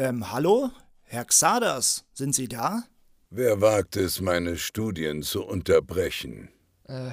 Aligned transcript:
Ähm, 0.00 0.32
hallo? 0.32 0.70
Herr 1.02 1.26
Xadas, 1.26 2.06
sind 2.14 2.34
Sie 2.34 2.48
da? 2.48 2.84
Wer 3.28 3.60
wagt 3.60 3.96
es, 3.96 4.22
meine 4.22 4.56
Studien 4.56 5.22
zu 5.22 5.44
unterbrechen? 5.44 6.48
Äh, 6.84 7.10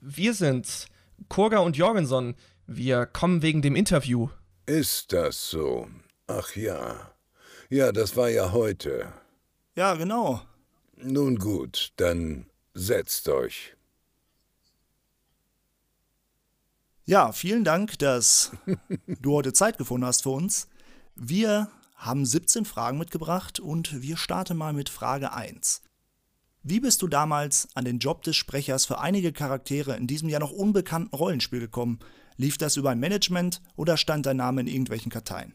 wir 0.00 0.34
sind's. 0.34 0.86
Kurga 1.28 1.58
und 1.58 1.76
Jorgenson. 1.76 2.34
Wir 2.66 3.06
kommen 3.06 3.40
wegen 3.42 3.62
dem 3.62 3.76
Interview. 3.76 4.30
Ist 4.66 5.12
das 5.12 5.48
so? 5.48 5.86
Ach 6.26 6.56
ja. 6.56 7.12
Ja, 7.70 7.92
das 7.92 8.16
war 8.16 8.28
ja 8.30 8.50
heute. 8.50 9.12
Ja, 9.76 9.94
genau. 9.94 10.42
Nun 10.96 11.36
gut, 11.36 11.92
dann 11.98 12.46
setzt 12.72 13.28
euch. 13.28 13.76
Ja, 17.04 17.30
vielen 17.30 17.62
Dank, 17.62 17.96
dass 18.00 18.50
du 19.06 19.34
heute 19.34 19.52
Zeit 19.52 19.78
gefunden 19.78 20.08
hast 20.08 20.24
für 20.24 20.30
uns. 20.30 20.66
Wir 21.14 21.70
haben 22.04 22.26
17 22.26 22.66
Fragen 22.66 22.98
mitgebracht 22.98 23.60
und 23.60 24.02
wir 24.02 24.18
starten 24.18 24.58
mal 24.58 24.74
mit 24.74 24.90
Frage 24.90 25.32
1. 25.32 25.80
Wie 26.62 26.80
bist 26.80 27.00
du 27.00 27.08
damals 27.08 27.68
an 27.74 27.84
den 27.84 27.98
Job 27.98 28.22
des 28.22 28.36
Sprechers 28.36 28.84
für 28.84 28.98
einige 28.98 29.32
Charaktere 29.32 29.96
in 29.96 30.06
diesem 30.06 30.28
ja 30.28 30.38
noch 30.38 30.50
unbekannten 30.50 31.16
Rollenspiel 31.16 31.60
gekommen? 31.60 32.00
Lief 32.36 32.58
das 32.58 32.76
über 32.76 32.90
ein 32.90 33.00
Management 33.00 33.62
oder 33.76 33.96
stand 33.96 34.26
dein 34.26 34.36
Name 34.36 34.60
in 34.60 34.66
irgendwelchen 34.66 35.10
Karteien? 35.10 35.54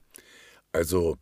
Also, 0.72 1.18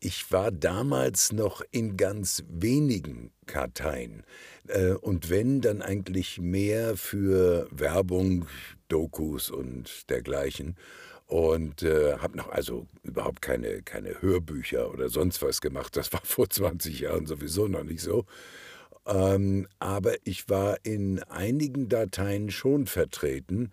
ich 0.00 0.30
war 0.30 0.50
damals 0.50 1.32
noch 1.32 1.62
in 1.70 1.96
ganz 1.96 2.44
wenigen 2.48 3.32
Karteien. 3.46 4.24
Äh, 4.66 4.92
und 4.92 5.30
wenn, 5.30 5.60
dann 5.60 5.82
eigentlich 5.82 6.38
mehr 6.40 6.96
für 6.96 7.68
Werbung, 7.70 8.46
Dokus 8.88 9.50
und 9.50 10.08
dergleichen. 10.10 10.76
Und 11.28 11.82
äh, 11.82 12.16
habe 12.16 12.38
noch 12.38 12.48
also 12.48 12.86
überhaupt 13.02 13.42
keine, 13.42 13.82
keine 13.82 14.22
Hörbücher 14.22 14.90
oder 14.90 15.10
sonst 15.10 15.42
was 15.42 15.60
gemacht. 15.60 15.94
Das 15.94 16.12
war 16.12 16.20
vor 16.24 16.48
20 16.48 17.00
Jahren 17.00 17.26
sowieso 17.26 17.68
noch 17.68 17.84
nicht 17.84 18.00
so. 18.00 18.24
Ähm, 19.06 19.68
aber 19.78 20.14
ich 20.24 20.48
war 20.48 20.78
in 20.84 21.22
einigen 21.24 21.90
Dateien 21.90 22.50
schon 22.50 22.86
vertreten. 22.86 23.72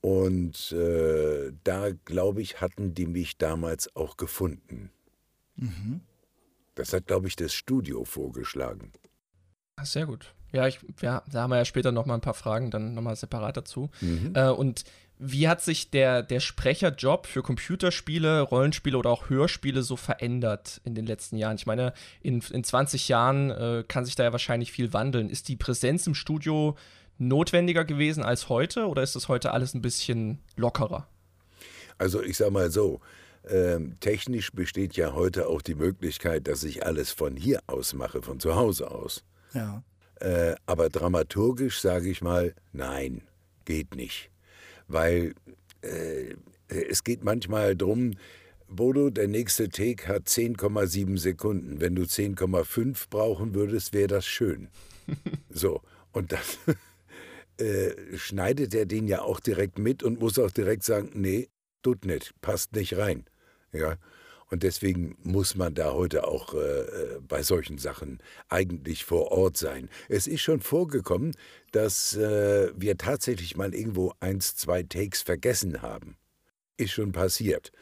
Und 0.00 0.72
äh, 0.72 1.52
da, 1.64 1.90
glaube 2.04 2.42
ich, 2.42 2.60
hatten 2.60 2.94
die 2.94 3.06
mich 3.06 3.38
damals 3.38 3.94
auch 3.94 4.16
gefunden. 4.16 4.90
Mhm. 5.54 6.00
Das 6.74 6.92
hat, 6.92 7.06
glaube 7.06 7.28
ich, 7.28 7.36
das 7.36 7.54
Studio 7.54 8.04
vorgeschlagen. 8.04 8.92
Sehr 9.82 10.06
gut. 10.06 10.34
Ja, 10.52 10.66
ich, 10.66 10.80
ja, 11.00 11.22
da 11.30 11.42
haben 11.42 11.50
wir 11.50 11.56
ja 11.56 11.64
später 11.64 11.92
noch 11.92 12.06
mal 12.06 12.14
ein 12.14 12.20
paar 12.20 12.34
Fragen, 12.34 12.70
dann 12.70 12.94
noch 12.94 13.02
mal 13.02 13.16
separat 13.16 13.56
dazu. 13.56 13.90
Mhm. 14.00 14.32
Äh, 14.34 14.50
und 14.50 14.84
wie 15.18 15.48
hat 15.48 15.62
sich 15.62 15.90
der, 15.90 16.22
der 16.22 16.40
Sprecherjob 16.40 17.26
für 17.26 17.42
Computerspiele, 17.42 18.42
Rollenspiele 18.42 18.98
oder 18.98 19.10
auch 19.10 19.30
Hörspiele 19.30 19.82
so 19.82 19.96
verändert 19.96 20.80
in 20.84 20.94
den 20.94 21.06
letzten 21.06 21.36
Jahren? 21.36 21.56
Ich 21.56 21.66
meine, 21.66 21.94
in, 22.20 22.42
in 22.50 22.64
20 22.64 23.08
Jahren 23.08 23.50
äh, 23.50 23.84
kann 23.86 24.04
sich 24.04 24.14
da 24.14 24.24
ja 24.24 24.32
wahrscheinlich 24.32 24.72
viel 24.72 24.92
wandeln. 24.92 25.30
Ist 25.30 25.48
die 25.48 25.56
Präsenz 25.56 26.06
im 26.06 26.14
Studio 26.14 26.76
notwendiger 27.18 27.84
gewesen 27.84 28.22
als 28.22 28.48
heute 28.50 28.86
oder 28.88 29.02
ist 29.02 29.16
das 29.16 29.28
heute 29.28 29.52
alles 29.52 29.74
ein 29.74 29.80
bisschen 29.80 30.40
lockerer? 30.56 31.08
Also 31.98 32.22
ich 32.22 32.36
sag 32.36 32.50
mal 32.50 32.70
so, 32.70 33.00
ähm, 33.48 33.96
technisch 34.00 34.52
besteht 34.52 34.96
ja 34.96 35.14
heute 35.14 35.48
auch 35.48 35.62
die 35.62 35.74
Möglichkeit, 35.76 36.46
dass 36.46 36.62
ich 36.62 36.84
alles 36.84 37.10
von 37.10 37.36
hier 37.36 37.60
aus 37.66 37.94
mache, 37.94 38.20
von 38.20 38.38
zu 38.38 38.54
Hause 38.54 38.90
aus. 38.90 39.24
Ja. 39.54 39.82
Äh, 40.16 40.56
aber 40.66 40.90
dramaturgisch 40.90 41.80
sage 41.80 42.10
ich 42.10 42.20
mal, 42.20 42.54
nein, 42.72 43.22
geht 43.64 43.94
nicht. 43.94 44.30
Weil 44.88 45.34
äh, 45.82 46.34
es 46.68 47.04
geht 47.04 47.24
manchmal 47.24 47.76
darum, 47.76 48.14
Bodo, 48.68 49.10
der 49.10 49.28
nächste 49.28 49.68
Take 49.68 50.08
hat 50.08 50.26
10,7 50.26 51.18
Sekunden. 51.18 51.80
Wenn 51.80 51.94
du 51.94 52.02
10,5 52.02 53.06
brauchen 53.10 53.54
würdest, 53.54 53.92
wäre 53.92 54.08
das 54.08 54.26
schön. 54.26 54.68
so, 55.50 55.82
und 56.12 56.32
dann 56.32 56.76
äh, 57.64 58.16
schneidet 58.16 58.74
er 58.74 58.86
den 58.86 59.06
ja 59.06 59.22
auch 59.22 59.40
direkt 59.40 59.78
mit 59.78 60.02
und 60.02 60.20
muss 60.20 60.38
auch 60.38 60.50
direkt 60.50 60.82
sagen, 60.82 61.10
nee, 61.14 61.48
tut 61.82 62.04
nicht, 62.04 62.32
passt 62.40 62.74
nicht 62.74 62.96
rein. 62.96 63.24
Ja? 63.72 63.96
Und 64.50 64.62
deswegen 64.62 65.16
muss 65.22 65.56
man 65.56 65.74
da 65.74 65.92
heute 65.92 66.26
auch 66.28 66.54
äh, 66.54 66.58
äh, 66.58 67.20
bei 67.20 67.42
solchen 67.42 67.78
Sachen 67.78 68.18
eigentlich 68.48 69.04
vor 69.04 69.32
Ort 69.32 69.56
sein. 69.56 69.88
Es 70.08 70.26
ist 70.26 70.42
schon 70.42 70.60
vorgekommen, 70.60 71.32
dass 71.72 72.16
äh, 72.16 72.70
wir 72.76 72.96
tatsächlich 72.96 73.56
mal 73.56 73.74
irgendwo 73.74 74.12
eins, 74.20 74.54
zwei 74.54 74.82
Takes 74.84 75.22
vergessen 75.22 75.82
haben. 75.82 76.16
Ist 76.76 76.92
schon 76.92 77.12
passiert. 77.12 77.72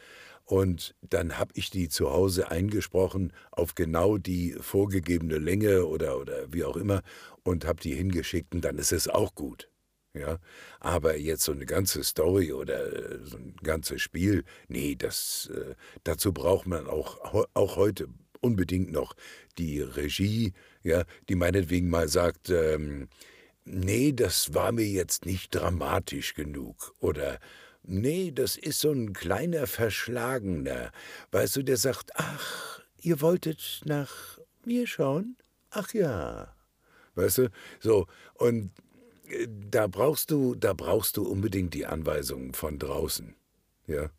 Und 0.44 0.94
dann 1.02 1.38
habe 1.38 1.52
ich 1.54 1.70
die 1.70 1.88
zu 1.88 2.10
Hause 2.10 2.50
eingesprochen 2.50 3.32
auf 3.50 3.74
genau 3.74 4.18
die 4.18 4.56
vorgegebene 4.60 5.38
Länge 5.38 5.86
oder, 5.86 6.18
oder 6.18 6.52
wie 6.52 6.64
auch 6.64 6.76
immer 6.76 7.02
und 7.42 7.66
habe 7.66 7.80
die 7.80 7.94
hingeschickt 7.94 8.54
und 8.54 8.62
dann 8.62 8.78
ist 8.78 8.92
es 8.92 9.08
auch 9.08 9.34
gut. 9.34 9.70
Ja, 10.16 10.38
aber 10.78 11.16
jetzt 11.16 11.42
so 11.42 11.50
eine 11.50 11.66
ganze 11.66 12.04
Story 12.04 12.52
oder 12.52 12.92
äh, 12.92 13.18
so 13.24 13.36
ein 13.36 13.56
ganzes 13.64 14.00
Spiel, 14.00 14.44
nee, 14.68 14.94
das, 14.94 15.50
äh, 15.52 15.74
dazu 16.04 16.32
braucht 16.32 16.68
man 16.68 16.86
auch, 16.86 17.18
auch 17.54 17.76
heute 17.76 18.06
unbedingt 18.40 18.92
noch 18.92 19.14
die 19.58 19.80
Regie, 19.80 20.52
ja, 20.84 21.04
die 21.28 21.34
meinetwegen 21.34 21.90
mal 21.90 22.08
sagt, 22.08 22.48
ähm, 22.50 23.08
nee, 23.64 24.12
das 24.12 24.54
war 24.54 24.70
mir 24.70 24.86
jetzt 24.86 25.26
nicht 25.26 25.52
dramatisch 25.52 26.34
genug 26.34 26.94
oder 27.00 27.40
nee, 27.82 28.30
das 28.30 28.56
ist 28.56 28.80
so 28.80 28.92
ein 28.92 29.14
kleiner 29.14 29.66
Verschlagener, 29.66 30.92
weißt 31.32 31.56
du, 31.56 31.62
der 31.64 31.76
sagt, 31.76 32.12
ach, 32.14 32.82
ihr 33.00 33.20
wolltet 33.20 33.82
nach 33.84 34.38
mir 34.64 34.86
schauen? 34.86 35.36
Ach 35.70 35.92
ja. 35.92 36.54
Weißt 37.16 37.38
du, 37.38 37.50
so, 37.80 38.06
und 38.34 38.70
da 39.70 39.86
brauchst 39.86 40.30
du, 40.30 40.54
da 40.54 40.72
brauchst 40.72 41.16
du 41.16 41.26
unbedingt 41.26 41.74
die 41.74 41.86
Anweisungen 41.86 42.54
von 42.54 42.78
draußen. 42.78 43.34
Ja. 43.86 44.10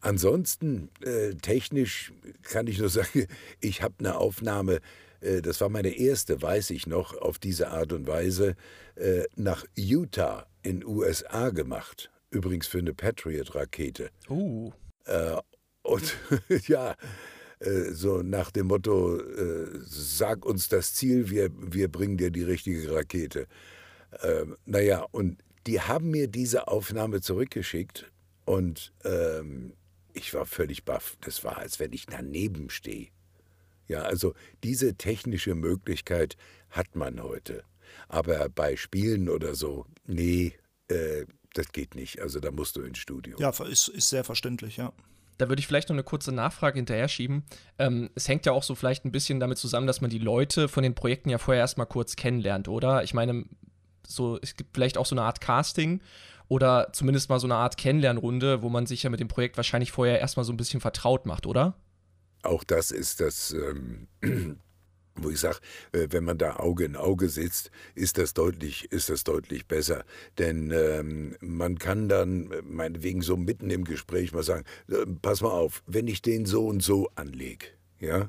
Ansonsten, 0.00 0.90
äh, 1.02 1.34
technisch 1.34 2.12
kann 2.42 2.66
ich 2.66 2.78
nur 2.78 2.90
sagen, 2.90 3.26
ich 3.60 3.82
habe 3.82 3.94
eine 3.98 4.16
Aufnahme, 4.16 4.80
äh, 5.20 5.40
das 5.40 5.60
war 5.60 5.68
meine 5.68 5.96
erste, 5.96 6.42
weiß 6.42 6.70
ich 6.70 6.86
noch, 6.86 7.16
auf 7.16 7.38
diese 7.38 7.68
Art 7.70 7.92
und 7.92 8.06
Weise, 8.06 8.54
äh, 8.96 9.24
nach 9.36 9.64
Utah 9.76 10.46
in 10.62 10.84
USA 10.84 11.50
gemacht. 11.50 12.10
Übrigens 12.30 12.66
für 12.66 12.78
eine 12.78 12.94
Patriot-Rakete. 12.94 14.10
Uh. 14.28 14.72
und 15.82 16.16
ja, 16.66 16.96
äh, 17.60 17.92
so 17.92 18.22
nach 18.22 18.50
dem 18.50 18.66
Motto, 18.66 19.18
äh, 19.18 19.66
sag 19.86 20.44
uns 20.44 20.68
das 20.68 20.94
Ziel, 20.94 21.30
wir, 21.30 21.50
wir 21.54 21.88
bringen 21.88 22.16
dir 22.16 22.30
die 22.30 22.42
richtige 22.42 22.92
Rakete. 22.92 23.46
Ähm, 24.22 24.56
naja, 24.64 25.06
und 25.10 25.42
die 25.66 25.80
haben 25.80 26.10
mir 26.10 26.28
diese 26.28 26.68
Aufnahme 26.68 27.20
zurückgeschickt 27.20 28.10
und 28.44 28.92
ähm, 29.04 29.72
ich 30.12 30.32
war 30.34 30.46
völlig 30.46 30.84
baff. 30.84 31.16
Das 31.20 31.44
war, 31.44 31.58
als 31.58 31.80
wenn 31.80 31.92
ich 31.92 32.06
daneben 32.06 32.70
stehe. 32.70 33.08
Ja, 33.88 34.02
also 34.02 34.34
diese 34.62 34.94
technische 34.94 35.54
Möglichkeit 35.54 36.36
hat 36.70 36.96
man 36.96 37.22
heute. 37.22 37.64
Aber 38.08 38.48
bei 38.48 38.76
Spielen 38.76 39.28
oder 39.28 39.54
so, 39.54 39.86
nee, 40.06 40.54
äh, 40.88 41.26
das 41.54 41.72
geht 41.72 41.94
nicht. 41.94 42.20
Also 42.20 42.40
da 42.40 42.50
musst 42.50 42.76
du 42.76 42.82
ins 42.82 42.98
Studio. 42.98 43.36
Ja, 43.38 43.50
ist, 43.50 43.88
ist 43.88 44.08
sehr 44.08 44.24
verständlich, 44.24 44.76
ja. 44.76 44.92
Da 45.38 45.48
würde 45.48 45.60
ich 45.60 45.66
vielleicht 45.66 45.88
noch 45.88 45.94
eine 45.94 46.04
kurze 46.04 46.32
Nachfrage 46.32 46.76
hinterher 46.76 47.08
schieben. 47.08 47.44
Ähm, 47.78 48.10
es 48.14 48.28
hängt 48.28 48.46
ja 48.46 48.52
auch 48.52 48.62
so 48.62 48.74
vielleicht 48.74 49.04
ein 49.04 49.12
bisschen 49.12 49.40
damit 49.40 49.58
zusammen, 49.58 49.86
dass 49.86 50.00
man 50.00 50.10
die 50.10 50.18
Leute 50.18 50.68
von 50.68 50.82
den 50.82 50.94
Projekten 50.94 51.28
ja 51.28 51.38
vorher 51.38 51.60
erstmal 51.60 51.86
kurz 51.86 52.14
kennenlernt, 52.14 52.68
oder? 52.68 53.02
Ich 53.02 53.14
meine, 53.14 53.44
so, 54.06 54.38
es 54.42 54.56
gibt 54.56 54.74
vielleicht 54.74 54.98
auch 54.98 55.06
so 55.06 55.14
eine 55.14 55.22
Art 55.22 55.40
Casting 55.40 56.00
oder 56.48 56.88
zumindest 56.92 57.28
mal 57.28 57.40
so 57.40 57.46
eine 57.46 57.56
Art 57.56 57.76
Kennenlernrunde, 57.76 58.62
wo 58.62 58.68
man 58.68 58.86
sich 58.86 59.02
ja 59.02 59.10
mit 59.10 59.20
dem 59.20 59.28
Projekt 59.28 59.56
wahrscheinlich 59.56 59.92
vorher 59.92 60.20
erstmal 60.20 60.44
so 60.44 60.52
ein 60.52 60.56
bisschen 60.56 60.80
vertraut 60.80 61.26
macht, 61.26 61.46
oder? 61.46 61.74
Auch 62.42 62.64
das 62.64 62.90
ist 62.90 63.20
das, 63.20 63.52
ähm, 63.52 64.08
wo 65.16 65.30
ich 65.30 65.40
sage, 65.40 65.58
äh, 65.92 66.08
wenn 66.10 66.24
man 66.24 66.38
da 66.38 66.56
Auge 66.56 66.84
in 66.84 66.96
Auge 66.96 67.28
sitzt, 67.28 67.70
ist 67.94 68.18
das 68.18 68.34
deutlich, 68.34 68.92
ist 68.92 69.08
das 69.08 69.24
deutlich 69.24 69.66
besser. 69.66 70.04
Denn 70.38 70.70
ähm, 70.70 71.36
man 71.40 71.78
kann 71.78 72.08
dann 72.08 72.50
äh, 72.50 72.62
meinetwegen 72.62 73.22
so 73.22 73.36
mitten 73.36 73.70
im 73.70 73.84
Gespräch 73.84 74.32
mal 74.32 74.42
sagen, 74.42 74.64
äh, 74.88 75.06
pass 75.22 75.40
mal 75.40 75.50
auf, 75.50 75.82
wenn 75.86 76.08
ich 76.08 76.20
den 76.20 76.44
so 76.44 76.66
und 76.66 76.82
so 76.82 77.08
anlege, 77.14 77.66
ja, 78.00 78.28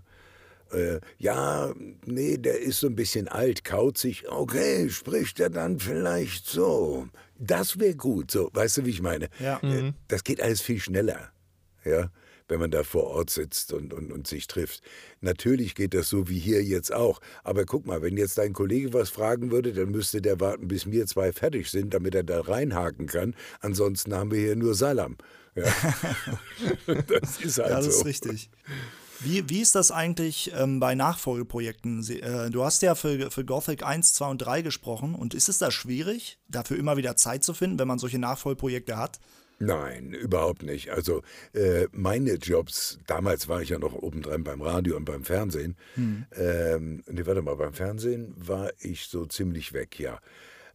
äh, 0.72 1.00
ja, 1.18 1.74
nee, 2.06 2.38
der 2.38 2.60
ist 2.60 2.80
so 2.80 2.88
ein 2.88 2.96
bisschen 2.96 3.28
alt, 3.28 3.64
kauzig. 3.64 4.30
Okay, 4.30 4.90
spricht 4.90 5.40
er 5.40 5.50
dann 5.50 5.80
vielleicht 5.80 6.48
so. 6.48 7.08
Das 7.38 7.80
wäre 7.80 7.96
gut, 7.96 8.32
so, 8.32 8.50
weißt 8.54 8.78
du, 8.78 8.86
wie 8.86 8.92
ich 8.92 9.02
meine? 9.02 9.30
Ja. 9.40 9.60
Äh, 9.62 9.82
mhm. 9.82 9.94
Das 10.08 10.24
geht 10.24 10.42
alles 10.42 10.62
viel 10.62 10.80
schneller, 10.80 11.32
ja, 11.84 12.10
wenn 12.48 12.60
man 12.60 12.72
da 12.72 12.84
vor 12.84 13.04
Ort 13.06 13.30
sitzt 13.30 13.74
und, 13.74 13.94
und, 13.94 14.12
und 14.12 14.28
sich 14.28 14.48
trifft. 14.48 14.82
Natürlich 15.20 15.76
geht 15.76 15.94
das 15.94 16.10
so 16.10 16.30
wie 16.30 16.40
hier 16.40 16.64
jetzt 16.64 16.94
auch. 16.94 17.20
Aber 17.44 17.66
guck 17.66 17.86
mal, 17.86 18.02
wenn 18.02 18.16
jetzt 18.18 18.38
dein 18.38 18.54
Kollege 18.54 18.94
was 18.94 19.10
fragen 19.10 19.52
würde, 19.52 19.74
dann 19.74 19.92
müsste 19.92 20.22
der 20.22 20.40
warten, 20.40 20.68
bis 20.68 20.90
wir 20.90 21.06
zwei 21.08 21.34
fertig 21.34 21.70
sind, 21.70 21.94
damit 21.94 22.16
er 22.16 22.24
da 22.24 22.42
reinhaken 22.42 23.08
kann. 23.08 23.36
Ansonsten 23.60 24.14
haben 24.14 24.32
wir 24.32 24.40
hier 24.40 24.56
nur 24.56 24.76
Salam. 24.76 25.18
Ja. 25.56 25.64
das 27.08 27.42
ist 27.42 27.58
halt 27.58 27.68
so. 27.68 27.74
Ja, 27.74 27.76
das 27.76 27.88
ist 27.88 28.06
richtig. 28.06 28.50
Wie, 29.20 29.50
wie 29.50 29.62
ist 29.62 29.76
das 29.76 29.92
eigentlich 29.92 30.52
ähm, 30.56 30.80
bei 30.80 30.96
Nachfolgeprojekten? 30.96 32.04
Sie, 32.04 32.22
äh, 32.22 32.50
du 32.50 32.64
hast 32.64 32.82
ja 32.82 32.96
für, 32.96 33.32
für 33.32 33.46
Gothic 33.46 33.84
1, 33.84 34.14
2 34.14 34.28
und 34.28 34.38
3 34.40 34.62
gesprochen 34.62 35.16
und 35.16 35.34
ist 35.34 35.50
es 35.50 35.58
da 35.58 35.72
schwierig, 35.72 36.38
dafür 36.48 36.78
immer 36.78 36.98
wieder 36.98 37.16
Zeit 37.16 37.44
zu 37.44 37.54
finden, 37.54 37.80
wenn 37.80 37.88
man 37.88 38.00
solche 38.00 38.20
Nachfolgeprojekte 38.20 38.98
hat? 38.98 39.20
Nein, 39.60 40.12
überhaupt 40.12 40.64
nicht. 40.64 40.92
Also 40.92 41.22
äh, 41.54 41.88
meine 41.92 42.34
Jobs, 42.34 43.00
damals 43.08 43.48
war 43.48 43.62
ich 43.62 43.70
ja 43.70 43.80
noch 43.80 43.94
obendrein 43.94 44.44
beim 44.44 44.62
Radio 44.62 44.98
und 44.98 45.06
beim 45.06 45.24
Fernsehen. 45.24 45.78
Hm. 45.96 46.26
Ähm, 46.36 47.04
nee, 47.08 47.26
warte 47.26 47.42
mal, 47.42 47.56
beim 47.56 47.74
Fernsehen 47.74 48.34
war 48.36 48.72
ich 48.80 49.08
so 49.08 49.26
ziemlich 49.26 49.72
weg, 49.72 49.98
ja. 50.00 50.20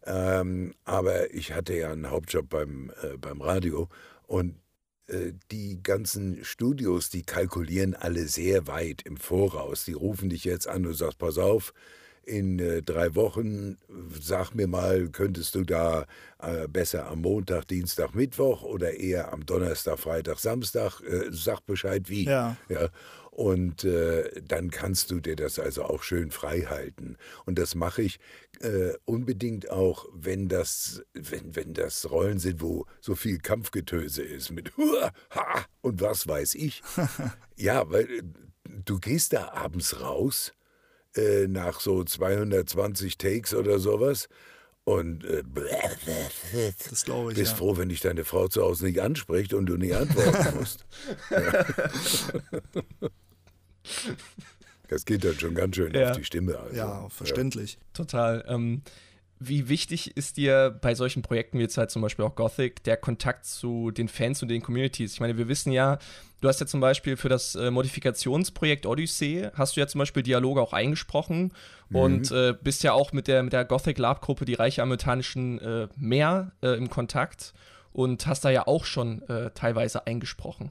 Ähm, 0.06 0.74
aber 0.84 1.34
ich 1.34 1.52
hatte 1.52 1.74
ja 1.74 1.92
einen 1.92 2.10
Hauptjob 2.10 2.48
beim, 2.48 2.90
äh, 3.02 3.18
beim 3.18 3.42
Radio 3.42 3.88
und 4.26 4.56
die 5.50 5.82
ganzen 5.82 6.44
Studios, 6.44 7.10
die 7.10 7.22
kalkulieren 7.22 7.94
alle 7.94 8.26
sehr 8.26 8.66
weit 8.66 9.02
im 9.02 9.16
Voraus. 9.16 9.84
Die 9.84 9.92
rufen 9.92 10.30
dich 10.30 10.44
jetzt 10.44 10.68
an 10.68 10.86
und 10.86 10.94
sagst, 10.94 11.18
pass 11.18 11.38
auf, 11.38 11.72
in 12.24 12.58
äh, 12.58 12.82
drei 12.82 13.14
Wochen, 13.14 13.76
sag 14.20 14.54
mir 14.54 14.66
mal, 14.66 15.08
könntest 15.08 15.54
du 15.54 15.64
da 15.64 16.06
äh, 16.38 16.68
besser 16.68 17.08
am 17.08 17.22
Montag, 17.22 17.66
Dienstag, 17.66 18.14
Mittwoch 18.14 18.62
oder 18.62 18.94
eher 18.94 19.32
am 19.32 19.44
Donnerstag, 19.44 19.98
Freitag, 19.98 20.38
Samstag, 20.38 21.00
äh, 21.00 21.28
sag 21.30 21.66
Bescheid 21.66 22.08
wie. 22.08 22.24
Ja. 22.24 22.56
ja. 22.68 22.88
Und 23.30 23.84
äh, 23.84 24.42
dann 24.42 24.70
kannst 24.70 25.10
du 25.10 25.20
dir 25.20 25.36
das 25.36 25.58
also 25.58 25.84
auch 25.84 26.02
schön 26.02 26.30
frei 26.30 26.62
halten. 26.62 27.16
Und 27.46 27.58
das 27.58 27.74
mache 27.74 28.02
ich 28.02 28.18
äh, 28.60 28.92
unbedingt 29.04 29.70
auch, 29.70 30.06
wenn 30.12 30.48
das, 30.48 31.02
wenn, 31.14 31.54
wenn 31.54 31.72
das 31.72 32.10
Rollen 32.10 32.40
sind, 32.40 32.60
wo 32.60 32.86
so 33.00 33.14
viel 33.14 33.38
Kampfgetöse 33.38 34.22
ist 34.22 34.50
mit 34.50 34.76
Hua, 34.76 35.12
Ha 35.30 35.64
und 35.80 36.00
was 36.00 36.26
weiß 36.26 36.56
ich. 36.56 36.82
ja, 37.56 37.88
weil 37.90 38.10
äh, 38.10 38.22
du 38.84 38.98
gehst 38.98 39.32
da 39.32 39.52
abends 39.52 40.00
raus 40.00 40.52
äh, 41.14 41.46
nach 41.46 41.80
so 41.80 42.02
220 42.02 43.16
Takes 43.16 43.54
oder 43.54 43.78
sowas. 43.78 44.28
Und 44.84 45.24
äh, 45.24 45.44
das 45.54 47.04
ich, 47.06 47.34
bist 47.36 47.52
ja. 47.52 47.56
froh, 47.56 47.76
wenn 47.76 47.90
dich 47.90 48.00
deine 48.00 48.24
Frau 48.24 48.48
zu 48.48 48.62
Hause 48.62 48.86
nicht 48.86 49.00
anspricht 49.00 49.54
und 49.54 49.66
du 49.66 49.76
nicht 49.76 49.94
antworten 49.94 50.58
musst. 50.58 50.84
das 54.88 55.04
geht 55.04 55.24
dann 55.24 55.38
schon 55.38 55.54
ganz 55.54 55.76
schön 55.76 55.94
ja. 55.94 56.10
auf 56.10 56.16
die 56.16 56.24
Stimme. 56.24 56.58
Also. 56.58 56.76
Ja, 56.76 57.08
verständlich. 57.08 57.74
Ja. 57.74 57.80
Total. 57.94 58.44
Ähm, 58.48 58.82
wie 59.42 59.70
wichtig 59.70 60.18
ist 60.18 60.36
dir 60.36 60.78
bei 60.82 60.94
solchen 60.94 61.22
Projekten 61.22 61.58
wie 61.58 61.62
jetzt 61.62 61.78
halt 61.78 61.90
zum 61.90 62.02
Beispiel 62.02 62.26
auch 62.26 62.34
Gothic 62.34 62.84
der 62.84 62.98
Kontakt 62.98 63.46
zu 63.46 63.90
den 63.90 64.08
Fans 64.08 64.42
und 64.42 64.48
den 64.48 64.60
Communities? 64.60 65.14
Ich 65.14 65.20
meine, 65.20 65.38
wir 65.38 65.48
wissen 65.48 65.72
ja, 65.72 65.98
du 66.42 66.48
hast 66.48 66.60
ja 66.60 66.66
zum 66.66 66.80
Beispiel 66.80 67.16
für 67.16 67.30
das 67.30 67.54
äh, 67.54 67.70
Modifikationsprojekt 67.70 68.84
Odyssey, 68.84 69.48
hast 69.54 69.76
du 69.76 69.80
ja 69.80 69.86
zum 69.86 70.00
Beispiel 70.00 70.22
Dialoge 70.22 70.60
auch 70.60 70.74
eingesprochen 70.74 71.54
mhm. 71.88 71.96
und 71.96 72.30
äh, 72.30 72.54
bist 72.62 72.82
ja 72.82 72.92
auch 72.92 73.12
mit 73.12 73.28
der, 73.28 73.42
mit 73.42 73.54
der 73.54 73.64
Gothic 73.64 73.96
Lab-Gruppe, 73.96 74.44
die 74.44 74.54
Reiche 74.54 74.82
Amerikanischen 74.82 75.58
äh, 75.60 75.88
Meer, 75.96 76.52
äh, 76.62 76.76
im 76.76 76.90
Kontakt 76.90 77.54
und 77.92 78.26
hast 78.26 78.44
da 78.44 78.50
ja 78.50 78.66
auch 78.66 78.84
schon 78.84 79.22
äh, 79.22 79.52
teilweise 79.52 80.06
eingesprochen. 80.06 80.70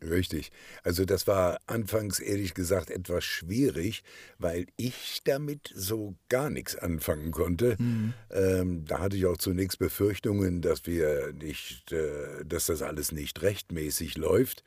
Richtig. 0.00 0.52
Also 0.84 1.04
das 1.04 1.26
war 1.26 1.58
anfangs 1.66 2.20
ehrlich 2.20 2.54
gesagt 2.54 2.90
etwas 2.90 3.24
schwierig, 3.24 4.04
weil 4.38 4.66
ich 4.76 5.22
damit 5.24 5.72
so 5.74 6.14
gar 6.28 6.50
nichts 6.50 6.76
anfangen 6.76 7.32
konnte. 7.32 7.76
Mhm. 7.78 8.14
Ähm, 8.30 8.84
da 8.84 9.00
hatte 9.00 9.16
ich 9.16 9.26
auch 9.26 9.38
zunächst 9.38 9.78
Befürchtungen, 9.78 10.62
dass 10.62 10.86
wir 10.86 11.32
nicht, 11.32 11.90
äh, 11.90 12.44
dass 12.44 12.66
das 12.66 12.82
alles 12.82 13.10
nicht 13.10 13.42
rechtmäßig 13.42 14.16
läuft. 14.16 14.62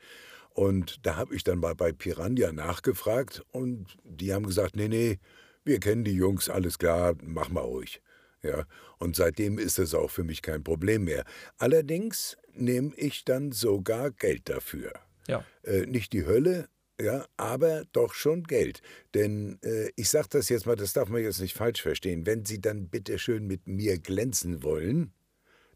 Und 0.50 1.06
da 1.06 1.16
habe 1.16 1.34
ich 1.34 1.44
dann 1.44 1.60
mal 1.60 1.74
bei 1.74 1.92
Piranha 1.92 2.52
nachgefragt 2.52 3.42
und 3.52 3.86
die 4.04 4.34
haben 4.34 4.46
gesagt, 4.46 4.76
nee, 4.76 4.88
nee, 4.88 5.18
wir 5.64 5.80
kennen 5.80 6.04
die 6.04 6.12
Jungs, 6.12 6.50
alles 6.50 6.78
klar, 6.78 7.14
mach 7.22 7.48
mal 7.48 7.60
ruhig. 7.60 8.02
Ja, 8.42 8.64
und 8.98 9.16
seitdem 9.16 9.58
ist 9.58 9.78
es 9.78 9.94
auch 9.94 10.10
für 10.10 10.24
mich 10.24 10.42
kein 10.42 10.64
Problem 10.64 11.04
mehr. 11.04 11.24
Allerdings 11.58 12.36
nehme 12.54 12.92
ich 12.96 13.24
dann 13.24 13.52
sogar 13.52 14.10
Geld 14.10 14.48
dafür. 14.48 14.92
Ja. 15.28 15.44
Äh, 15.62 15.86
nicht 15.86 16.12
die 16.12 16.26
Hölle, 16.26 16.68
ja, 17.00 17.26
aber 17.36 17.84
doch 17.92 18.14
schon 18.14 18.44
Geld. 18.44 18.80
Denn 19.14 19.58
äh, 19.62 19.90
ich 19.96 20.08
sage 20.08 20.28
das 20.30 20.48
jetzt 20.48 20.66
mal, 20.66 20.76
das 20.76 20.92
darf 20.92 21.08
man 21.08 21.22
jetzt 21.22 21.40
nicht 21.40 21.54
falsch 21.54 21.82
verstehen. 21.82 22.26
Wenn 22.26 22.44
Sie 22.44 22.60
dann 22.60 22.88
bitte 22.88 23.18
schön 23.18 23.46
mit 23.46 23.66
mir 23.66 23.98
glänzen 23.98 24.62
wollen, 24.62 25.12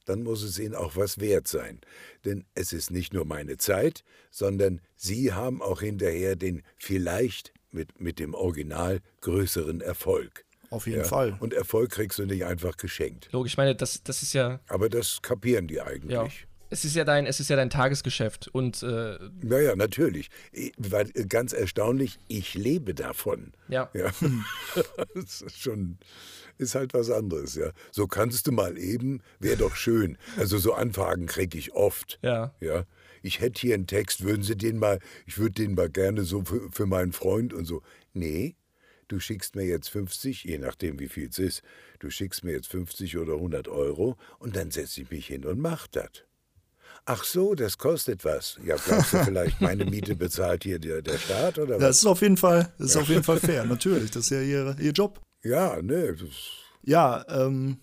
dann 0.04 0.22
muss 0.22 0.42
es 0.42 0.58
Ihnen 0.58 0.74
auch 0.74 0.94
was 0.94 1.18
wert 1.18 1.48
sein. 1.48 1.80
Denn 2.24 2.44
es 2.54 2.72
ist 2.72 2.90
nicht 2.90 3.12
nur 3.12 3.24
meine 3.24 3.56
Zeit, 3.56 4.04
sondern 4.30 4.80
Sie 4.94 5.32
haben 5.32 5.62
auch 5.62 5.80
hinterher 5.80 6.36
den 6.36 6.62
vielleicht 6.76 7.52
mit, 7.72 8.00
mit 8.00 8.20
dem 8.20 8.34
Original 8.34 9.00
größeren 9.20 9.80
Erfolg. 9.80 10.44
Auf 10.70 10.86
jeden 10.86 10.98
ja? 10.98 11.04
Fall. 11.04 11.36
Und 11.40 11.54
Erfolg 11.54 11.90
kriegst 11.90 12.18
du 12.18 12.26
nicht 12.26 12.44
einfach 12.44 12.76
geschenkt. 12.76 13.28
Logisch, 13.32 13.52
ich 13.52 13.56
meine, 13.56 13.74
das, 13.74 14.02
das 14.02 14.22
ist 14.22 14.32
ja. 14.32 14.60
Aber 14.68 14.88
das 14.88 15.22
kapieren 15.22 15.66
die 15.66 15.80
eigentlich. 15.80 16.12
Ja 16.12 16.28
es 16.70 16.84
ist 16.84 16.96
ja 16.96 17.04
dein, 17.04 17.26
es 17.26 17.40
ist 17.40 17.50
ja 17.50 17.56
dein 17.56 17.70
Tagesgeschäft 17.70 18.48
und 18.48 18.82
äh, 18.82 19.18
ja, 19.42 19.60
ja, 19.60 19.76
natürlich. 19.76 20.28
Weil 20.76 21.10
äh, 21.14 21.26
ganz 21.26 21.52
erstaunlich, 21.52 22.18
ich 22.28 22.54
lebe 22.54 22.94
davon. 22.94 23.52
Ja. 23.68 23.90
ja. 23.94 24.10
das 25.14 25.42
ist 25.42 25.60
schon 25.60 25.98
ist 26.58 26.74
halt 26.74 26.94
was 26.94 27.10
anderes, 27.10 27.54
ja. 27.54 27.70
So 27.90 28.06
kannst 28.06 28.46
du 28.46 28.52
mal 28.52 28.78
eben, 28.78 29.20
wäre 29.38 29.56
doch 29.56 29.76
schön. 29.76 30.16
Also 30.36 30.58
so 30.58 30.72
Anfragen 30.72 31.26
kriege 31.26 31.58
ich 31.58 31.72
oft. 31.72 32.18
Ja. 32.22 32.54
Ja. 32.60 32.84
Ich 33.22 33.40
hätte 33.40 33.60
hier 33.60 33.74
einen 33.74 33.86
Text, 33.86 34.24
würden 34.24 34.42
Sie 34.42 34.56
den 34.56 34.78
mal, 34.78 35.00
ich 35.26 35.38
würde 35.38 35.54
den 35.54 35.74
mal 35.74 35.90
gerne 35.90 36.22
so 36.24 36.44
für, 36.44 36.70
für 36.70 36.86
meinen 36.86 37.12
Freund 37.12 37.52
und 37.52 37.64
so. 37.64 37.82
Nee, 38.12 38.56
du 39.08 39.20
schickst 39.20 39.56
mir 39.56 39.64
jetzt 39.64 39.88
50, 39.88 40.44
je 40.44 40.58
nachdem 40.58 40.98
wie 40.98 41.08
viel 41.08 41.28
es 41.28 41.38
ist, 41.38 41.62
du 41.98 42.10
schickst 42.10 42.44
mir 42.44 42.52
jetzt 42.52 42.68
50 42.68 43.18
oder 43.18 43.34
100 43.34 43.68
Euro 43.68 44.16
und 44.38 44.56
dann 44.56 44.70
setze 44.70 45.02
ich 45.02 45.10
mich 45.10 45.26
hin 45.26 45.44
und 45.44 45.58
mach 45.58 45.86
das. 45.88 46.25
Ach 47.08 47.22
so, 47.22 47.54
das 47.54 47.78
kostet 47.78 48.24
was. 48.24 48.58
Ja, 48.64 48.74
glaubst 48.74 49.12
du 49.12 49.24
vielleicht, 49.24 49.60
meine 49.60 49.84
Miete 49.84 50.16
bezahlt 50.16 50.64
hier 50.64 50.80
der, 50.80 51.02
der 51.02 51.18
Staat 51.18 51.56
oder 51.56 51.76
was? 51.76 51.80
Das 51.80 51.98
ist 51.98 52.06
auf 52.06 52.20
jeden 52.20 52.36
Fall, 52.36 52.72
das 52.78 52.90
ist 52.90 52.96
auf 52.96 53.08
jeden 53.08 53.22
Fall 53.22 53.38
fair, 53.38 53.64
natürlich. 53.64 54.10
Das 54.10 54.24
ist 54.24 54.30
ja 54.30 54.40
ihr, 54.40 54.76
ihr 54.80 54.90
Job. 54.90 55.20
Ja, 55.44 55.80
ne. 55.80 56.16
Ja, 56.82 57.24
ähm, 57.28 57.78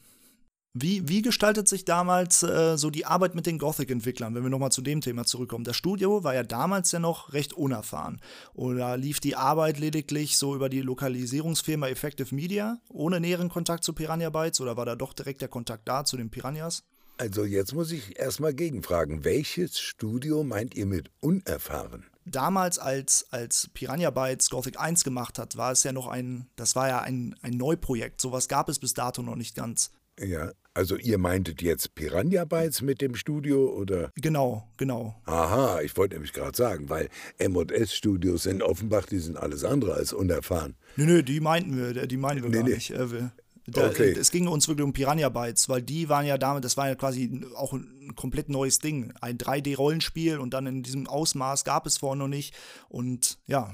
wie, 0.74 1.08
wie 1.08 1.22
gestaltet 1.22 1.70
sich 1.70 1.86
damals 1.86 2.44
äh, 2.44 2.78
so 2.78 2.90
die 2.90 3.06
Arbeit 3.06 3.34
mit 3.34 3.46
den 3.46 3.60
Gothic-Entwicklern, 3.60 4.36
wenn 4.36 4.44
wir 4.44 4.50
nochmal 4.50 4.72
zu 4.72 4.82
dem 4.82 5.00
Thema 5.00 5.24
zurückkommen? 5.24 5.64
Das 5.64 5.78
Studio 5.78 6.26
war 6.26 6.34
ja 6.34 6.44
damals 6.44 6.92
ja 6.92 7.00
noch 7.00 7.32
recht 7.32 7.54
unerfahren. 7.54 8.20
Oder 8.54 8.98
lief 8.98 9.22
die 9.22 9.38
Arbeit 9.38 9.80
lediglich 9.80 10.36
so 10.36 10.54
über 10.54 10.68
die 10.68 10.82
Lokalisierungsfirma 10.82 11.88
Effective 11.88 12.36
Media, 12.36 12.80
ohne 12.90 13.22
näheren 13.22 13.48
Kontakt 13.50 13.86
zu 13.86 13.94
Piranha 13.94 14.32
Bytes? 14.32 14.60
Oder 14.60 14.76
war 14.76 14.86
da 14.86 14.96
doch 14.96 15.14
direkt 15.14 15.42
der 15.42 15.48
Kontakt 15.48 15.88
da 15.88 16.04
zu 16.04 16.18
den 16.18 16.30
Piranhas? 16.30 16.84
Also 17.18 17.46
jetzt 17.46 17.74
muss 17.74 17.92
ich 17.92 18.20
erstmal 18.20 18.54
gegenfragen, 18.54 19.24
welches 19.24 19.80
Studio 19.80 20.44
meint 20.44 20.76
ihr 20.76 20.86
mit 20.86 21.12
unerfahren? 21.20 22.06
Damals, 22.26 22.80
als, 22.80 23.26
als 23.32 23.70
Piranha 23.74 24.10
Bytes 24.10 24.50
Gothic 24.50 24.80
1 24.80 25.04
gemacht 25.04 25.38
hat, 25.38 25.58
war 25.58 25.72
es 25.72 25.84
ja 25.84 25.92
noch 25.92 26.08
ein, 26.08 26.48
das 26.56 26.76
war 26.76 26.88
ja 26.88 27.00
ein, 27.02 27.36
ein 27.42 27.54
Neuprojekt. 27.54 28.22
Sowas 28.22 28.48
gab 28.48 28.70
es 28.70 28.80
bis 28.80 28.94
dato 28.94 29.22
noch 29.22 29.36
nicht 29.36 29.56
ganz. 29.56 29.92
Ja, 30.20 30.52
also 30.74 30.96
ihr 30.96 31.18
meintet 31.18 31.62
jetzt 31.62 31.96
Piranha 31.96 32.46
Bytes 32.46 32.82
mit 32.82 33.02
dem 33.02 33.16
Studio 33.16 33.74
oder? 33.74 34.12
Genau, 34.16 34.68
genau. 34.78 35.16
Aha, 35.26 35.82
ich 35.82 35.96
wollte 35.98 36.16
nämlich 36.16 36.34
gerade 36.34 36.56
sagen, 36.56 36.90
weil 36.90 37.10
M&S 37.38 37.94
Studios 37.94 38.46
in 38.46 38.62
Offenbach, 38.62 39.06
die 39.06 39.20
sind 39.20 39.38
alles 39.38 39.64
andere 39.64 39.94
als 39.94 40.14
unerfahren. 40.14 40.76
Nö, 40.96 41.06
nö, 41.06 41.24
die 41.24 41.40
meinten 41.40 41.78
wir, 41.78 42.08
die 42.08 42.18
meinen 42.18 42.42
wir 42.42 42.50
nee, 42.50 42.58
gar 42.58 42.64
nee. 42.64 42.76
nicht. 42.76 42.92
Äh, 42.92 43.30
da, 43.66 43.88
okay. 43.88 44.12
Es 44.12 44.32
ging 44.32 44.48
uns 44.48 44.68
wirklich 44.68 44.84
um 44.84 44.94
Piranha 44.94 45.30
Bytes, 45.30 45.70
weil 45.70 45.82
die 45.82 46.10
waren 46.10 46.26
ja 46.26 46.38
damit, 46.38 46.66
das 46.66 46.76
war 46.76 46.88
ja 46.88 46.96
quasi 46.96 47.42
auch 47.56 47.74
ein 47.74 48.14
komplett 48.16 48.50
neues 48.50 48.80
Ding. 48.80 49.14
Ein 49.22 49.38
3D-Rollenspiel 49.38 50.38
und 50.38 50.54
dann 50.54 50.68
in 50.68 50.84
diesem 50.84 51.08
Ausmaß 51.08 51.64
gab 51.64 51.86
es 51.86 51.98
vorher 51.98 52.18
noch 52.18 52.28
nicht. 52.28 52.54
Und 52.90 53.38
ja. 53.48 53.74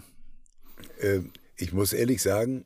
Äh, 0.99 1.21
ich 1.57 1.73
muss 1.73 1.93
ehrlich 1.93 2.21
sagen, 2.21 2.65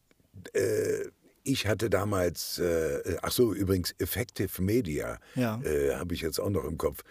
äh, 0.54 1.06
ich 1.44 1.68
hatte 1.68 1.90
damals, 1.90 2.60
äh, 2.60 3.18
ach 3.22 3.32
so, 3.32 3.54
übrigens, 3.54 3.94
Effective 4.00 4.62
Media, 4.62 5.20
ja. 5.36 5.62
äh, 5.62 5.96
habe 5.96 6.14
ich 6.14 6.22
jetzt 6.22 6.40
auch 6.40 6.50
noch 6.50 6.64
im 6.64 6.78
Kopf. 6.78 7.04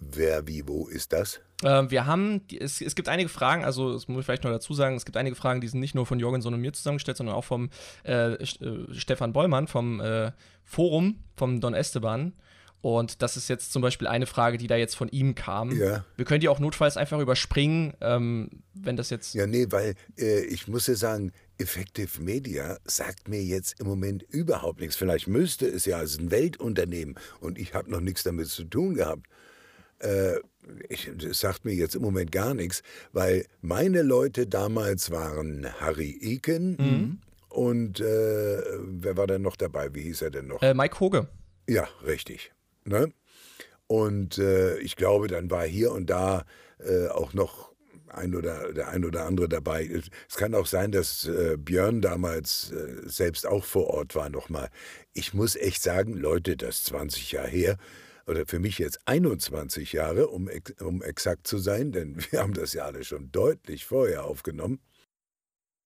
Wer, 0.00 0.46
wie, 0.46 0.66
wo 0.66 0.88
ist 0.88 1.12
das? 1.12 1.40
Ähm, 1.64 1.90
wir 1.90 2.06
haben, 2.06 2.42
es, 2.58 2.80
es 2.80 2.94
gibt 2.94 3.08
einige 3.08 3.28
Fragen, 3.28 3.64
also 3.64 3.92
das 3.92 4.08
muss 4.08 4.20
ich 4.20 4.26
vielleicht 4.26 4.44
noch 4.44 4.50
dazu 4.50 4.74
sagen, 4.74 4.96
es 4.96 5.04
gibt 5.04 5.16
einige 5.16 5.36
Fragen, 5.36 5.60
die 5.60 5.68
sind 5.68 5.80
nicht 5.80 5.94
nur 5.94 6.06
von 6.06 6.20
Jorgenson 6.20 6.54
und 6.54 6.60
mir 6.60 6.72
zusammengestellt, 6.72 7.16
sondern 7.16 7.34
auch 7.34 7.44
vom 7.44 7.70
äh, 8.04 8.34
äh 8.34 8.46
Stefan 8.92 9.32
Bollmann 9.32 9.66
vom 9.66 10.00
äh, 10.00 10.32
Forum, 10.64 11.22
vom 11.36 11.60
Don 11.60 11.74
Esteban. 11.74 12.32
Und 12.80 13.22
das 13.22 13.36
ist 13.36 13.48
jetzt 13.48 13.72
zum 13.72 13.82
Beispiel 13.82 14.06
eine 14.06 14.26
Frage, 14.26 14.56
die 14.56 14.68
da 14.68 14.76
jetzt 14.76 14.94
von 14.94 15.08
ihm 15.08 15.34
kam. 15.34 15.76
Ja. 15.76 16.04
Wir 16.16 16.24
können 16.24 16.40
die 16.40 16.48
auch 16.48 16.60
notfalls 16.60 16.96
einfach 16.96 17.18
überspringen, 17.18 17.94
ähm, 18.00 18.50
wenn 18.72 18.96
das 18.96 19.10
jetzt. 19.10 19.34
Ja, 19.34 19.48
nee, 19.48 19.66
weil 19.70 19.94
äh, 20.16 20.44
ich 20.44 20.68
muss 20.68 20.86
ja 20.86 20.94
sagen, 20.94 21.32
Effective 21.58 22.22
Media 22.22 22.78
sagt 22.84 23.26
mir 23.26 23.42
jetzt 23.42 23.80
im 23.80 23.88
Moment 23.88 24.22
überhaupt 24.22 24.80
nichts. 24.80 24.94
Vielleicht 24.94 25.26
müsste 25.26 25.66
es 25.66 25.86
ja 25.86 25.98
als 25.98 26.18
ein 26.18 26.30
Weltunternehmen 26.30 27.16
und 27.40 27.58
ich 27.58 27.74
habe 27.74 27.90
noch 27.90 28.00
nichts 28.00 28.22
damit 28.22 28.46
zu 28.46 28.62
tun 28.62 28.94
gehabt. 28.94 29.26
Äh, 30.00 30.36
ich, 30.88 31.10
das 31.16 31.40
sagt 31.40 31.64
mir 31.64 31.74
jetzt 31.74 31.94
im 31.94 32.02
Moment 32.02 32.32
gar 32.32 32.54
nichts, 32.54 32.82
weil 33.12 33.46
meine 33.60 34.02
Leute 34.02 34.46
damals 34.46 35.10
waren 35.10 35.66
Harry 35.80 36.18
Eken 36.20 36.76
mhm. 36.78 37.20
und 37.48 38.00
äh, 38.00 38.62
wer 38.82 39.16
war 39.16 39.26
denn 39.26 39.42
noch 39.42 39.56
dabei? 39.56 39.94
Wie 39.94 40.02
hieß 40.02 40.22
er 40.22 40.30
denn 40.30 40.48
noch? 40.48 40.62
Äh, 40.62 40.74
Mike 40.74 41.00
Hoge. 41.00 41.28
Ja, 41.68 41.88
richtig. 42.06 42.52
Ne? 42.84 43.12
Und 43.86 44.38
äh, 44.38 44.78
ich 44.78 44.96
glaube, 44.96 45.28
dann 45.28 45.50
war 45.50 45.64
hier 45.64 45.92
und 45.92 46.10
da 46.10 46.44
äh, 46.78 47.08
auch 47.08 47.32
noch 47.32 47.72
ein 48.08 48.34
oder 48.34 48.72
der 48.72 48.88
ein 48.88 49.04
oder 49.04 49.26
andere 49.26 49.48
dabei. 49.48 49.88
Es 50.28 50.36
kann 50.36 50.54
auch 50.54 50.66
sein, 50.66 50.92
dass 50.92 51.26
äh, 51.26 51.56
Björn 51.58 52.00
damals 52.00 52.72
äh, 52.72 53.08
selbst 53.08 53.46
auch 53.46 53.64
vor 53.64 53.88
Ort 53.88 54.14
war 54.14 54.28
nochmal. 54.28 54.70
Ich 55.12 55.34
muss 55.34 55.56
echt 55.56 55.82
sagen, 55.82 56.14
Leute, 56.14 56.56
das 56.56 56.76
ist 56.76 56.86
20 56.86 57.32
Jahre 57.32 57.48
her 57.48 57.76
oder 58.28 58.46
für 58.46 58.58
mich 58.58 58.78
jetzt 58.78 59.00
21 59.06 59.92
Jahre, 59.92 60.28
um, 60.28 60.50
um 60.80 61.02
exakt 61.02 61.46
zu 61.46 61.58
sein, 61.58 61.92
denn 61.92 62.16
wir 62.30 62.40
haben 62.40 62.54
das 62.54 62.74
ja 62.74 62.84
alle 62.84 63.04
schon 63.04 63.32
deutlich 63.32 63.86
vorher 63.86 64.24
aufgenommen. 64.24 64.80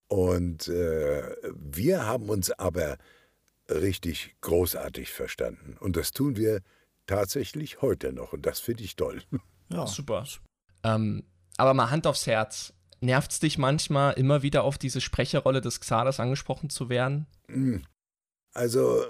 Und 0.09 0.69
äh, 0.69 1.35
wir 1.55 2.05
haben 2.05 2.29
uns 2.29 2.51
aber 2.51 2.99
richtig 3.71 4.37
großartig 4.43 5.11
verstanden. 5.11 5.79
Und 5.79 5.97
das 5.97 6.11
tun 6.11 6.37
wir 6.37 6.61
tatsächlich 7.07 7.81
heute 7.81 8.13
noch. 8.13 8.33
Und 8.35 8.45
das 8.45 8.61
finde 8.61 8.85
ich 8.85 8.97
toll. 8.97 9.23
Ja, 9.69 9.87
super. 9.87 10.27
Ähm, 10.85 11.25
aber 11.57 11.73
mal 11.73 11.91
Hand 11.91 12.07
aufs 12.07 12.27
Herz. 12.27 12.75
Nervt 13.01 13.33
es 13.33 13.41
dich 13.41 13.57
manchmal, 13.57 14.13
immer 14.13 14.43
wieder 14.43 14.65
auf 14.65 14.77
diese 14.77 15.01
Sprecherrolle 15.01 15.63
des 15.63 15.81
Xalas 15.81 16.21
angesprochen 16.21 16.69
zu 16.69 16.91
werden? 16.91 17.27
Hm. 17.49 17.83
Also, 18.53 19.03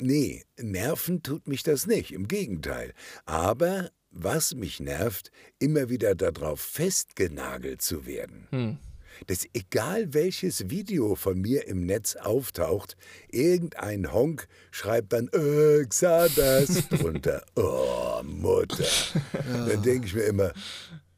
nee, 0.00 0.44
nerven 0.58 1.22
tut 1.22 1.48
mich 1.48 1.62
das 1.62 1.86
nicht, 1.86 2.12
im 2.12 2.28
Gegenteil. 2.28 2.92
Aber 3.26 3.90
was 4.10 4.54
mich 4.54 4.80
nervt, 4.80 5.30
immer 5.58 5.88
wieder 5.88 6.14
darauf 6.14 6.60
festgenagelt 6.60 7.82
zu 7.82 8.06
werden. 8.06 8.46
Hm. 8.50 8.78
Dass 9.26 9.46
egal 9.52 10.14
welches 10.14 10.70
Video 10.70 11.16
von 11.16 11.40
mir 11.40 11.66
im 11.66 11.86
Netz 11.86 12.14
auftaucht, 12.16 12.96
irgendein 13.30 14.12
Honk 14.12 14.46
schreibt 14.70 15.12
dann, 15.12 15.28
äh, 15.28 15.84
Xadas 15.84 16.88
drunter. 16.90 17.44
Oh, 17.56 18.22
Mutter. 18.22 18.84
Ja. 18.84 19.66
Dann 19.66 19.82
denke 19.82 20.06
ich 20.06 20.14
mir 20.14 20.24
immer, 20.24 20.52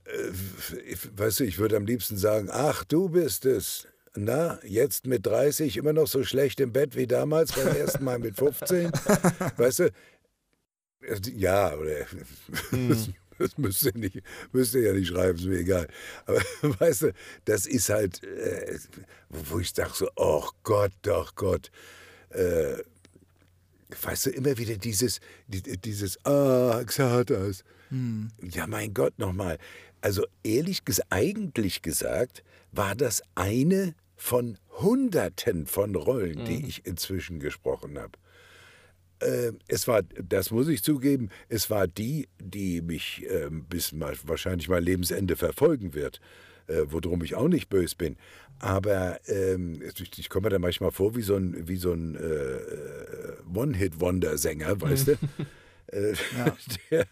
äh, 0.05 0.97
weißt 1.17 1.41
du, 1.41 1.45
ich 1.45 1.59
würde 1.59 1.77
am 1.77 1.87
liebsten 1.87 2.17
sagen, 2.17 2.49
ach, 2.51 2.85
du 2.85 3.11
bist 3.11 3.45
es. 3.45 3.87
Na, 4.17 4.59
jetzt 4.65 5.07
mit 5.07 5.25
30 5.25 5.77
immer 5.77 5.93
noch 5.93 6.09
so 6.09 6.25
schlecht 6.25 6.59
im 6.61 6.73
Bett 6.73 6.97
wie 6.97 7.07
damals 7.07 7.53
beim 7.53 7.69
ersten 7.69 8.05
Mal 8.05 8.19
mit 8.19 8.37
15? 8.37 8.91
Weißt 9.57 9.81
du? 9.81 9.91
Ja, 11.35 11.75
oder 11.75 12.07
hm. 12.71 13.15
das 13.39 13.57
müsste, 13.57 13.99
nicht, 13.99 14.21
müsste 14.53 14.81
ja 14.81 14.93
nicht 14.93 15.09
schreiben, 15.09 15.39
ist 15.39 15.47
mir 15.47 15.61
egal. 15.61 15.89
Aber 16.27 16.41
weißt 16.81 17.03
du, 17.03 17.13
das 17.47 17.67
ist 17.67 17.89
halt, 17.89 18.23
äh, 18.23 18.79
wo 19.31 19.61
ich 19.61 19.71
sage 19.71 19.93
so, 19.95 20.09
oh 20.17 20.47
Gott, 20.63 20.93
doch 21.03 21.35
Gott. 21.35 21.71
Äh, 22.31 22.77
weißt 24.03 24.27
du, 24.27 24.31
immer 24.31 24.59
wieder 24.59 24.77
dieses, 24.77 25.21
dieses, 25.49 26.25
ah, 26.27 26.83
Xatas. 26.85 27.65
Hm. 27.89 28.29
Ja, 28.43 28.67
mein 28.67 28.93
Gott, 28.93 29.19
nochmal. 29.19 29.59
Also 30.03 30.27
ehrlich 30.43 30.85
gesagt, 30.85 31.11
eigentlich 31.11 31.83
gesagt, 31.83 32.43
war 32.73 32.95
das 32.95 33.23
eine 33.35 33.95
von 34.17 34.59
Hunderten 34.81 35.67
von 35.67 35.95
Rollen, 35.95 36.45
die 36.45 36.59
mhm. 36.59 36.65
ich 36.67 36.87
inzwischen 36.87 37.41
gesprochen 37.41 37.99
habe. 37.99 38.13
Äh, 39.21 39.53
es 39.69 39.89
war, 39.89 40.03
das 40.03 40.51
muss 40.51 40.69
ich 40.69 40.83
zugeben, 40.83 41.31
es 41.49 41.71
war 41.71 41.87
die, 41.87 42.29
die 42.39 42.81
mich 42.81 43.25
äh, 43.29 43.49
bis 43.51 43.93
mal, 43.93 44.15
wahrscheinlich 44.25 44.69
mein 44.69 44.83
Lebensende 44.83 45.37
verfolgen 45.37 45.95
wird, 45.95 46.21
äh, 46.67 46.83
worum 46.87 47.23
ich 47.23 47.35
auch 47.35 47.49
nicht 47.49 47.69
böse 47.69 47.97
bin. 47.97 48.17
Aber 48.59 49.21
ähm, 49.27 49.83
ich, 49.83 50.19
ich 50.19 50.29
komme 50.29 50.47
mir 50.47 50.51
da 50.51 50.59
manchmal 50.59 50.91
vor 50.91 51.17
wie 51.17 51.23
so 51.23 51.37
ein, 51.37 51.69
wie 51.69 51.77
so 51.77 51.93
ein 51.93 52.17
äh, 52.17 53.59
One-Hit-Wonder-Sänger, 53.59 54.81
weißt 54.81 55.09
du? 55.09 55.19
Äh, 55.93 56.13
ja. 56.39 56.57
Der, 56.93 57.07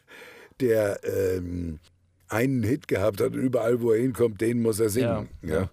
der 0.60 1.00
ähm, 1.02 1.80
einen 2.28 2.62
Hit 2.62 2.88
gehabt 2.88 3.20
hat 3.20 3.32
und 3.32 3.40
überall, 3.40 3.80
wo 3.80 3.92
er 3.92 4.00
hinkommt, 4.00 4.40
den 4.40 4.62
muss 4.62 4.80
er 4.80 4.90
singen. 4.90 5.28
Ja, 5.42 5.48
ja. 5.48 5.70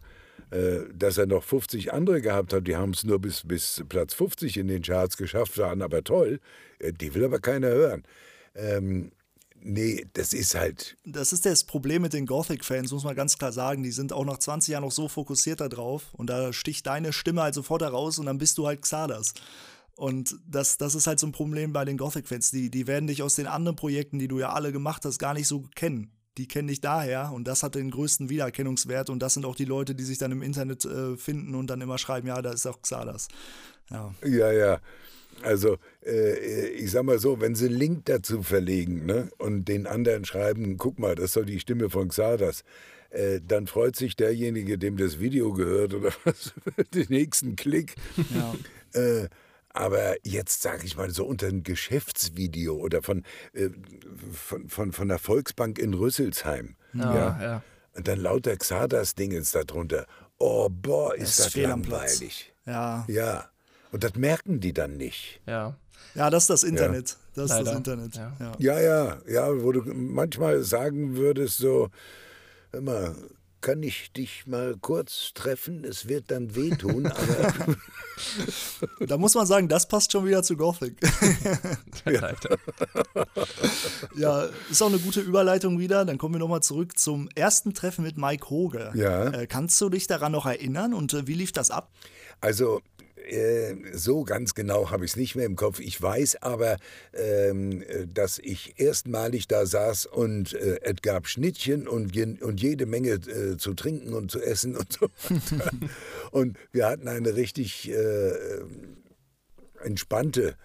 Äh, 0.52 0.86
dass 0.94 1.18
er 1.18 1.26
noch 1.26 1.44
50 1.44 1.92
andere 1.92 2.22
gehabt 2.22 2.54
hat, 2.54 2.68
die 2.68 2.76
haben 2.76 2.92
es 2.92 3.04
nur 3.04 3.20
bis, 3.20 3.44
bis 3.46 3.84
Platz 3.90 4.14
50 4.14 4.58
in 4.58 4.68
den 4.68 4.84
Charts 4.84 5.18
geschafft, 5.18 5.58
waren 5.58 5.82
aber 5.82 6.04
toll. 6.04 6.40
Äh, 6.80 6.94
die 6.94 7.14
will 7.14 7.26
aber 7.26 7.40
keiner 7.40 7.70
hören. 7.70 8.04
Ähm, 8.54 9.12
Nee, 9.68 10.06
das 10.14 10.32
ist 10.34 10.54
halt. 10.54 10.96
Das 11.06 11.34
ist 11.34 11.44
das 11.44 11.64
Problem 11.64 12.04
mit 12.04 12.14
den 12.14 12.28
Gothic-Fans, 12.28 12.92
muss 12.92 13.04
man 13.04 13.16
ganz 13.16 13.40
klar 13.40 13.52
sagen. 13.52 13.82
Die 13.82 13.92
sind 13.92 14.14
auch 14.14 14.24
nach 14.24 14.38
20 14.38 14.72
Jahren 14.72 14.84
noch 14.84 14.92
so 14.92 15.08
fokussiert 15.08 15.60
darauf. 15.60 16.14
Und 16.14 16.30
da 16.30 16.54
sticht 16.54 16.86
deine 16.86 17.12
Stimme 17.12 17.42
halt 17.42 17.56
sofort 17.56 17.82
heraus 17.82 18.20
und 18.20 18.28
dann 18.28 18.38
bist 18.38 18.60
du 18.60 18.68
halt 18.68 18.84
Xalas. 18.84 19.34
Und 19.96 20.36
das, 20.48 20.78
das 20.78 20.94
ist 20.94 21.08
halt 21.08 21.20
so 21.20 21.26
ein 21.26 21.32
Problem 21.32 21.74
bei 21.74 21.84
den 21.84 21.98
Gothic-Fans. 21.98 22.52
Die, 22.52 22.70
die 22.70 22.86
werden 22.86 23.08
dich 23.08 23.24
aus 23.24 23.34
den 23.34 23.48
anderen 23.48 23.76
Projekten, 23.76 24.20
die 24.20 24.28
du 24.28 24.38
ja 24.38 24.54
alle 24.54 24.72
gemacht 24.72 25.04
hast, 25.04 25.18
gar 25.18 25.34
nicht 25.34 25.48
so 25.48 25.64
kennen 25.74 26.15
die 26.38 26.48
kenne 26.48 26.72
ich 26.72 26.82
daher 26.82 27.32
und 27.34 27.48
das 27.48 27.64
hat 27.64 27.76
den 27.76 27.92
größten 27.92 28.30
Wiedererkennungswert 28.30 29.10
und 29.10 29.20
das 29.20 29.34
sind 29.34 29.46
auch 29.46 29.56
die 29.56 29.66
Leute, 29.66 29.96
die 29.96 30.04
sich 30.04 30.18
dann 30.18 30.32
im 30.32 30.42
Internet 30.42 30.86
äh, 30.86 31.16
finden 31.18 31.56
und 31.56 31.68
dann 31.68 31.82
immer 31.82 31.98
schreiben, 31.98 32.28
ja, 32.28 32.42
da 32.42 32.52
ist 32.52 32.66
auch 32.66 32.82
Xalas. 32.82 33.28
Ja, 33.90 34.14
ja. 34.24 34.52
ja. 34.52 34.80
Also, 35.42 35.78
äh, 36.06 36.70
ich 36.70 36.92
sag 36.92 37.04
mal 37.04 37.20
so, 37.20 37.42
wenn 37.42 37.56
sie 37.56 37.68
einen 37.68 37.76
Link 37.76 38.06
dazu 38.06 38.42
verlegen 38.42 39.06
ne, 39.06 39.30
und 39.38 39.66
den 39.66 39.86
anderen 39.86 40.24
schreiben, 40.26 40.78
guck 40.78 40.98
mal, 40.98 41.16
das 41.16 41.34
soll 41.34 41.46
die 41.46 41.60
Stimme 41.60 41.90
von 41.90 42.08
Xadas, 42.10 42.64
äh, 43.10 43.42
dann 43.46 43.68
freut 43.68 43.96
sich 43.96 44.16
derjenige, 44.16 44.78
dem 44.78 44.98
das 44.98 45.20
Video 45.20 45.54
gehört 45.54 45.94
oder 45.94 46.12
was, 46.24 46.54
den 46.94 47.08
nächsten 47.10 47.56
Klick. 47.56 47.96
Ja. 48.34 48.56
Aber 49.76 50.16
jetzt 50.26 50.62
sage 50.62 50.86
ich 50.86 50.96
mal 50.96 51.12
so 51.12 51.26
unter 51.26 51.48
ein 51.48 51.64
Geschäftsvideo 51.64 52.76
oder 52.76 53.02
von, 53.02 53.24
äh, 53.54 53.70
von, 54.34 54.70
von, 54.70 54.94
von 54.94 55.08
der 55.10 55.20
Volksbank 55.20 55.80
in 55.80 55.94
Rüsselsheim. 55.94 56.78
Ja, 56.94 57.14
ja. 57.14 57.42
ja. 57.42 57.64
Und 57.94 58.08
dann 58.08 58.20
lauter 58.20 58.56
Xadas-Dingens 58.56 59.52
darunter. 59.52 60.06
Oh, 60.38 60.70
boah, 60.70 61.14
ist 61.14 61.40
das, 61.40 61.52
das 61.52 61.56
langweilig. 61.56 62.54
Ja. 62.66 63.06
Ja. 63.10 63.50
Und 63.92 64.06
das 64.06 64.16
merken 64.16 64.62
die 64.62 64.72
dann 64.72 64.96
nicht. 64.96 65.42
Ja. 65.46 65.78
Ja, 66.14 66.30
das 66.30 66.44
ist 66.44 66.50
das 66.50 66.64
Internet. 66.64 67.10
Ja. 67.10 67.16
Das 67.36 67.44
ist 67.46 67.50
Leider. 67.52 67.64
das 67.66 67.76
Internet. 67.76 68.16
Ja. 68.16 68.52
ja, 68.58 68.80
ja, 68.80 69.18
ja, 69.28 69.62
wo 69.62 69.74
du 69.74 69.82
manchmal 69.94 70.64
sagen 70.64 71.18
würdest, 71.18 71.58
so, 71.58 71.90
immer, 72.72 73.14
kann 73.66 73.82
ich 73.82 74.12
dich 74.12 74.46
mal 74.46 74.76
kurz 74.80 75.32
treffen? 75.34 75.84
Es 75.86 76.08
wird 76.08 76.30
dann 76.30 76.56
wehtun, 76.56 77.08
aber. 77.08 77.76
da 79.08 79.18
muss 79.18 79.34
man 79.34 79.48
sagen, 79.48 79.68
das 79.68 79.88
passt 79.88 80.12
schon 80.12 80.24
wieder 80.28 80.44
zu 80.44 80.56
Gothic. 80.56 80.96
ja. 82.06 82.32
ja, 84.16 84.48
ist 84.70 84.84
auch 84.84 84.90
eine 84.90 85.00
gute 85.00 85.22
Überleitung 85.22 85.80
wieder. 85.80 86.06
Dann 86.06 86.20
kommen 86.20 86.36
wir 86.36 86.40
nochmal 86.40 86.62
zurück 86.62 87.00
zum 87.00 87.28
ersten 87.34 87.74
Treffen 87.74 88.04
mit 88.04 88.20
Mike 88.20 88.52
Hoge. 88.52 88.92
Ja. 88.94 89.30
Äh, 89.30 89.48
kannst 89.48 89.82
du 89.82 89.90
dich 89.90 90.06
daran 90.06 90.34
noch 90.34 90.46
erinnern 90.46 90.94
und 90.94 91.16
äh, 91.16 91.26
wie 91.26 91.34
lief 91.34 91.52
das 91.52 91.72
ab? 91.72 91.90
Also, 92.42 92.84
äh, 93.28 93.76
so 93.94 94.24
ganz 94.24 94.54
genau 94.54 94.92
habe 94.92 95.06
ich 95.06 95.12
es 95.12 95.18
nicht 95.18 95.36
mehr 95.36 95.46
im 95.46 95.56
Kopf. 95.56 95.80
Ich 95.80 96.02
weiß 96.02 96.42
aber, 96.42 96.78
ähm, 97.14 97.84
dass 98.14 98.40
ich 98.40 98.80
erstmalig 98.80 99.48
da 99.48 99.66
saß 99.66 100.06
und 100.06 100.54
äh, 100.54 100.80
es 100.82 101.02
gab 101.02 101.28
Schnittchen 101.28 101.88
und, 101.88 102.16
und 102.42 102.62
jede 102.62 102.86
Menge 102.86 103.12
äh, 103.12 103.58
zu 103.58 103.74
trinken 103.74 104.14
und 104.14 104.32
zu 104.32 104.42
essen 104.42 104.76
und 104.76 104.94
so 104.94 105.08
weiter. 105.08 105.72
und 106.32 106.58
wir 106.72 106.88
hatten 106.88 107.08
eine 107.08 107.36
richtig 107.36 107.90
äh, 107.90 108.32
entspannte 109.84 110.56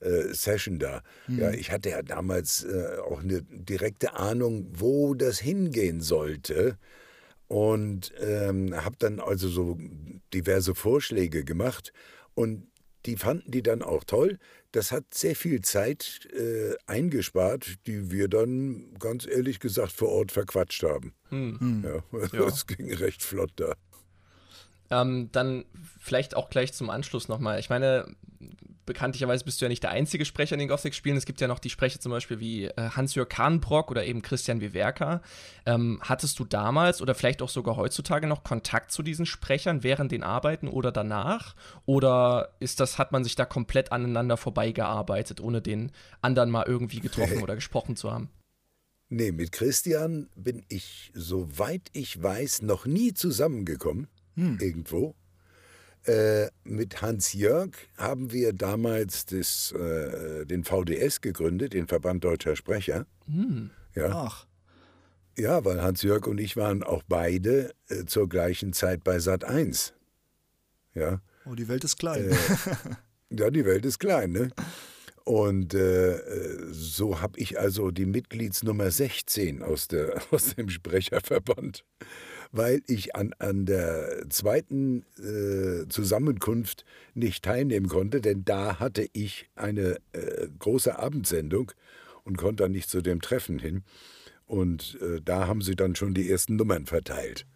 äh, 0.00 0.34
Session 0.34 0.78
da. 0.78 1.02
Mhm. 1.28 1.38
Ja, 1.38 1.50
ich 1.50 1.70
hatte 1.70 1.90
ja 1.90 2.02
damals 2.02 2.64
äh, 2.64 2.98
auch 2.98 3.22
eine 3.22 3.42
direkte 3.42 4.14
Ahnung, 4.14 4.66
wo 4.72 5.14
das 5.14 5.38
hingehen 5.38 6.00
sollte 6.00 6.76
und 7.52 8.14
ähm, 8.18 8.74
habe 8.74 8.96
dann 8.98 9.20
also 9.20 9.46
so 9.46 9.76
diverse 10.32 10.74
Vorschläge 10.74 11.44
gemacht 11.44 11.92
und 12.32 12.66
die 13.04 13.18
fanden 13.18 13.50
die 13.50 13.62
dann 13.62 13.82
auch 13.82 14.04
toll. 14.04 14.38
Das 14.70 14.90
hat 14.90 15.12
sehr 15.12 15.36
viel 15.36 15.60
Zeit 15.60 16.26
äh, 16.32 16.74
eingespart, 16.86 17.74
die 17.86 18.10
wir 18.10 18.28
dann 18.28 18.94
ganz 18.98 19.26
ehrlich 19.26 19.60
gesagt 19.60 19.92
vor 19.92 20.08
Ort 20.08 20.32
verquatscht 20.32 20.82
haben. 20.82 21.12
Hm. 21.28 21.84
Ja, 21.84 22.18
ja. 22.32 22.44
Das 22.46 22.66
ging 22.66 22.90
recht 22.94 23.22
flott 23.22 23.52
da. 23.56 23.74
Ähm, 24.88 25.28
dann 25.32 25.66
vielleicht 26.00 26.34
auch 26.34 26.48
gleich 26.48 26.72
zum 26.72 26.88
Anschluss 26.88 27.28
nochmal. 27.28 27.60
Ich 27.60 27.68
meine, 27.68 28.16
bekanntlicherweise 28.86 29.44
bist 29.44 29.60
du 29.60 29.64
ja 29.64 29.68
nicht 29.68 29.82
der 29.82 29.90
einzige 29.90 30.24
Sprecher 30.24 30.54
in 30.54 30.60
den 30.60 30.68
Gothic-Spielen. 30.68 31.16
Es 31.16 31.24
gibt 31.24 31.40
ja 31.40 31.48
noch 31.48 31.58
die 31.58 31.70
Sprecher 31.70 32.00
zum 32.00 32.10
Beispiel 32.10 32.40
wie 32.40 32.66
äh, 32.66 32.90
Hans-Jörg 32.90 33.28
Kahnbrock 33.28 33.90
oder 33.90 34.04
eben 34.04 34.22
Christian 34.22 34.60
Wewerka. 34.60 35.22
Ähm, 35.66 36.00
hattest 36.02 36.38
du 36.38 36.44
damals 36.44 37.00
oder 37.00 37.14
vielleicht 37.14 37.42
auch 37.42 37.48
sogar 37.48 37.76
heutzutage 37.76 38.26
noch 38.26 38.44
Kontakt 38.44 38.92
zu 38.92 39.02
diesen 39.02 39.26
Sprechern 39.26 39.82
während 39.82 40.12
den 40.12 40.22
Arbeiten 40.22 40.68
oder 40.68 40.92
danach? 40.92 41.54
Oder 41.86 42.54
ist 42.60 42.80
das, 42.80 42.98
hat 42.98 43.12
man 43.12 43.24
sich 43.24 43.34
da 43.34 43.44
komplett 43.44 43.92
aneinander 43.92 44.36
vorbeigearbeitet, 44.36 45.40
ohne 45.40 45.62
den 45.62 45.92
anderen 46.20 46.50
mal 46.50 46.64
irgendwie 46.66 47.00
getroffen 47.00 47.38
oder 47.42 47.54
gesprochen 47.54 47.96
zu 47.96 48.10
haben? 48.10 48.30
Nee, 49.08 49.30
mit 49.30 49.52
Christian 49.52 50.30
bin 50.34 50.64
ich, 50.68 51.12
soweit 51.14 51.90
ich 51.92 52.22
weiß, 52.22 52.62
noch 52.62 52.86
nie 52.86 53.12
zusammengekommen. 53.12 54.08
Hm. 54.36 54.58
Irgendwo. 54.58 55.14
Äh, 56.04 56.48
mit 56.64 57.00
Hans-Jörg 57.00 57.70
haben 57.96 58.32
wir 58.32 58.52
damals 58.52 59.24
das, 59.26 59.72
äh, 59.72 60.44
den 60.46 60.64
VDS 60.64 61.20
gegründet, 61.20 61.74
den 61.74 61.86
Verband 61.86 62.24
Deutscher 62.24 62.56
Sprecher. 62.56 63.06
Hm. 63.26 63.70
Ja. 63.94 64.10
Ach. 64.12 64.46
Ja, 65.36 65.64
weil 65.64 65.80
Hans-Jörg 65.80 66.26
und 66.26 66.38
ich 66.38 66.56
waren 66.56 66.82
auch 66.82 67.02
beide 67.08 67.72
äh, 67.88 68.04
zur 68.04 68.28
gleichen 68.28 68.72
Zeit 68.72 69.04
bei 69.04 69.18
Sat 69.18 69.44
1. 69.44 69.94
Ja. 70.94 71.20
Oh, 71.46 71.54
die 71.54 71.68
Welt 71.68 71.84
ist 71.84 71.98
klein. 71.98 72.30
Äh, 72.30 72.36
ja, 73.30 73.50
die 73.50 73.64
Welt 73.64 73.84
ist 73.84 73.98
klein, 73.98 74.32
ne? 74.32 74.50
Und 75.24 75.72
äh, 75.72 76.18
so 76.72 77.20
habe 77.20 77.38
ich 77.38 77.58
also 77.58 77.92
die 77.92 78.06
Mitgliedsnummer 78.06 78.90
16 78.90 79.62
aus, 79.62 79.88
der, 79.88 80.20
aus 80.32 80.56
dem 80.56 80.68
Sprecherverband, 80.68 81.84
weil 82.52 82.82
ich 82.86 83.16
an, 83.16 83.34
an 83.38 83.64
der 83.64 84.28
zweiten 84.28 85.04
äh, 85.18 85.88
Zusammenkunft 85.88 86.84
nicht 87.14 87.42
teilnehmen 87.44 87.88
konnte, 87.88 88.20
denn 88.20 88.44
da 88.44 88.78
hatte 88.78 89.08
ich 89.14 89.48
eine 89.56 89.96
äh, 90.12 90.46
große 90.58 90.98
Abendsendung 90.98 91.72
und 92.24 92.36
konnte 92.36 92.64
dann 92.64 92.72
nicht 92.72 92.90
zu 92.90 93.00
dem 93.00 93.20
Treffen 93.22 93.58
hin. 93.58 93.82
Und 94.46 94.98
äh, 95.00 95.20
da 95.24 95.46
haben 95.46 95.62
sie 95.62 95.76
dann 95.76 95.96
schon 95.96 96.12
die 96.12 96.30
ersten 96.30 96.56
Nummern 96.56 96.84
verteilt. 96.84 97.46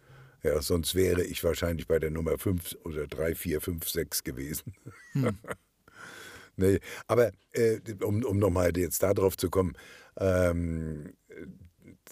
Ja, 0.41 0.61
sonst 0.61 0.95
wäre 0.95 1.23
ich 1.23 1.43
wahrscheinlich 1.43 1.87
bei 1.87 1.99
der 1.99 2.09
Nummer 2.09 2.37
5 2.37 2.77
oder 2.83 3.05
3, 3.05 3.35
4, 3.35 3.61
5, 3.61 3.87
6 3.87 4.23
gewesen. 4.23 4.73
Hm. 5.11 5.37
nee, 6.55 6.79
aber 7.05 7.31
äh, 7.51 7.79
um, 8.01 8.23
um 8.23 8.39
nochmal 8.39 8.75
jetzt 8.75 9.03
darauf 9.03 9.37
zu 9.37 9.49
kommen, 9.49 9.73
ähm, 10.19 11.13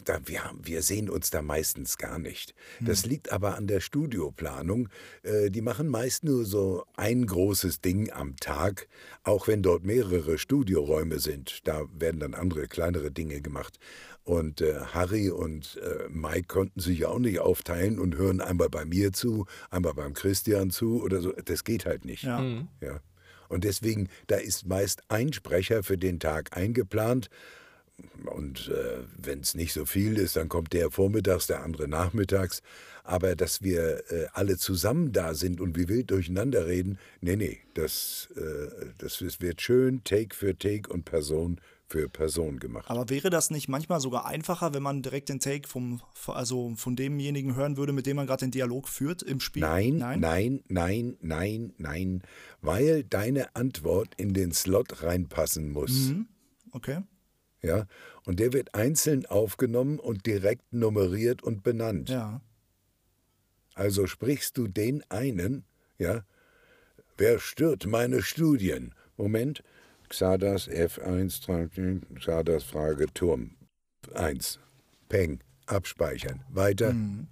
da, 0.03 0.20
wir, 0.25 0.41
wir 0.62 0.82
sehen 0.82 1.10
uns 1.10 1.29
da 1.29 1.41
meistens 1.41 1.98
gar 1.98 2.20
nicht. 2.20 2.53
Das 2.82 3.03
hm. 3.03 3.10
liegt 3.10 3.32
aber 3.32 3.55
an 3.55 3.67
der 3.67 3.79
Studioplanung. 3.79 4.89
Äh, 5.24 5.50
die 5.50 5.62
machen 5.62 5.88
meist 5.88 6.24
nur 6.24 6.46
so 6.46 6.86
ein 6.96 7.25
großes 7.25 7.82
Ding 7.82 8.12
am 8.12 8.36
Tag, 8.38 8.88
auch 9.24 9.48
wenn 9.48 9.62
dort 9.62 9.84
mehrere 9.84 10.38
Studioräume 10.38 11.20
sind. 11.20 11.67
Da 11.67 11.86
werden 11.94 12.20
dann 12.20 12.34
andere, 12.34 12.67
kleinere 12.67 13.12
Dinge 13.12 13.41
gemacht. 13.41 13.79
Und 14.24 14.62
äh, 14.62 14.79
Harry 14.94 15.29
und 15.29 15.79
äh, 15.84 16.10
Mike 16.10 16.48
konnten 16.48 16.79
sich 16.79 17.00
ja 17.00 17.10
auch 17.10 17.20
nicht 17.20 17.39
aufteilen 17.39 18.00
und 18.00 18.15
hören 18.15 18.41
einmal 18.41 18.70
bei 18.70 18.84
mir 18.84 19.13
zu, 19.13 19.46
einmal 19.70 19.94
beim 19.94 20.13
Christian 20.13 20.72
zu 20.72 21.03
oder 21.03 21.22
so. 21.22 21.32
Das 21.32 21.63
geht 21.63 21.86
halt 21.86 22.05
nicht. 22.05 22.24
Ja. 22.24 22.39
Mhm. 22.39 22.67
ja. 22.82 23.00
Und 23.50 23.63
deswegen, 23.63 24.10
da 24.27 24.38
ist 24.38 24.65
meist 24.65 25.03
ein 25.10 25.32
Sprecher 25.32 25.84
für 25.84 25.98
den 25.98 26.20
Tag 26.20 26.58
eingeplant. 26.58 27.29
Und 28.25 28.70
äh, 28.70 29.04
wenn 29.18 29.40
es 29.40 29.56
nicht 29.56 29.74
so 29.74 29.86
viel 29.86 30.18
ist, 30.18 30.36
dann 30.36 30.50
kommt 30.50 30.74
der 30.74 30.92
vormittags, 30.92 31.48
der 31.48 31.64
andere 31.64 31.88
nachmittags. 31.88 32.62
Aber 33.04 33.36
dass 33.36 33.62
wir 33.62 34.04
äh, 34.12 34.28
alle 34.34 34.58
zusammen 34.58 35.12
da 35.12 35.34
sind 35.34 35.62
und 35.62 35.78
wie 35.78 35.88
wild 35.88 36.12
durcheinander 36.12 36.66
reden, 36.66 36.98
nee, 37.22 37.36
nee, 37.36 37.60
das, 37.75 38.30
äh, 38.36 38.88
das 38.98 39.22
wird 39.22 39.62
schön 39.62 40.04
Take 40.04 40.36
für 40.36 40.58
Take 40.58 40.92
und 40.92 41.06
Person 41.06 41.62
für 41.88 42.10
Person 42.10 42.60
gemacht. 42.60 42.90
Aber 42.90 43.10
wäre 43.10 43.30
das 43.30 43.52
nicht 43.52 43.68
manchmal 43.68 44.00
sogar 44.00 44.25
einfacher, 44.25 44.74
wenn 44.74 44.82
man 44.82 45.04
direkt 45.04 45.30
den 45.30 45.40
Take 45.40 45.68
vom, 45.68 46.02
also 46.25 46.74
von 46.75 46.96
demjenigen 46.96 47.56
hören 47.56 47.78
würde, 47.78 47.94
mit 47.94 48.08
dem 48.08 48.16
man 48.16 48.25
gerade 48.25 48.46
den 48.46 48.52
Dialog 48.52 48.90
führt 48.90 49.22
im 49.22 49.40
Spiel? 49.40 49.62
Nein, 49.62 49.98
nein, 49.98 50.20
nein, 50.20 50.64
nein, 50.68 51.18
nein, 51.22 51.74
nein, 51.78 52.24
weil 52.62 53.04
deine 53.04 53.56
Antwort 53.56 54.10
in 54.18 54.34
den 54.34 54.52
Slot 54.52 55.04
reinpassen 55.04 55.72
muss. 55.72 55.92
Mhm. 55.92 56.28
Okay. 56.72 57.02
Ja, 57.65 57.88
und 58.25 58.39
der 58.39 58.53
wird 58.53 58.75
einzeln 58.75 59.25
aufgenommen 59.25 59.98
und 59.98 60.27
direkt 60.27 60.72
nummeriert 60.72 61.41
und 61.41 61.63
benannt. 61.63 62.10
Ja. 62.10 62.41
Also 63.74 64.05
sprichst 64.05 64.55
du 64.57 64.67
den 64.67 65.03
einen, 65.10 65.65
ja, 65.98 66.24
wer 67.17 67.39
stört 67.39 67.88
meine 67.88 68.22
Studien? 68.22 68.94
Moment, 69.18 69.63
Xadas 70.09 70.70
F1, 70.70 72.01
Xadas 72.16 72.63
Frage 72.63 73.07
Turm 73.13 73.55
1. 74.13 74.59
Peng, 75.09 75.40
abspeichern. 75.66 76.44
Weiter. 76.50 76.94
Mhm. 76.94 77.27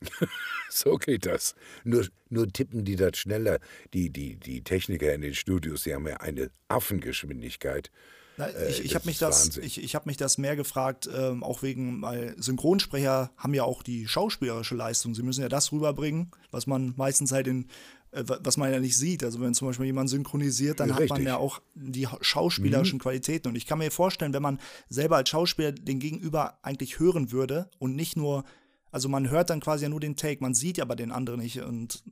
so 0.68 0.96
geht 0.96 1.26
das. 1.26 1.54
Nur, 1.84 2.08
nur 2.28 2.48
tippen 2.52 2.84
die 2.84 2.96
das 2.96 3.16
schneller. 3.16 3.60
Die, 3.94 4.10
die, 4.10 4.34
die 4.34 4.62
Techniker 4.64 5.14
in 5.14 5.20
den 5.20 5.34
Studios, 5.34 5.84
die 5.84 5.94
haben 5.94 6.08
ja 6.08 6.16
eine 6.16 6.50
Affengeschwindigkeit. 6.66 7.92
Na, 8.36 8.48
ich 8.68 8.80
äh, 8.80 8.82
ich 8.82 8.94
habe 8.94 9.06
mich, 9.06 9.18
das, 9.18 9.56
ich, 9.58 9.82
ich 9.82 9.94
hab 9.94 10.06
mich 10.06 10.16
das 10.16 10.38
mehr 10.38 10.56
gefragt, 10.56 11.08
ähm, 11.14 11.42
auch 11.42 11.62
wegen, 11.62 12.02
weil 12.02 12.34
Synchronsprecher 12.38 13.30
haben 13.36 13.54
ja 13.54 13.64
auch 13.64 13.82
die 13.82 14.08
schauspielerische 14.08 14.74
Leistung. 14.74 15.14
Sie 15.14 15.22
müssen 15.22 15.42
ja 15.42 15.48
das 15.48 15.72
rüberbringen, 15.72 16.30
was 16.50 16.66
man 16.66 16.94
meistens 16.96 17.32
halt 17.32 17.46
in 17.46 17.66
äh, 18.12 18.24
was 18.26 18.56
man 18.56 18.72
ja 18.72 18.80
nicht 18.80 18.96
sieht. 18.96 19.24
Also 19.24 19.40
wenn 19.40 19.54
zum 19.54 19.68
Beispiel 19.68 19.86
jemand 19.86 20.10
synchronisiert, 20.10 20.80
dann 20.80 20.90
Richtig. 20.90 21.10
hat 21.10 21.18
man 21.18 21.26
ja 21.26 21.36
auch 21.36 21.60
die 21.74 22.06
schauspielerischen 22.20 22.98
mhm. 22.98 23.02
Qualitäten. 23.02 23.48
Und 23.48 23.56
ich 23.56 23.66
kann 23.66 23.78
mir 23.78 23.90
vorstellen, 23.90 24.32
wenn 24.32 24.42
man 24.42 24.60
selber 24.88 25.16
als 25.16 25.30
Schauspieler 25.30 25.72
den 25.72 25.98
Gegenüber 25.98 26.58
eigentlich 26.62 26.98
hören 26.98 27.32
würde 27.32 27.68
und 27.78 27.96
nicht 27.96 28.16
nur 28.16 28.44
also 28.92 29.08
man 29.08 29.30
hört 29.30 29.48
dann 29.48 29.60
quasi 29.60 29.84
ja 29.84 29.88
nur 29.88 30.00
den 30.00 30.16
Take, 30.16 30.42
man 30.42 30.52
sieht 30.52 30.78
aber 30.78 30.94
den 30.94 31.10
anderen 31.10 31.40
nicht. 31.40 31.62
Und 31.62 32.02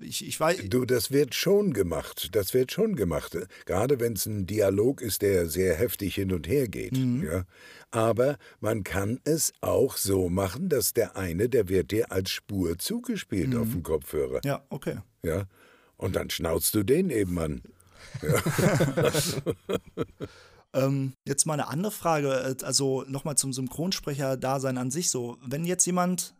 ich, 0.00 0.26
ich 0.26 0.40
weiß. 0.40 0.62
Du, 0.70 0.86
das 0.86 1.10
wird 1.10 1.34
schon 1.34 1.74
gemacht. 1.74 2.30
Das 2.32 2.54
wird 2.54 2.72
schon 2.72 2.96
gemacht. 2.96 3.36
Gerade 3.66 4.00
wenn 4.00 4.14
es 4.14 4.24
ein 4.24 4.46
Dialog 4.46 5.02
ist, 5.02 5.20
der 5.20 5.46
sehr 5.46 5.74
heftig 5.74 6.14
hin 6.14 6.32
und 6.32 6.48
her 6.48 6.68
geht. 6.68 6.96
Mhm. 6.96 7.22
Ja. 7.22 7.44
Aber 7.90 8.38
man 8.60 8.82
kann 8.82 9.20
es 9.24 9.52
auch 9.60 9.98
so 9.98 10.30
machen, 10.30 10.70
dass 10.70 10.94
der 10.94 11.16
eine, 11.16 11.50
der 11.50 11.68
wird 11.68 11.90
dir 11.90 12.10
als 12.10 12.30
Spur 12.30 12.78
zugespielt 12.78 13.50
mhm. 13.50 13.60
auf 13.60 13.70
dem 13.70 13.82
Kopfhörer. 13.82 14.40
Ja, 14.42 14.64
okay. 14.70 14.96
Ja. 15.22 15.44
Und 15.98 16.16
dann 16.16 16.30
schnauzt 16.30 16.74
du 16.74 16.82
den 16.82 17.10
eben 17.10 17.38
an. 17.38 17.60
Ja. 18.22 18.42
Ähm, 20.74 21.12
jetzt 21.26 21.46
mal 21.46 21.54
eine 21.54 21.68
andere 21.68 21.92
Frage, 21.92 22.56
äh, 22.60 22.64
also 22.64 23.04
nochmal 23.06 23.36
zum 23.36 23.52
Synchronsprecher-Dasein 23.52 24.78
an 24.78 24.90
sich 24.90 25.10
so. 25.10 25.36
Wenn 25.44 25.64
jetzt 25.64 25.84
jemand 25.84 26.34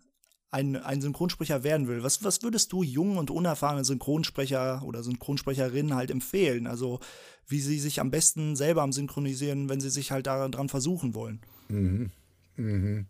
ein, 0.50 0.76
ein 0.76 1.00
Synchronsprecher 1.00 1.64
werden 1.64 1.88
will, 1.88 2.02
was, 2.02 2.22
was 2.24 2.42
würdest 2.42 2.72
du 2.72 2.82
jungen 2.82 3.18
und 3.18 3.30
unerfahrenen 3.30 3.84
Synchronsprecher 3.84 4.82
oder 4.84 5.02
Synchronsprecherinnen 5.02 5.94
halt 5.94 6.10
empfehlen? 6.10 6.66
Also 6.66 7.00
wie 7.46 7.60
sie 7.60 7.78
sich 7.78 8.00
am 8.00 8.10
besten 8.10 8.54
selber 8.56 8.82
am 8.82 8.92
Synchronisieren, 8.92 9.68
wenn 9.68 9.80
sie 9.80 9.90
sich 9.90 10.12
halt 10.12 10.26
daran 10.26 10.68
versuchen 10.68 11.14
wollen? 11.14 11.40
Mhm. 11.68 12.10
Mhm. 12.56 13.06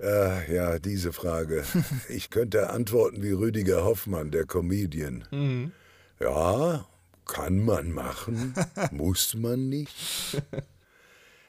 Äh, 0.00 0.54
ja, 0.54 0.78
diese 0.78 1.12
Frage. 1.12 1.64
Ich 2.08 2.30
könnte 2.30 2.70
antworten 2.70 3.22
wie 3.22 3.32
Rüdiger 3.32 3.84
Hoffmann, 3.84 4.30
der 4.30 4.46
Comedian. 4.46 5.24
Mhm. 5.30 5.72
Ja, 6.20 6.86
kann 7.26 7.64
man 7.64 7.92
machen, 7.92 8.54
muss 8.90 9.34
man 9.34 9.68
nicht. 9.68 9.94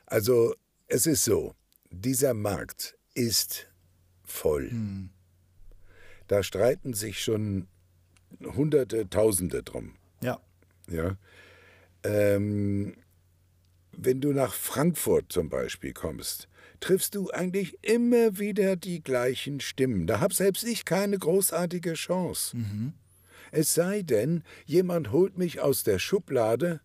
Also 0.05 0.55
es 0.88 1.05
ist 1.05 1.23
so, 1.23 1.55
dieser 1.89 2.34
Markt 2.34 2.97
ist 3.13 3.67
voll. 4.23 4.69
Hm. 4.69 5.10
Da 6.27 6.43
streiten 6.43 6.93
sich 6.93 7.23
schon 7.23 7.67
Hunderte, 8.41 9.10
Tausende 9.10 9.63
drum. 9.63 9.95
Ja. 10.21 10.39
Ja. 10.89 11.17
Ähm, 12.03 12.95
wenn 13.91 14.21
du 14.21 14.31
nach 14.31 14.53
Frankfurt 14.53 15.31
zum 15.31 15.49
Beispiel 15.49 15.93
kommst, 15.93 16.47
triffst 16.79 17.15
du 17.15 17.29
eigentlich 17.29 17.77
immer 17.84 18.39
wieder 18.39 18.75
die 18.75 19.03
gleichen 19.03 19.60
Stimmen. 19.60 20.07
Da 20.07 20.19
hab 20.19 20.34
selbst 20.34 20.63
ich 20.63 20.86
keine 20.86 21.17
großartige 21.17 21.93
Chance. 21.93 22.57
Mhm. 22.57 22.93
Es 23.52 23.74
sei 23.74 24.02
denn, 24.02 24.44
jemand 24.66 25.12
holt 25.12 25.38
mich 25.38 25.60
aus 25.60 25.84
der 25.84 26.00
Schublade 26.00 26.82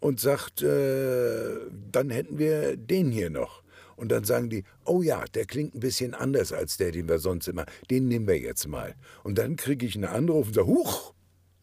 und 0.00 0.18
sagt, 0.18 0.62
äh, 0.62 1.58
dann 1.90 2.10
hätten 2.10 2.38
wir 2.38 2.76
den 2.76 3.10
hier 3.10 3.30
noch. 3.30 3.62
Und 3.94 4.10
dann 4.10 4.24
sagen 4.24 4.50
die, 4.50 4.64
oh 4.84 5.02
ja, 5.02 5.24
der 5.26 5.44
klingt 5.44 5.74
ein 5.74 5.80
bisschen 5.80 6.14
anders 6.14 6.52
als 6.52 6.76
der, 6.76 6.90
den 6.90 7.08
wir 7.08 7.18
sonst 7.18 7.46
immer. 7.46 7.66
Den 7.90 8.08
nehmen 8.08 8.26
wir 8.26 8.38
jetzt 8.38 8.66
mal. 8.66 8.96
Und 9.22 9.38
dann 9.38 9.54
kriege 9.56 9.86
ich 9.86 9.94
einen 9.94 10.06
Anruf 10.06 10.48
und 10.48 10.54
sage, 10.54 10.66
huch, 10.66 11.14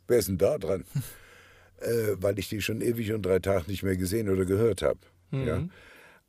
wer 0.07 0.19
ist 0.19 0.29
denn 0.29 0.37
da 0.37 0.57
dran? 0.57 0.85
äh, 1.81 2.15
weil 2.15 2.39
ich 2.39 2.47
die 2.47 2.61
schon 2.61 2.81
ewig 2.81 3.11
und 3.11 3.25
drei 3.25 3.39
Tage 3.39 3.69
nicht 3.69 3.83
mehr 3.83 3.97
gesehen 3.97 4.29
oder 4.29 4.45
gehört 4.45 4.83
habe. 4.83 4.99
Mhm. 5.31 5.47
Ja? 5.47 5.67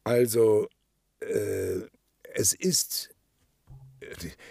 Also, 0.03 0.69
äh, 1.21 1.83
es 2.35 2.55
ist 2.55 3.10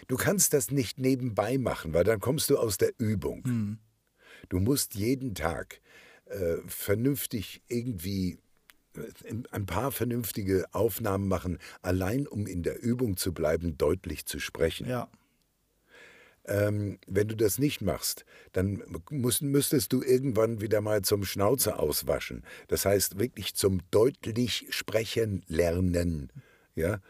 du 0.08 0.18
kannst 0.18 0.54
das 0.54 0.72
nicht 0.72 1.00
nebenbei 1.00 1.58
machen, 1.58 1.94
weil 1.94 2.04
dann 2.04 2.20
kommst 2.20 2.50
du 2.50 2.58
aus 2.58 2.78
der 2.78 2.94
Übung. 2.98 3.44
Mhm. 3.46 3.80
Du 4.50 4.60
musst 4.60 4.96
jeden 4.96 5.36
Tag 5.36 5.82
äh, 6.26 6.58
vernünftig 6.68 7.62
irgendwie 7.68 8.40
äh, 8.96 9.34
ein 9.52 9.66
paar 9.66 9.92
vernünftige 9.92 10.66
Aufnahmen 10.72 11.28
machen, 11.28 11.60
allein 11.82 12.28
um 12.28 12.48
in 12.48 12.64
der 12.64 12.82
Übung 12.82 13.18
zu 13.18 13.34
bleiben, 13.34 13.78
deutlich 13.78 14.26
zu 14.26 14.40
sprechen. 14.40 14.88
Ja. 14.88 15.10
Ähm, 16.46 16.98
wenn 17.06 17.28
du 17.28 17.36
das 17.36 17.60
nicht 17.60 17.82
machst, 17.82 18.26
dann 18.54 18.84
musst, 19.12 19.42
müsstest 19.42 19.94
du 19.94 20.02
irgendwann 20.02 20.62
wieder 20.62 20.82
mal 20.82 21.04
zum 21.04 21.24
Schnauze 21.24 21.78
auswaschen. 21.78 22.44
Das 22.68 22.86
heißt 22.86 23.20
wirklich 23.20 23.56
zum 23.56 23.82
deutlich 23.92 24.68
sprechen 24.72 25.44
lernen. 25.48 26.32
Ja, 26.76 27.02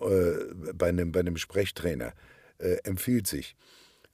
äh, 0.00 0.72
bei, 0.74 0.88
einem, 0.88 1.12
bei 1.12 1.20
einem 1.20 1.36
Sprechtrainer 1.36 2.12
äh, 2.58 2.76
empfiehlt 2.84 3.26
sich. 3.26 3.56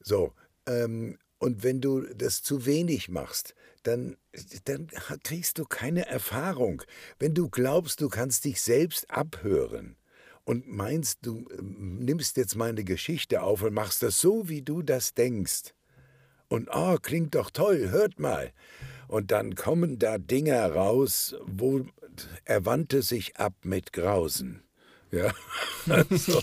So, 0.00 0.32
ähm, 0.66 1.18
und 1.38 1.62
wenn 1.62 1.80
du 1.80 2.02
das 2.14 2.42
zu 2.42 2.66
wenig 2.66 3.08
machst, 3.08 3.54
dann, 3.82 4.16
dann 4.64 4.88
kriegst 5.22 5.58
du 5.58 5.64
keine 5.64 6.06
Erfahrung. 6.06 6.82
Wenn 7.18 7.34
du 7.34 7.50
glaubst, 7.50 8.00
du 8.00 8.08
kannst 8.08 8.44
dich 8.44 8.62
selbst 8.62 9.10
abhören, 9.10 9.96
und 10.44 10.68
meinst, 10.68 11.20
du 11.22 11.46
ähm, 11.58 11.98
nimmst 12.00 12.36
jetzt 12.36 12.54
meine 12.54 12.84
Geschichte 12.84 13.42
auf 13.42 13.62
und 13.62 13.74
machst 13.74 14.02
das 14.02 14.20
so, 14.20 14.48
wie 14.48 14.62
du 14.62 14.82
das 14.82 15.14
denkst. 15.14 15.74
Und 16.48 16.68
oh, 16.72 16.96
klingt 17.00 17.34
doch 17.34 17.50
toll, 17.50 17.90
hört 17.90 18.20
mal. 18.20 18.52
Und 19.08 19.30
dann 19.30 19.54
kommen 19.54 19.98
da 19.98 20.18
Dinge 20.18 20.60
raus, 20.72 21.34
wo 21.46 21.86
er 22.44 22.64
wandte 22.64 23.02
sich 23.02 23.36
ab 23.36 23.54
mit 23.62 23.92
Grausen. 23.92 24.62
Ja. 25.14 25.32
Also, 25.86 26.42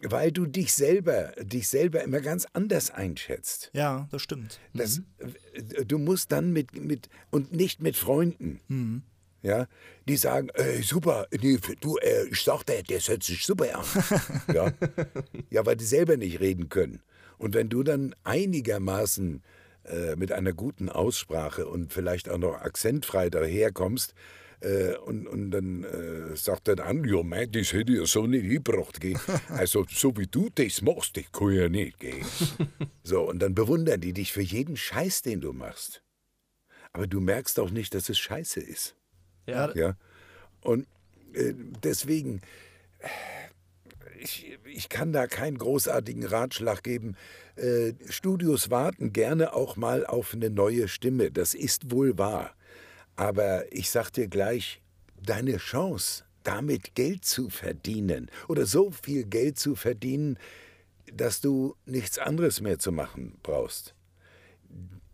weil 0.00 0.30
du 0.30 0.46
dich 0.46 0.72
selber, 0.72 1.32
dich 1.42 1.66
selber 1.66 2.04
immer 2.04 2.20
ganz 2.20 2.46
anders 2.52 2.92
einschätzt. 2.92 3.70
Ja, 3.72 4.06
das 4.12 4.22
stimmt. 4.22 4.60
Das, 4.74 4.98
mhm. 4.98 5.88
Du 5.88 5.98
musst 5.98 6.30
dann 6.30 6.52
mit, 6.52 6.76
mit 6.76 7.08
und 7.30 7.52
nicht 7.52 7.82
mit 7.82 7.96
Freunden. 7.96 8.60
Mhm 8.68 9.02
ja, 9.46 9.66
die 10.08 10.16
sagen, 10.16 10.48
ey, 10.54 10.82
super, 10.82 11.28
nee, 11.30 11.58
du, 11.80 11.96
äh, 11.98 12.26
ich 12.30 12.42
sag 12.42 12.64
dir, 12.64 12.82
der 12.82 12.98
hört 12.98 13.22
sich 13.22 13.46
super 13.46 13.78
an. 13.78 13.84
ja. 14.54 14.72
ja, 15.50 15.64
weil 15.64 15.76
die 15.76 15.84
selber 15.84 16.16
nicht 16.16 16.40
reden 16.40 16.68
können. 16.68 17.00
Und 17.38 17.54
wenn 17.54 17.68
du 17.68 17.84
dann 17.84 18.14
einigermaßen 18.24 19.42
äh, 19.84 20.16
mit 20.16 20.32
einer 20.32 20.52
guten 20.52 20.88
Aussprache 20.88 21.66
und 21.66 21.92
vielleicht 21.92 22.28
auch 22.28 22.38
noch 22.38 22.54
akzentfrei 22.54 23.30
daherkommst, 23.30 24.12
äh, 24.12 24.14
und, 25.04 25.26
und 25.26 25.50
dann 25.50 25.84
äh, 25.84 26.36
sagt 26.36 26.68
er 26.68 26.84
an, 26.84 27.04
ja, 27.04 27.22
mein, 27.22 27.52
das 27.52 27.72
hätte 27.72 27.92
ich 27.92 27.98
ja 27.98 28.06
so 28.06 28.26
nicht 28.26 28.48
gebracht. 28.48 29.00
Gell. 29.00 29.16
Also, 29.48 29.84
so 29.88 30.16
wie 30.16 30.26
du 30.26 30.48
das 30.54 30.82
machst, 30.82 31.16
das 31.16 31.30
kann 31.32 31.52
ja 31.52 31.68
nicht. 31.68 31.98
Gell. 31.98 32.22
So, 33.02 33.28
und 33.28 33.38
dann 33.38 33.54
bewundern 33.54 34.00
die 34.00 34.12
dich 34.12 34.32
für 34.32 34.42
jeden 34.42 34.76
Scheiß, 34.76 35.22
den 35.22 35.40
du 35.40 35.52
machst. 35.52 36.02
Aber 36.92 37.06
du 37.06 37.20
merkst 37.20 37.60
auch 37.60 37.70
nicht, 37.70 37.94
dass 37.94 38.08
es 38.08 38.18
Scheiße 38.18 38.58
ist. 38.58 38.96
Ja. 39.46 39.72
ja? 39.76 39.96
Und 40.60 40.88
äh, 41.34 41.54
deswegen, 41.84 42.40
ich, 44.18 44.58
ich 44.64 44.88
kann 44.88 45.12
da 45.12 45.26
keinen 45.26 45.58
großartigen 45.58 46.24
Ratschlag 46.24 46.82
geben. 46.82 47.16
Äh, 47.56 47.92
Studios 48.08 48.70
warten 48.70 49.12
gerne 49.12 49.52
auch 49.54 49.76
mal 49.76 50.04
auf 50.04 50.34
eine 50.34 50.50
neue 50.50 50.88
Stimme. 50.88 51.30
Das 51.30 51.54
ist 51.54 51.90
wohl 51.90 52.18
wahr. 52.18 52.54
Aber 53.16 53.72
ich 53.72 53.90
sag 53.90 54.10
dir 54.10 54.28
gleich, 54.28 54.80
deine 55.20 55.56
Chance, 55.56 56.24
damit 56.42 56.94
Geld 56.94 57.24
zu 57.24 57.50
verdienen 57.50 58.30
oder 58.48 58.66
so 58.66 58.90
viel 58.90 59.24
Geld 59.24 59.58
zu 59.58 59.74
verdienen, 59.74 60.38
dass 61.12 61.40
du 61.40 61.74
nichts 61.86 62.18
anderes 62.18 62.60
mehr 62.60 62.78
zu 62.78 62.92
machen 62.92 63.38
brauchst. 63.42 63.94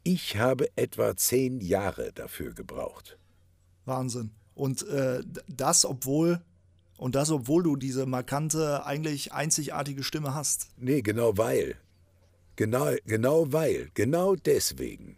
Ich 0.02 0.36
habe 0.36 0.68
etwa 0.76 1.16
zehn 1.16 1.60
Jahre 1.60 2.12
dafür 2.12 2.52
gebraucht. 2.52 3.16
Wahnsinn. 3.84 4.30
Und 4.54 4.86
äh, 4.88 5.22
das, 5.48 5.84
obwohl 5.84 6.42
und 7.02 7.16
das, 7.16 7.32
obwohl 7.32 7.64
du 7.64 7.74
diese 7.74 8.06
markante, 8.06 8.86
eigentlich 8.86 9.32
einzigartige 9.32 10.04
Stimme 10.04 10.34
hast. 10.34 10.68
Nee, 10.76 11.02
genau 11.02 11.36
weil. 11.36 11.74
Genau, 12.54 12.92
genau 13.06 13.52
weil. 13.52 13.90
Genau 13.94 14.36
deswegen. 14.36 15.16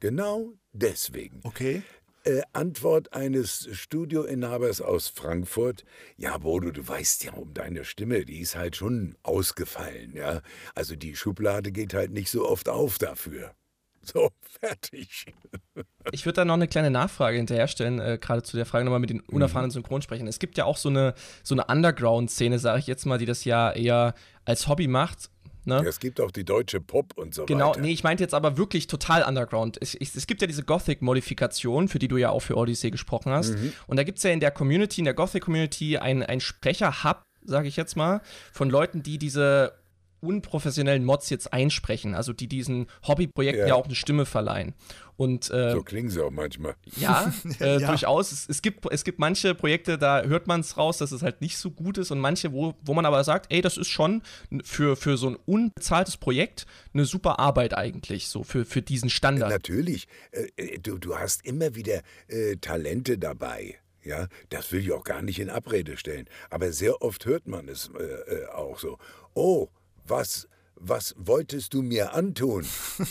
Genau 0.00 0.54
deswegen. 0.72 1.40
Okay. 1.42 1.82
Äh, 2.24 2.42
Antwort 2.52 3.12
eines 3.14 3.68
Studioinhabers 3.72 4.80
aus 4.80 5.08
Frankfurt. 5.08 5.84
Ja, 6.16 6.38
Bodo, 6.38 6.70
du 6.70 6.86
weißt 6.86 7.24
ja 7.24 7.32
um 7.32 7.52
deine 7.52 7.84
Stimme, 7.84 8.24
die 8.24 8.38
ist 8.38 8.54
halt 8.54 8.76
schon 8.76 9.16
ausgefallen, 9.24 10.14
ja. 10.14 10.40
Also 10.76 10.94
die 10.94 11.16
Schublade 11.16 11.72
geht 11.72 11.94
halt 11.94 12.12
nicht 12.12 12.30
so 12.30 12.48
oft 12.48 12.68
auf 12.68 12.98
dafür. 12.98 13.54
So, 14.04 14.30
fertig. 14.42 15.26
Ich 16.10 16.26
würde 16.26 16.34
da 16.34 16.44
noch 16.44 16.54
eine 16.54 16.66
kleine 16.66 16.90
Nachfrage 16.90 17.36
hinterherstellen, 17.36 18.00
äh, 18.00 18.18
gerade 18.20 18.42
zu 18.42 18.56
der 18.56 18.66
Frage 18.66 18.84
nochmal 18.84 18.98
mit 18.98 19.10
den 19.10 19.18
mhm. 19.18 19.36
unerfahrenen 19.36 19.70
Synchronsprechern. 19.70 20.26
Es 20.26 20.40
gibt 20.40 20.58
ja 20.58 20.64
auch 20.64 20.76
so 20.76 20.88
eine, 20.88 21.14
so 21.44 21.54
eine 21.54 21.66
Underground-Szene, 21.66 22.58
sage 22.58 22.80
ich 22.80 22.88
jetzt 22.88 23.06
mal, 23.06 23.18
die 23.18 23.26
das 23.26 23.44
ja 23.44 23.70
eher 23.70 24.14
als 24.44 24.66
Hobby 24.66 24.88
macht. 24.88 25.30
Ne? 25.64 25.76
Ja, 25.76 25.88
es 25.88 26.00
gibt 26.00 26.20
auch 26.20 26.30
die 26.30 26.44
deutsche 26.44 26.80
Pop 26.80 27.12
und 27.16 27.34
so 27.34 27.46
genau, 27.46 27.66
weiter. 27.66 27.74
Genau, 27.74 27.86
nee, 27.86 27.92
ich 27.92 28.02
meinte 28.04 28.22
jetzt 28.22 28.34
aber 28.34 28.56
wirklich 28.56 28.86
total 28.86 29.22
Underground. 29.22 29.78
Es, 29.80 29.94
es, 29.94 30.16
es 30.16 30.26
gibt 30.26 30.40
ja 30.40 30.46
diese 30.46 30.64
Gothic-Modifikation, 30.64 31.88
für 31.88 31.98
die 31.98 32.08
du 32.08 32.16
ja 32.16 32.30
auch 32.30 32.40
für 32.40 32.56
Odyssey 32.56 32.90
gesprochen 32.90 33.32
hast. 33.32 33.50
Mhm. 33.50 33.72
Und 33.86 33.96
da 33.96 34.02
gibt 34.02 34.18
es 34.18 34.24
ja 34.24 34.30
in 34.30 34.40
der 34.40 34.50
Community, 34.50 35.00
in 35.00 35.04
der 35.04 35.14
Gothic-Community, 35.14 35.98
einen 35.98 36.40
Sprecher-Hub, 36.40 37.22
sage 37.44 37.68
ich 37.68 37.76
jetzt 37.76 37.96
mal, 37.96 38.20
von 38.52 38.70
Leuten, 38.70 39.02
die 39.02 39.18
diese 39.18 39.74
unprofessionellen 40.22 41.04
Mods 41.04 41.30
jetzt 41.30 41.52
einsprechen, 41.52 42.14
also 42.14 42.32
die 42.32 42.46
diesen 42.46 42.86
Hobbyprojekten 43.06 43.62
ja. 43.62 43.68
ja 43.68 43.74
auch 43.74 43.86
eine 43.86 43.94
Stimme 43.94 44.24
verleihen. 44.24 44.74
Und, 45.16 45.50
äh, 45.50 45.72
so 45.72 45.82
klingen 45.82 46.08
sie 46.08 46.24
auch 46.24 46.30
manchmal. 46.30 46.74
Ja, 46.96 47.32
äh, 47.60 47.78
ja. 47.80 47.88
durchaus. 47.88 48.32
Es, 48.32 48.48
es, 48.48 48.62
gibt, 48.62 48.84
es 48.90 49.04
gibt 49.04 49.18
manche 49.18 49.54
Projekte, 49.54 49.98
da 49.98 50.22
hört 50.22 50.46
man 50.46 50.60
es 50.60 50.76
raus, 50.76 50.98
dass 50.98 51.12
es 51.12 51.22
halt 51.22 51.40
nicht 51.40 51.58
so 51.58 51.70
gut 51.70 51.98
ist 51.98 52.10
und 52.10 52.18
manche, 52.18 52.52
wo, 52.52 52.74
wo 52.82 52.94
man 52.94 53.04
aber 53.04 53.22
sagt, 53.24 53.52
ey, 53.52 53.60
das 53.60 53.76
ist 53.76 53.88
schon 53.88 54.22
für, 54.64 54.96
für 54.96 55.16
so 55.16 55.28
ein 55.28 55.36
unbezahltes 55.44 56.16
Projekt 56.16 56.66
eine 56.94 57.04
super 57.04 57.38
Arbeit 57.38 57.74
eigentlich, 57.76 58.28
so 58.28 58.42
für, 58.42 58.64
für 58.64 58.82
diesen 58.82 59.10
Standard. 59.10 59.50
Natürlich. 59.50 60.08
Äh, 60.30 60.48
äh 60.56 60.78
du, 60.78 60.98
du 60.98 61.16
hast 61.18 61.44
immer 61.44 61.74
wieder 61.74 62.02
äh, 62.28 62.56
Talente 62.56 63.18
dabei. 63.18 63.76
Ja, 64.04 64.26
das 64.48 64.72
will 64.72 64.80
ich 64.80 64.92
auch 64.92 65.04
gar 65.04 65.22
nicht 65.22 65.38
in 65.38 65.48
Abrede 65.48 65.96
stellen. 65.96 66.28
Aber 66.50 66.72
sehr 66.72 67.02
oft 67.02 67.24
hört 67.26 67.46
man 67.46 67.68
es 67.68 67.90
äh, 67.98 68.02
äh, 68.02 68.46
auch 68.46 68.78
so. 68.78 68.98
Oh, 69.34 69.68
was, 70.06 70.48
was 70.84 71.14
wolltest 71.16 71.74
du 71.74 71.82
mir 71.82 72.14
antun? 72.14 72.66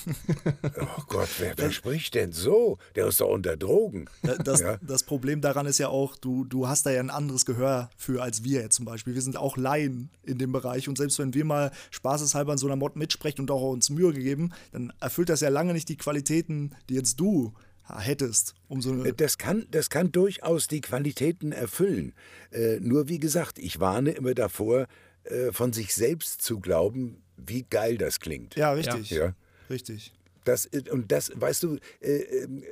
oh 0.81 1.03
Gott, 1.07 1.29
wer, 1.39 1.57
wer 1.57 1.71
spricht 1.71 2.15
denn 2.15 2.33
so? 2.33 2.77
Der 2.95 3.07
ist 3.07 3.21
doch 3.21 3.29
unter 3.29 3.55
Drogen. 3.55 4.09
Das, 4.43 4.59
ja? 4.59 4.77
das, 4.81 5.03
Problem 5.03 5.41
daran 5.41 5.65
ist 5.65 5.77
ja 5.77 5.87
auch, 5.87 6.15
du, 6.17 6.43
du 6.43 6.67
hast 6.67 6.85
da 6.85 6.91
ja 6.91 6.99
ein 6.99 7.09
anderes 7.09 7.45
Gehör 7.45 7.89
für 7.95 8.21
als 8.21 8.43
wir 8.43 8.61
jetzt 8.61 8.75
zum 8.75 8.85
Beispiel. 8.85 9.13
Wir 9.13 9.21
sind 9.21 9.37
auch 9.37 9.57
Laien 9.57 10.09
in 10.23 10.37
dem 10.37 10.51
Bereich 10.51 10.89
und 10.89 10.97
selbst 10.97 11.17
wenn 11.19 11.33
wir 11.33 11.45
mal 11.45 11.71
spaßeshalber 11.91 12.51
in 12.51 12.57
so 12.57 12.67
einer 12.67 12.75
Mod 12.75 12.95
mitsprechen 12.95 13.41
und 13.41 13.51
auch 13.51 13.61
uns 13.71 13.89
Mühe 13.89 14.11
gegeben, 14.11 14.51
dann 14.71 14.91
erfüllt 14.99 15.29
das 15.29 15.41
ja 15.41 15.49
lange 15.49 15.73
nicht 15.73 15.87
die 15.89 15.97
Qualitäten, 15.97 16.75
die 16.89 16.95
jetzt 16.95 17.19
du 17.19 17.53
hättest. 17.99 18.55
Um 18.67 18.81
so 18.81 19.03
das, 19.03 19.37
kann, 19.37 19.67
das 19.71 19.89
kann 19.89 20.11
durchaus 20.11 20.67
die 20.67 20.81
Qualitäten 20.81 21.51
erfüllen. 21.51 22.13
Äh, 22.51 22.79
nur 22.79 23.09
wie 23.09 23.19
gesagt, 23.19 23.59
ich 23.59 23.79
warne 23.79 24.11
immer 24.11 24.33
davor, 24.33 24.87
äh, 25.23 25.51
von 25.51 25.73
sich 25.73 25.93
selbst 25.93 26.41
zu 26.41 26.59
glauben, 26.59 27.21
wie 27.37 27.63
geil 27.63 27.97
das 27.97 28.19
klingt. 28.19 28.55
Ja, 28.55 28.73
richtig. 28.73 29.09
Ja. 29.09 29.35
Richtig. 29.69 30.13
Das, 30.43 30.65
äh, 30.67 30.83
und 30.91 31.11
das, 31.11 31.31
weißt 31.35 31.63
du, 31.63 31.77
äh, 31.99 32.17
ähm, 32.21 32.63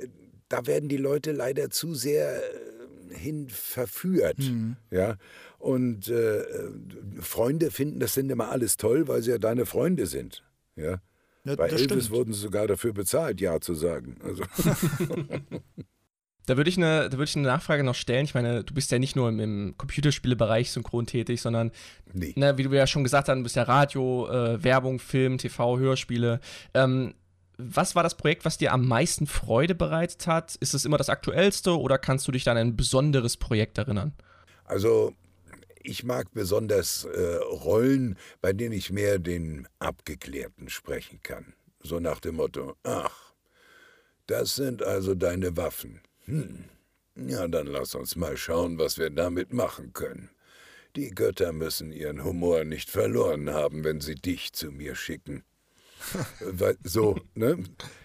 da 0.48 0.66
werden 0.66 0.88
die 0.88 0.96
Leute 0.96 1.32
leider 1.32 1.70
zu 1.70 1.94
sehr 1.94 2.42
äh, 2.42 3.14
hin 3.14 3.48
verführt. 3.48 4.38
Mhm. 4.38 4.76
Ja. 4.90 5.16
Und 5.58 6.08
äh, 6.08 6.44
Freunde 7.20 7.70
finden, 7.70 8.00
das 8.00 8.14
sind 8.14 8.30
immer 8.30 8.50
alles 8.50 8.76
toll, 8.76 9.08
weil 9.08 9.22
sie 9.22 9.30
ja 9.30 9.38
deine 9.38 9.66
Freunde 9.66 10.06
sind. 10.06 10.42
Ja. 10.76 11.00
ja 11.44 11.56
Bei 11.56 11.68
Elvis 11.68 11.84
stimmt. 11.84 12.10
wurden 12.10 12.32
sie 12.32 12.40
sogar 12.40 12.66
dafür 12.66 12.92
bezahlt, 12.92 13.40
Ja 13.40 13.60
zu 13.60 13.74
sagen. 13.74 14.16
Also. 14.22 14.44
Da 16.50 16.56
würde 16.56 16.68
ich, 16.68 16.78
eine, 16.78 17.08
da 17.08 17.16
ich 17.20 17.36
eine 17.36 17.46
Nachfrage 17.46 17.84
noch 17.84 17.94
stellen. 17.94 18.24
Ich 18.24 18.34
meine, 18.34 18.64
du 18.64 18.74
bist 18.74 18.90
ja 18.90 18.98
nicht 18.98 19.14
nur 19.14 19.28
im, 19.28 19.38
im 19.38 19.74
Computerspielebereich 19.76 20.72
synchron 20.72 21.06
tätig, 21.06 21.40
sondern, 21.40 21.70
nee. 22.12 22.32
ne, 22.34 22.58
wie 22.58 22.64
du 22.64 22.72
ja 22.72 22.88
schon 22.88 23.04
gesagt 23.04 23.28
hast, 23.28 23.36
du 23.36 23.42
bist 23.44 23.54
ja 23.54 23.62
Radio, 23.62 24.28
äh, 24.28 24.64
Werbung, 24.64 24.98
Film, 24.98 25.38
TV, 25.38 25.78
Hörspiele. 25.78 26.40
Ähm, 26.74 27.14
was 27.56 27.94
war 27.94 28.02
das 28.02 28.16
Projekt, 28.16 28.44
was 28.44 28.58
dir 28.58 28.72
am 28.72 28.84
meisten 28.84 29.28
Freude 29.28 29.76
bereitet 29.76 30.26
hat? 30.26 30.56
Ist 30.56 30.74
es 30.74 30.84
immer 30.84 30.98
das 30.98 31.08
aktuellste 31.08 31.78
oder 31.78 31.98
kannst 31.98 32.26
du 32.26 32.32
dich 32.32 32.42
dann 32.42 32.56
an 32.56 32.70
ein 32.70 32.76
besonderes 32.76 33.36
Projekt 33.36 33.78
erinnern? 33.78 34.12
Also, 34.64 35.14
ich 35.84 36.02
mag 36.02 36.32
besonders 36.34 37.04
äh, 37.04 37.36
Rollen, 37.36 38.18
bei 38.40 38.52
denen 38.52 38.72
ich 38.72 38.90
mehr 38.90 39.20
den 39.20 39.68
Abgeklärten 39.78 40.68
sprechen 40.68 41.20
kann. 41.22 41.54
So 41.80 42.00
nach 42.00 42.18
dem 42.18 42.34
Motto, 42.34 42.74
ach, 42.82 43.34
das 44.26 44.56
sind 44.56 44.82
also 44.82 45.14
deine 45.14 45.56
Waffen. 45.56 46.00
Hm. 46.30 46.64
Ja, 47.28 47.48
dann 47.48 47.66
lass 47.66 47.94
uns 47.94 48.16
mal 48.16 48.36
schauen, 48.36 48.78
was 48.78 48.98
wir 48.98 49.10
damit 49.10 49.52
machen 49.52 49.92
können. 49.92 50.30
Die 50.96 51.10
Götter 51.10 51.52
müssen 51.52 51.92
ihren 51.92 52.24
Humor 52.24 52.64
nicht 52.64 52.88
verloren 52.88 53.50
haben, 53.50 53.84
wenn 53.84 54.00
sie 54.00 54.14
dich 54.14 54.52
zu 54.52 54.70
mir 54.70 54.94
schicken. 54.94 55.44
so, 56.84 57.18
ne? 57.34 57.62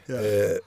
Ja. 0.07 0.21
Äh, 0.21 0.61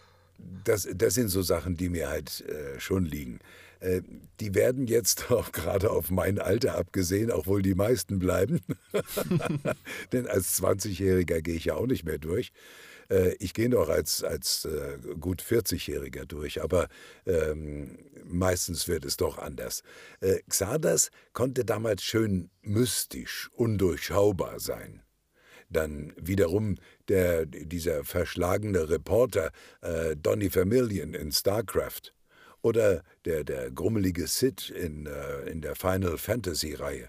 das, 0.64 0.88
das 0.94 1.14
sind 1.14 1.28
so 1.28 1.42
Sachen, 1.42 1.76
die 1.76 1.88
mir 1.88 2.08
halt 2.08 2.42
äh, 2.42 2.78
schon 2.78 3.04
liegen. 3.04 3.40
Äh, 3.80 4.02
die 4.40 4.54
werden 4.54 4.86
jetzt 4.86 5.30
auch 5.30 5.52
gerade 5.52 5.90
auf 5.90 6.10
mein 6.10 6.38
Alter 6.38 6.76
abgesehen, 6.76 7.30
auch 7.30 7.46
wohl 7.46 7.62
die 7.62 7.74
meisten 7.74 8.18
bleiben. 8.18 8.60
Denn 10.12 10.26
als 10.26 10.62
20-Jähriger 10.62 11.40
gehe 11.42 11.56
ich 11.56 11.66
ja 11.66 11.74
auch 11.74 11.86
nicht 11.86 12.04
mehr 12.04 12.18
durch. 12.18 12.52
Äh, 13.10 13.34
ich 13.38 13.54
gehe 13.54 13.68
noch 13.68 13.88
als, 13.88 14.22
als 14.22 14.64
äh, 14.64 14.98
gut 15.18 15.42
40-Jähriger 15.42 16.24
durch, 16.24 16.62
aber 16.62 16.88
ähm, 17.26 17.98
meistens 18.24 18.88
wird 18.88 19.04
es 19.04 19.16
doch 19.16 19.38
anders. 19.38 19.82
Äh, 20.20 20.40
Xardas 20.48 21.10
konnte 21.32 21.64
damals 21.64 22.02
schön 22.02 22.50
mystisch, 22.62 23.50
undurchschaubar 23.52 24.60
sein. 24.60 25.02
Dann 25.70 26.14
wiederum 26.16 26.76
der, 27.08 27.44
dieser 27.44 28.04
verschlagene 28.04 28.88
Reporter 28.88 29.50
äh, 29.82 30.16
Donny 30.16 30.48
Vermillion 30.48 31.14
in 31.14 31.30
StarCraft 31.30 32.14
oder 32.62 33.02
der, 33.24 33.44
der 33.44 33.70
grummelige 33.70 34.26
Sid 34.26 34.70
in, 34.70 35.06
äh, 35.06 35.42
in 35.42 35.60
der 35.60 35.74
Final 35.74 36.16
Fantasy-Reihe. 36.16 37.08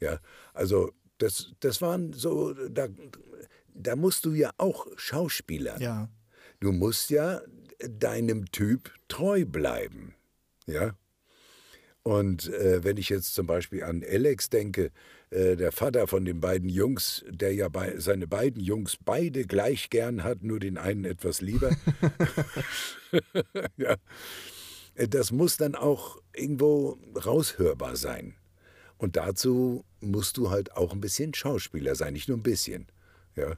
Ja, 0.00 0.20
also 0.54 0.92
das, 1.18 1.52
das 1.60 1.82
waren 1.82 2.12
so, 2.12 2.54
da, 2.54 2.88
da 3.78 3.96
musst 3.96 4.24
du 4.24 4.32
ja 4.32 4.50
auch 4.58 4.86
Schauspieler. 4.96 5.80
Ja. 5.80 6.08
Du 6.60 6.72
musst 6.72 7.10
ja 7.10 7.40
deinem 7.78 8.50
Typ 8.50 8.92
treu 9.08 9.44
bleiben. 9.44 10.14
Ja. 10.66 10.94
Und 12.02 12.48
äh, 12.48 12.82
wenn 12.84 12.96
ich 12.96 13.08
jetzt 13.08 13.34
zum 13.34 13.46
Beispiel 13.46 13.84
an 13.84 14.02
Alex 14.02 14.48
denke, 14.50 14.90
äh, 15.30 15.56
der 15.56 15.72
Vater 15.72 16.06
von 16.06 16.24
den 16.24 16.40
beiden 16.40 16.68
Jungs, 16.68 17.24
der 17.28 17.54
ja 17.54 17.68
bei, 17.68 17.98
seine 17.98 18.26
beiden 18.26 18.62
Jungs 18.62 18.96
beide 19.04 19.44
gleich 19.44 19.90
gern 19.90 20.24
hat, 20.24 20.42
nur 20.42 20.58
den 20.58 20.78
einen 20.78 21.04
etwas 21.04 21.40
lieber. 21.40 21.70
ja. 23.76 23.96
Äh, 24.94 25.08
das 25.08 25.32
muss 25.32 25.56
dann 25.56 25.74
auch 25.74 26.18
irgendwo 26.34 26.98
raushörbar 27.14 27.96
sein. 27.96 28.34
Und 28.96 29.16
dazu 29.16 29.84
musst 30.00 30.38
du 30.38 30.50
halt 30.50 30.72
auch 30.72 30.92
ein 30.92 31.00
bisschen 31.00 31.34
Schauspieler 31.34 31.94
sein, 31.94 32.14
nicht 32.14 32.28
nur 32.28 32.38
ein 32.38 32.42
bisschen. 32.42 32.86
Ja. 33.36 33.56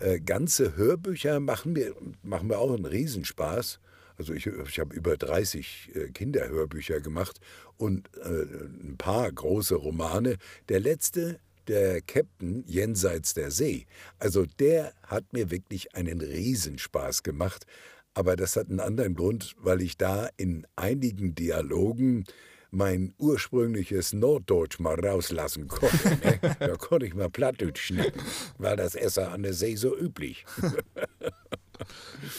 Äh, 0.00 0.20
ganze 0.20 0.76
Hörbücher 0.76 1.40
machen 1.40 1.74
mir, 1.74 1.94
machen 2.22 2.48
mir 2.48 2.58
auch 2.58 2.72
einen 2.74 2.86
Riesenspaß. 2.86 3.80
Also 4.16 4.32
ich, 4.32 4.46
ich 4.46 4.80
habe 4.80 4.94
über 4.94 5.16
30 5.16 5.90
äh, 5.94 6.08
Kinderhörbücher 6.10 7.00
gemacht 7.00 7.38
und 7.76 8.08
äh, 8.16 8.28
ein 8.28 8.96
paar 8.98 9.30
große 9.30 9.74
Romane. 9.74 10.36
Der 10.70 10.80
letzte, 10.80 11.38
der 11.68 12.00
Captain 12.00 12.64
jenseits 12.66 13.34
der 13.34 13.50
See, 13.50 13.86
also 14.18 14.46
der 14.58 14.94
hat 15.02 15.32
mir 15.32 15.50
wirklich 15.50 15.94
einen 15.94 16.20
Riesenspaß 16.22 17.22
gemacht. 17.22 17.66
Aber 18.14 18.36
das 18.36 18.56
hat 18.56 18.68
einen 18.68 18.80
anderen 18.80 19.14
Grund, 19.14 19.54
weil 19.58 19.82
ich 19.82 19.96
da 19.96 20.28
in 20.36 20.66
einigen 20.76 21.34
Dialogen 21.34 22.24
mein 22.70 23.14
ursprüngliches 23.18 24.12
Norddeutsch 24.12 24.78
mal 24.78 24.98
rauslassen 24.98 25.68
konnte. 25.68 25.90
Ne? 26.20 26.38
da 26.58 26.76
konnte 26.76 27.06
ich 27.06 27.14
mal 27.14 27.30
Plattdeutsch 27.30 27.86
schnicken, 27.86 28.20
weil 28.58 28.76
das 28.76 28.94
Esser 28.94 29.32
an 29.32 29.42
der 29.42 29.54
See 29.54 29.76
so 29.76 29.96
üblich. 29.96 30.44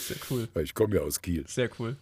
Sehr 0.07 0.17
cool. 0.29 0.47
Ich 0.61 0.73
komme 0.73 0.95
ja 0.95 1.01
aus 1.01 1.21
Kiel. 1.21 1.45
Sehr 1.47 1.69
cool. 1.79 1.97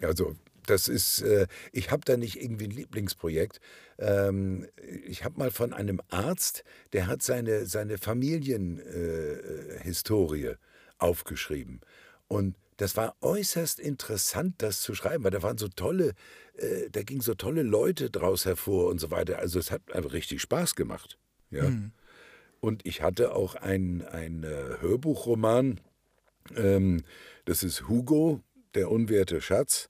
Also 0.00 0.36
das 0.66 0.88
ist, 0.88 1.22
äh, 1.22 1.46
ich 1.72 1.90
habe 1.90 2.02
da 2.04 2.16
nicht 2.16 2.42
irgendwie 2.42 2.64
ein 2.64 2.70
Lieblingsprojekt. 2.70 3.60
Ähm, 3.98 4.66
ich 5.06 5.24
habe 5.24 5.38
mal 5.38 5.50
von 5.50 5.72
einem 5.72 6.00
Arzt, 6.08 6.64
der 6.92 7.06
hat 7.06 7.22
seine, 7.22 7.64
seine 7.66 7.98
Familienhistorie 7.98 10.44
äh, 10.44 10.56
aufgeschrieben. 10.98 11.80
Und 12.28 12.56
das 12.76 12.96
war 12.96 13.16
äußerst 13.20 13.80
interessant, 13.80 14.56
das 14.58 14.80
zu 14.80 14.94
schreiben, 14.94 15.24
weil 15.24 15.30
da 15.30 15.42
waren 15.42 15.58
so 15.58 15.68
tolle, 15.68 16.14
äh, 16.56 16.90
da 16.90 17.02
gingen 17.02 17.22
so 17.22 17.34
tolle 17.34 17.62
Leute 17.62 18.10
draus 18.10 18.44
hervor 18.44 18.88
und 18.88 19.00
so 19.00 19.10
weiter. 19.10 19.38
Also 19.38 19.58
es 19.58 19.70
hat 19.70 19.92
einfach 19.92 20.12
richtig 20.12 20.42
Spaß 20.42 20.74
gemacht. 20.74 21.18
Ja. 21.50 21.70
Mhm. 21.70 21.92
Und 22.60 22.86
ich 22.86 23.02
hatte 23.02 23.34
auch 23.34 23.54
ein, 23.54 24.02
ein 24.06 24.44
äh, 24.44 24.78
Hörbuchroman, 24.80 25.80
ähm, 26.54 27.02
das 27.44 27.62
ist 27.62 27.88
Hugo, 27.88 28.40
der 28.74 28.90
unwerte 28.90 29.40
Schatz. 29.40 29.88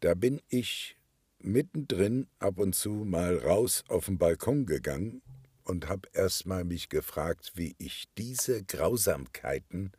Da 0.00 0.14
bin 0.14 0.40
ich 0.48 0.96
mittendrin 1.38 2.26
ab 2.38 2.58
und 2.58 2.74
zu 2.74 2.90
mal 2.90 3.38
raus 3.38 3.84
auf 3.88 4.06
den 4.06 4.18
Balkon 4.18 4.66
gegangen 4.66 5.22
und 5.64 5.88
habe 5.88 6.08
erst 6.12 6.46
mal 6.46 6.64
mich 6.64 6.88
gefragt, 6.88 7.52
wie 7.54 7.74
ich 7.78 8.06
diese 8.18 8.62
Grausamkeiten 8.64 9.92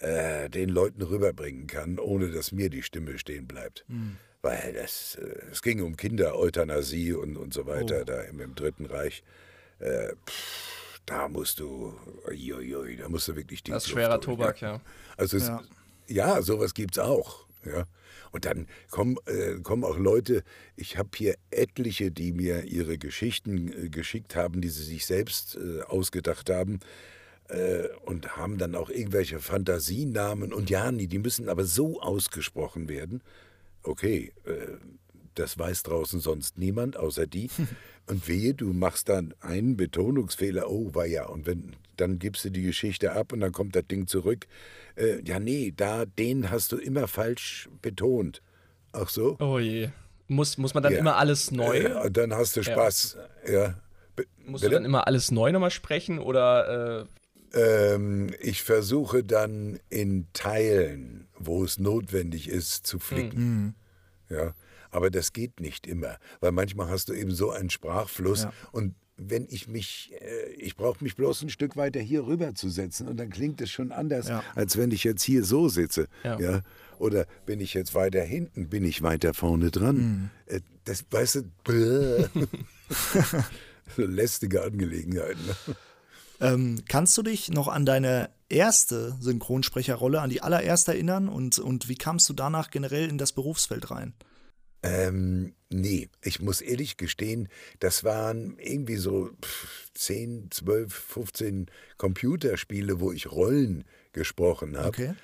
äh, 0.00 0.50
den 0.50 0.68
Leuten 0.68 1.02
rüberbringen 1.02 1.66
kann, 1.66 1.98
ohne 1.98 2.30
dass 2.30 2.52
mir 2.52 2.70
die 2.70 2.82
Stimme 2.82 3.18
stehen 3.18 3.46
bleibt. 3.46 3.84
Mhm. 3.88 4.16
Weil 4.42 4.74
das, 4.74 5.16
äh, 5.16 5.50
es 5.50 5.62
ging 5.62 5.82
um 5.82 5.96
Kindereuthanasie 5.96 7.12
und, 7.12 7.36
und 7.36 7.54
so 7.54 7.66
weiter 7.66 8.00
oh. 8.02 8.04
da 8.04 8.22
im, 8.22 8.40
im, 8.40 8.54
Dritten 8.54 8.86
Reich. 8.86 9.22
Äh, 9.78 10.14
pff, 10.26 11.00
da 11.06 11.28
musst 11.28 11.60
du, 11.60 11.94
ui, 12.28 12.96
da 12.98 13.08
musst 13.08 13.28
du 13.28 13.36
wirklich 13.36 13.62
die. 13.62 13.70
Das 13.70 13.84
ist 13.84 13.90
schwerer 13.90 14.20
Tobak, 14.20 14.60
ja. 14.60 14.80
Also 15.16 15.36
es, 15.36 15.48
ja. 15.48 15.62
ja, 16.08 16.42
sowas 16.42 16.74
gibt's 16.74 16.98
auch. 16.98 17.46
Ja. 17.64 17.86
Und 18.32 18.44
dann 18.44 18.66
kommen, 18.90 19.16
äh, 19.26 19.60
kommen 19.62 19.84
auch 19.84 19.96
Leute, 19.96 20.42
ich 20.76 20.98
habe 20.98 21.10
hier 21.14 21.36
etliche, 21.50 22.10
die 22.10 22.32
mir 22.32 22.64
ihre 22.64 22.98
Geschichten 22.98 23.72
äh, 23.72 23.88
geschickt 23.88 24.34
haben, 24.34 24.60
die 24.60 24.68
sie 24.68 24.82
sich 24.82 25.06
selbst 25.06 25.56
äh, 25.56 25.82
ausgedacht 25.82 26.50
haben 26.50 26.80
äh, 27.48 27.88
und 28.04 28.36
haben 28.36 28.58
dann 28.58 28.74
auch 28.74 28.90
irgendwelche 28.90 29.38
Fantasienamen 29.38 30.52
und 30.52 30.70
ja, 30.70 30.90
die 30.90 31.18
müssen 31.18 31.48
aber 31.48 31.64
so 31.64 32.00
ausgesprochen 32.00 32.88
werden. 32.88 33.22
Okay, 33.82 34.32
äh, 34.44 34.78
das 35.34 35.58
weiß 35.58 35.82
draußen 35.82 36.20
sonst 36.20 36.58
niemand 36.58 36.96
außer 36.96 37.26
die. 37.26 37.50
Und 38.06 38.28
wehe, 38.28 38.52
du 38.52 38.74
machst 38.74 39.08
dann 39.08 39.32
einen 39.40 39.78
Betonungsfehler, 39.78 40.70
oh, 40.70 40.94
war 40.94 41.06
ja, 41.06 41.24
und 41.24 41.46
wenn, 41.46 41.74
dann 41.96 42.18
gibst 42.18 42.44
du 42.44 42.50
die 42.50 42.60
Geschichte 42.60 43.12
ab 43.12 43.32
und 43.32 43.40
dann 43.40 43.52
kommt 43.52 43.74
das 43.74 43.86
Ding 43.86 44.06
zurück. 44.06 44.46
Äh, 44.94 45.22
ja, 45.24 45.40
nee, 45.40 45.72
da, 45.74 46.04
den 46.04 46.50
hast 46.50 46.72
du 46.72 46.76
immer 46.76 47.08
falsch 47.08 47.66
betont. 47.80 48.42
Ach 48.92 49.08
so? 49.08 49.38
Oh 49.40 49.58
je. 49.58 49.88
Muss, 50.28 50.58
muss 50.58 50.74
man 50.74 50.82
dann 50.82 50.92
ja. 50.92 50.98
immer 50.98 51.16
alles 51.16 51.50
neu? 51.50 51.78
Äh, 51.78 52.10
dann 52.10 52.34
hast 52.34 52.56
du 52.58 52.62
Spaß, 52.62 53.16
ja. 53.46 53.52
ja. 53.52 53.74
Musst 54.44 54.62
Bitte? 54.62 54.70
du 54.70 54.76
dann 54.76 54.84
immer 54.84 55.06
alles 55.06 55.30
neu 55.30 55.50
nochmal 55.50 55.70
sprechen 55.70 56.18
oder 56.18 57.00
äh, 57.00 57.04
ähm, 57.54 58.30
ich 58.40 58.62
versuche 58.62 59.24
dann 59.24 59.78
in 59.88 60.26
Teilen, 60.32 61.28
wo 61.38 61.64
es 61.64 61.78
notwendig 61.78 62.48
ist, 62.48 62.86
zu 62.86 62.98
flicken. 62.98 63.74
Mhm. 64.28 64.34
Ja, 64.34 64.54
aber 64.90 65.10
das 65.10 65.32
geht 65.32 65.60
nicht 65.60 65.86
immer, 65.86 66.18
weil 66.40 66.52
manchmal 66.52 66.88
hast 66.88 67.08
du 67.08 67.14
eben 67.14 67.32
so 67.32 67.50
einen 67.50 67.70
Sprachfluss 67.70 68.44
ja. 68.44 68.52
und 68.72 68.94
wenn 69.16 69.46
ich 69.48 69.68
mich, 69.68 70.12
äh, 70.20 70.50
ich 70.54 70.76
brauche 70.76 71.02
mich 71.02 71.14
bloß 71.14 71.42
ein 71.42 71.50
Stück 71.50 71.76
weiter 71.76 72.00
hier 72.00 72.26
rüber 72.26 72.54
zu 72.54 72.68
setzen 72.68 73.06
und 73.06 73.16
dann 73.18 73.30
klingt 73.30 73.60
es 73.60 73.70
schon 73.70 73.92
anders, 73.92 74.28
ja. 74.28 74.42
als 74.54 74.76
wenn 74.76 74.90
ich 74.90 75.04
jetzt 75.04 75.22
hier 75.22 75.44
so 75.44 75.68
sitze. 75.68 76.08
Ja. 76.24 76.38
ja. 76.40 76.60
Oder 76.98 77.26
bin 77.46 77.60
ich 77.60 77.74
jetzt 77.74 77.94
weiter 77.94 78.22
hinten, 78.22 78.68
bin 78.68 78.84
ich 78.84 79.02
weiter 79.02 79.34
vorne 79.34 79.70
dran. 79.70 79.96
Mhm. 79.96 80.30
Äh, 80.46 80.60
das, 80.84 81.04
weißt 81.10 81.44
du, 81.64 82.30
lästige 83.96 84.62
Angelegenheit. 84.62 85.36
Ne? 85.36 85.74
Ähm, 86.40 86.82
kannst 86.88 87.16
du 87.16 87.22
dich 87.22 87.48
noch 87.50 87.68
an 87.68 87.86
deine 87.86 88.30
erste 88.48 89.16
Synchronsprecherrolle, 89.20 90.20
an 90.20 90.30
die 90.30 90.42
allererste 90.42 90.92
erinnern 90.92 91.28
und, 91.28 91.58
und 91.58 91.88
wie 91.88 91.96
kamst 91.96 92.28
du 92.28 92.32
danach 92.32 92.70
generell 92.70 93.08
in 93.08 93.18
das 93.18 93.32
Berufsfeld 93.32 93.90
rein? 93.90 94.14
Ähm, 94.82 95.54
nee, 95.70 96.10
ich 96.22 96.40
muss 96.40 96.60
ehrlich 96.60 96.98
gestehen, 96.98 97.48
das 97.80 98.04
waren 98.04 98.58
irgendwie 98.58 98.96
so 98.96 99.30
10, 99.94 100.50
12, 100.50 100.92
15 100.92 101.70
Computerspiele, 101.96 103.00
wo 103.00 103.10
ich 103.10 103.32
Rollen 103.32 103.84
gesprochen 104.12 104.76
habe. 104.76 104.88
Okay. 104.88 105.14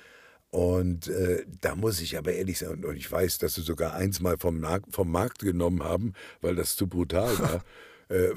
Und 0.49 1.07
äh, 1.07 1.45
da 1.61 1.75
muss 1.75 2.01
ich 2.01 2.17
aber 2.17 2.33
ehrlich 2.33 2.57
sein, 2.57 2.83
und 2.83 2.97
ich 2.97 3.09
weiß, 3.09 3.37
dass 3.37 3.53
sie 3.53 3.61
sogar 3.61 3.93
eins 3.93 4.19
mal 4.19 4.37
vom, 4.37 4.65
vom 4.89 5.11
Markt 5.11 5.39
genommen 5.39 5.83
haben, 5.83 6.13
weil 6.41 6.55
das 6.55 6.75
zu 6.75 6.87
brutal 6.87 7.37
war. 7.39 7.63
Äh, 8.11 8.33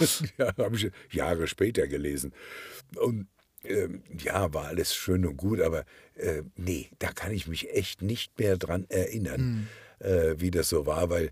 ja, 0.38 0.56
habe 0.56 0.76
ich 0.76 0.90
Jahre 1.10 1.46
später 1.46 1.86
gelesen. 1.86 2.32
Und 2.96 3.28
ähm, 3.64 4.02
ja, 4.18 4.52
war 4.52 4.66
alles 4.66 4.94
schön 4.94 5.24
und 5.26 5.36
gut, 5.36 5.60
aber 5.60 5.84
äh, 6.14 6.42
nee, 6.56 6.90
da 6.98 7.12
kann 7.12 7.32
ich 7.32 7.46
mich 7.46 7.70
echt 7.70 8.02
nicht 8.02 8.38
mehr 8.38 8.56
dran 8.56 8.86
erinnern, 8.88 9.68
mhm. 10.00 10.06
äh, 10.06 10.40
wie 10.40 10.50
das 10.50 10.68
so 10.68 10.86
war, 10.86 11.10
weil 11.10 11.30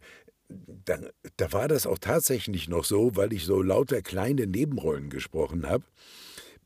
da, 0.49 0.99
da 1.37 1.53
war 1.53 1.69
das 1.69 1.87
auch 1.87 1.99
tatsächlich 1.99 2.69
noch 2.69 2.85
so, 2.85 3.17
weil 3.17 3.33
ich 3.33 3.45
so 3.45 3.63
lauter 3.63 4.03
kleine 4.03 4.47
Nebenrollen 4.47 5.11
gesprochen 5.11 5.69
habe. 5.69 5.85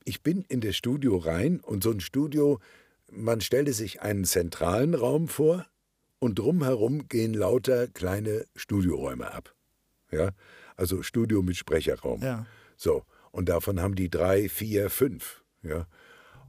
Ich 0.05 0.23
bin 0.23 0.45
in 0.49 0.61
das 0.61 0.77
Studio 0.77 1.17
rein 1.17 1.61
und 1.61 1.83
so 1.83 1.91
ein 1.91 2.01
Studio, 2.01 2.61
man 3.11 3.41
stellte 3.41 3.73
sich 3.73 4.03
einen 4.03 4.25
zentralen 4.25 4.95
Raum 4.95 5.29
vor 5.29 5.67
und 6.19 6.39
drumherum 6.39 7.09
gehen 7.09 7.35
lauter 7.35 7.87
kleine 7.89 8.47
Studioräume 8.55 9.33
ab. 9.33 9.55
Ja, 10.11 10.31
also 10.77 11.03
Studio 11.03 11.43
mit 11.43 11.57
Sprecherraum. 11.57 12.23
Ja. 12.23 12.47
So, 12.77 13.05
und 13.31 13.49
davon 13.49 13.81
haben 13.81 13.95
die 13.95 14.11
drei, 14.11 14.49
vier, 14.49 14.91
fünf. 14.91 15.43
Ja. 15.63 15.87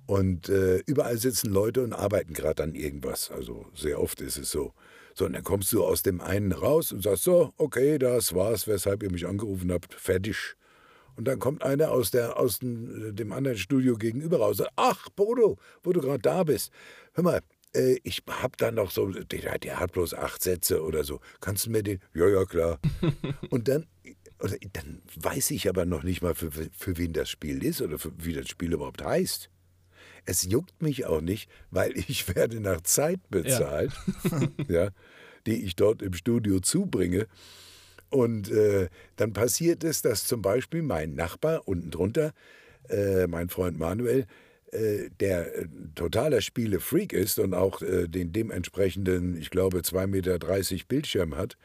Und 0.06 0.50
äh, 0.50 0.78
überall 0.86 1.18
sitzen 1.18 1.52
Leute 1.52 1.84
und 1.84 1.94
arbeiten 1.94 2.34
gerade 2.34 2.64
an 2.64 2.76
irgendwas. 2.76 3.32
Also 3.32 3.66
sehr 3.74 4.00
oft 4.00 4.22
ist 4.22 4.38
es 4.38 4.52
so. 4.52 4.74
So, 5.16 5.26
und 5.26 5.34
dann 5.34 5.44
kommst 5.44 5.72
du 5.72 5.84
aus 5.84 6.04
dem 6.04 6.20
einen 6.20 6.52
raus 6.52 6.92
und 6.92 7.02
sagst 7.02 7.24
so, 7.24 7.54
okay, 7.58 7.98
das 7.98 8.36
war's, 8.36 8.68
weshalb 8.68 9.02
ihr 9.02 9.12
mich 9.12 9.26
angerufen 9.26 9.72
habt, 9.72 9.94
fertig. 9.94 10.56
Und 11.16 11.28
dann 11.28 11.40
kommt 11.40 11.64
einer 11.64 11.92
aus, 11.92 12.12
der, 12.12 12.38
aus 12.38 12.60
dem, 12.60 13.16
dem 13.16 13.32
anderen 13.32 13.58
Studio 13.58 13.96
gegenüber 13.96 14.38
raus 14.38 14.60
und 14.60 14.66
sagt, 14.66 14.74
ach, 14.76 15.10
Bodo, 15.16 15.58
wo 15.84 15.94
du 15.94 16.02
gerade 16.02 16.20
da 16.20 16.44
bist. 16.44 16.72
Hör 17.14 17.24
mal, 17.24 17.42
äh, 17.76 18.00
ich 18.04 18.24
hab 18.28 18.58
da 18.58 18.72
noch 18.72 18.92
so, 18.92 19.08
der, 19.12 19.60
der 19.60 19.80
hat 19.80 19.92
bloß 19.94 20.14
acht 20.14 20.42
Sätze 20.42 20.84
oder 20.84 21.04
so. 21.04 21.20
Kannst 21.42 21.66
du 21.66 21.72
mir 21.72 21.84
den? 21.84 22.00
Ja, 22.14 22.28
ja, 22.28 22.46
klar. 22.46 22.80
und 23.50 23.68
dann, 23.68 23.86
oder, 24.40 24.56
dann 24.74 25.02
weiß 25.16 25.52
ich 25.52 25.70
aber 25.70 25.86
noch 25.86 26.04
nicht 26.04 26.22
mal, 26.22 26.36
für, 26.36 26.52
für 26.52 26.98
wen 26.98 27.14
das 27.14 27.30
Spiel 27.30 27.64
ist 27.64 27.82
oder 27.82 28.00
für, 28.00 28.12
wie 28.18 28.34
das 28.34 28.50
Spiel 28.50 28.74
überhaupt 28.74 29.04
heißt. 29.04 29.50
Es 30.26 30.44
juckt 30.44 30.82
mich 30.82 31.06
auch 31.06 31.22
nicht, 31.22 31.50
weil 31.70 31.92
ich 32.08 32.36
werde 32.36 32.60
nach 32.60 32.82
Zeit 32.82 33.20
bezahlt, 33.30 33.92
ja. 34.24 34.50
ja 34.86 34.90
die 35.46 35.64
ich 35.64 35.76
dort 35.76 36.02
im 36.02 36.14
Studio 36.14 36.60
zubringe. 36.60 37.28
Und 38.10 38.50
äh, 38.52 38.90
dann 39.16 39.34
passiert 39.34 39.84
es, 39.84 40.02
dass 40.02 40.26
zum 40.26 40.42
Beispiel 40.42 40.82
mein 40.82 41.16
Nachbar 41.16 41.68
unten 41.68 41.92
drunter, 41.92 42.34
äh, 42.90 43.28
mein 43.28 43.50
Freund 43.50 43.78
Manuel, 43.78 44.26
der 45.20 45.56
äh, 45.56 45.68
totaler 45.96 46.42
Spiele-Freak 46.42 47.14
ist 47.14 47.40
und 47.40 47.54
auch 47.54 47.82
äh, 47.82 48.08
den 48.08 48.32
dementsprechenden, 48.32 49.38
ich 49.38 49.50
glaube, 49.50 49.80
2,30 49.80 50.08
Meter 50.08 50.40
Bildschirm 50.88 51.38
hat, 51.38 51.58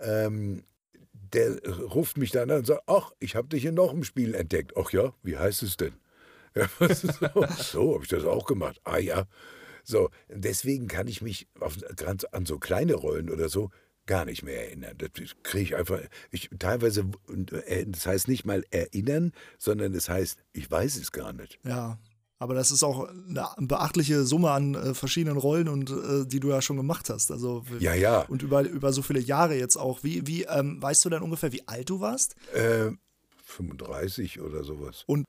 ähm, 0.00 0.64
der 1.12 1.62
ruft 1.68 2.16
mich 2.16 2.30
dann 2.30 2.50
an 2.50 2.58
und 2.58 2.66
sagt, 2.66 2.82
ach, 2.86 3.12
ich 3.20 3.36
habe 3.36 3.48
dich 3.48 3.64
in 3.64 3.74
noch 3.74 3.90
einem 3.90 4.04
Spiel 4.04 4.34
entdeckt. 4.34 4.72
Ach 4.76 4.90
ja, 4.90 5.14
wie 5.22 5.36
heißt 5.36 5.62
es 5.62 5.76
denn? 5.76 5.94
Ja, 6.56 6.68
so, 6.92 7.46
so 7.56 7.94
habe 7.94 8.02
ich 8.02 8.08
das 8.08 8.24
auch 8.24 8.44
gemacht. 8.44 8.80
Ah 8.82 8.98
ja. 8.98 9.28
So, 9.84 10.10
deswegen 10.28 10.88
kann 10.88 11.06
ich 11.06 11.22
mich 11.22 11.46
auf, 11.60 11.76
an 12.32 12.44
so 12.44 12.58
kleine 12.58 12.94
Rollen 12.94 13.30
oder 13.30 13.48
so 13.48 13.70
gar 14.06 14.24
nicht 14.24 14.42
mehr 14.42 14.66
erinnern. 14.66 14.96
Das 14.98 15.36
kriege 15.44 15.62
ich 15.62 15.76
einfach. 15.76 16.00
Ich, 16.32 16.50
teilweise, 16.58 17.08
äh, 17.66 17.86
das 17.86 18.04
heißt 18.06 18.26
nicht 18.26 18.44
mal 18.44 18.64
erinnern, 18.70 19.30
sondern 19.58 19.92
es 19.94 20.06
das 20.06 20.08
heißt, 20.08 20.44
ich 20.52 20.68
weiß 20.68 20.96
es 20.96 21.12
gar 21.12 21.32
nicht. 21.32 21.60
Ja, 21.64 22.00
aber 22.40 22.54
das 22.54 22.70
ist 22.70 22.82
auch 22.82 23.06
eine 23.06 23.46
beachtliche 23.58 24.24
Summe 24.24 24.50
an 24.50 24.74
äh, 24.74 24.94
verschiedenen 24.94 25.36
Rollen 25.36 25.68
und 25.68 25.90
äh, 25.90 26.26
die 26.26 26.40
du 26.40 26.48
ja 26.48 26.62
schon 26.62 26.78
gemacht 26.78 27.10
hast. 27.10 27.30
Also 27.30 27.64
ja, 27.78 27.92
ja. 27.92 28.22
Und 28.22 28.42
über, 28.42 28.62
über 28.62 28.94
so 28.94 29.02
viele 29.02 29.20
Jahre 29.20 29.56
jetzt 29.56 29.76
auch. 29.76 30.02
Wie, 30.02 30.26
wie 30.26 30.44
ähm, 30.44 30.82
weißt 30.82 31.04
du 31.04 31.10
denn 31.10 31.22
ungefähr, 31.22 31.52
wie 31.52 31.68
alt 31.68 31.90
du 31.90 32.00
warst? 32.00 32.34
Äh, 32.54 32.92
35 33.44 34.40
oder 34.40 34.64
sowas. 34.64 35.04
Und, 35.06 35.26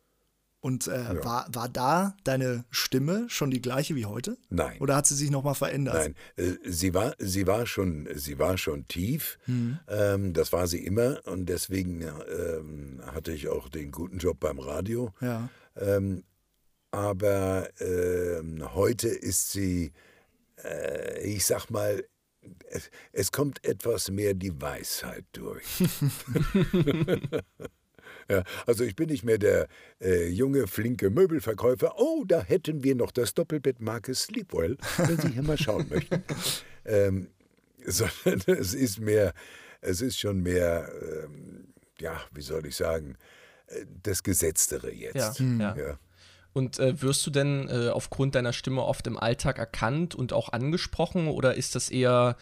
und 0.62 0.88
äh, 0.88 1.16
ja. 1.16 1.26
war, 1.26 1.48
war 1.52 1.68
da 1.68 2.16
deine 2.24 2.64
Stimme 2.70 3.26
schon 3.28 3.52
die 3.52 3.62
gleiche 3.62 3.94
wie 3.96 4.06
heute? 4.06 4.38
Nein. 4.50 4.80
Oder 4.80 4.96
hat 4.96 5.06
sie 5.06 5.16
sich 5.16 5.32
nochmal 5.32 5.56
verändert? 5.56 5.96
Nein, 5.96 6.16
äh, 6.38 6.54
sie 6.64 6.94
war, 6.94 7.16
sie 7.20 7.46
war 7.46 7.66
schon, 7.66 8.08
sie 8.16 8.40
war 8.40 8.58
schon 8.58 8.88
tief. 8.88 9.38
Mhm. 9.48 9.80
Ähm, 9.90 10.32
das 10.32 10.54
war 10.54 10.66
sie 10.66 10.86
immer 10.86 11.20
und 11.26 11.48
deswegen 11.48 12.04
ähm, 12.04 13.02
hatte 13.06 13.34
ich 13.34 13.50
auch 13.50 13.68
den 13.68 13.92
guten 13.92 14.20
Job 14.20 14.40
beim 14.40 14.60
Radio. 14.60 15.14
Ja. 15.20 15.50
Ähm, 15.76 16.24
aber 16.92 17.70
äh, 17.82 18.42
heute 18.74 19.08
ist 19.08 19.52
sie, 19.52 19.92
äh, 20.64 21.22
ich 21.24 21.46
sag 21.46 21.70
mal, 21.70 22.04
es, 22.70 22.90
es, 23.12 23.32
kommt 23.32 23.64
etwas 23.64 24.10
mehr 24.10 24.34
die 24.34 24.60
Weisheit 24.60 25.26
durch. 25.32 25.64
ja, 28.30 28.44
also 28.66 28.84
ich 28.84 28.96
bin 28.96 29.10
nicht 29.10 29.24
mehr 29.24 29.38
der 29.38 29.68
äh, 30.02 30.28
junge, 30.28 30.68
flinke 30.68 31.10
Möbelverkäufer. 31.12 32.00
Oh, 32.00 32.24
da 32.28 32.42
hätten 32.42 32.84
wir 32.84 32.96
noch 32.96 33.12
das 33.12 33.36
Doppelbett 33.36 33.80
Marke 33.80 34.16
Sleepwell, 34.16 34.78
wenn 34.98 35.20
Sie 35.20 35.30
hier 35.30 35.44
mal 35.44 35.58
schauen 35.58 35.88
möchten. 35.90 36.24
Ähm, 36.84 37.28
sondern 37.86 38.42
es 38.60 38.74
ist 38.74 39.00
mehr, 39.00 39.34
es 39.82 40.02
ist 40.02 40.20
schon 40.20 40.42
mehr, 40.42 40.92
ähm, 41.02 41.74
ja, 42.00 42.20
wie 42.34 42.42
soll 42.42 42.66
ich 42.66 42.76
sagen, 42.76 43.18
äh, 43.68 43.86
das 44.04 44.24
Gesetztere 44.24 44.92
jetzt. 44.92 45.40
Ja, 45.40 45.46
ja. 45.60 45.76
ja. 45.78 46.00
Und 46.54 46.80
äh, 46.80 47.02
wirst 47.02 47.26
du 47.26 47.32
denn 47.32 47.70
äh, 47.70 47.90
aufgrund 47.90 48.36
deiner 48.36 48.54
Stimme 48.54 48.84
oft 48.84 49.08
im 49.08 49.18
Alltag 49.18 49.58
erkannt 49.58 50.16
und 50.16 50.34
auch 50.34 50.50
angesprochen 50.50 51.28
oder 51.28 51.56
ist 51.56 51.76
das 51.76 51.90
eher 51.90 52.36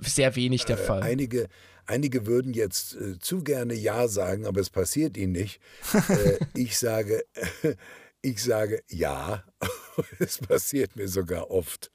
sehr 0.00 0.34
wenig 0.34 0.64
der 0.64 0.78
äh, 0.78 0.82
Fall? 0.82 1.02
einige, 1.02 1.48
einige 1.86 2.26
würden 2.26 2.52
jetzt 2.52 2.96
äh, 2.96 3.18
zu 3.18 3.44
gerne 3.44 3.74
Ja 3.74 4.08
sagen, 4.08 4.46
aber 4.46 4.60
es 4.60 4.70
passiert 4.70 5.16
ihnen 5.16 5.32
nicht. 5.32 5.60
Äh, 6.08 6.38
ich 6.56 6.78
sage, 6.78 7.24
ich 8.22 8.42
sage 8.42 8.82
Ja. 8.88 9.44
es 10.18 10.38
passiert 10.38 10.96
mir 10.96 11.08
sogar 11.08 11.50
oft. 11.50 11.90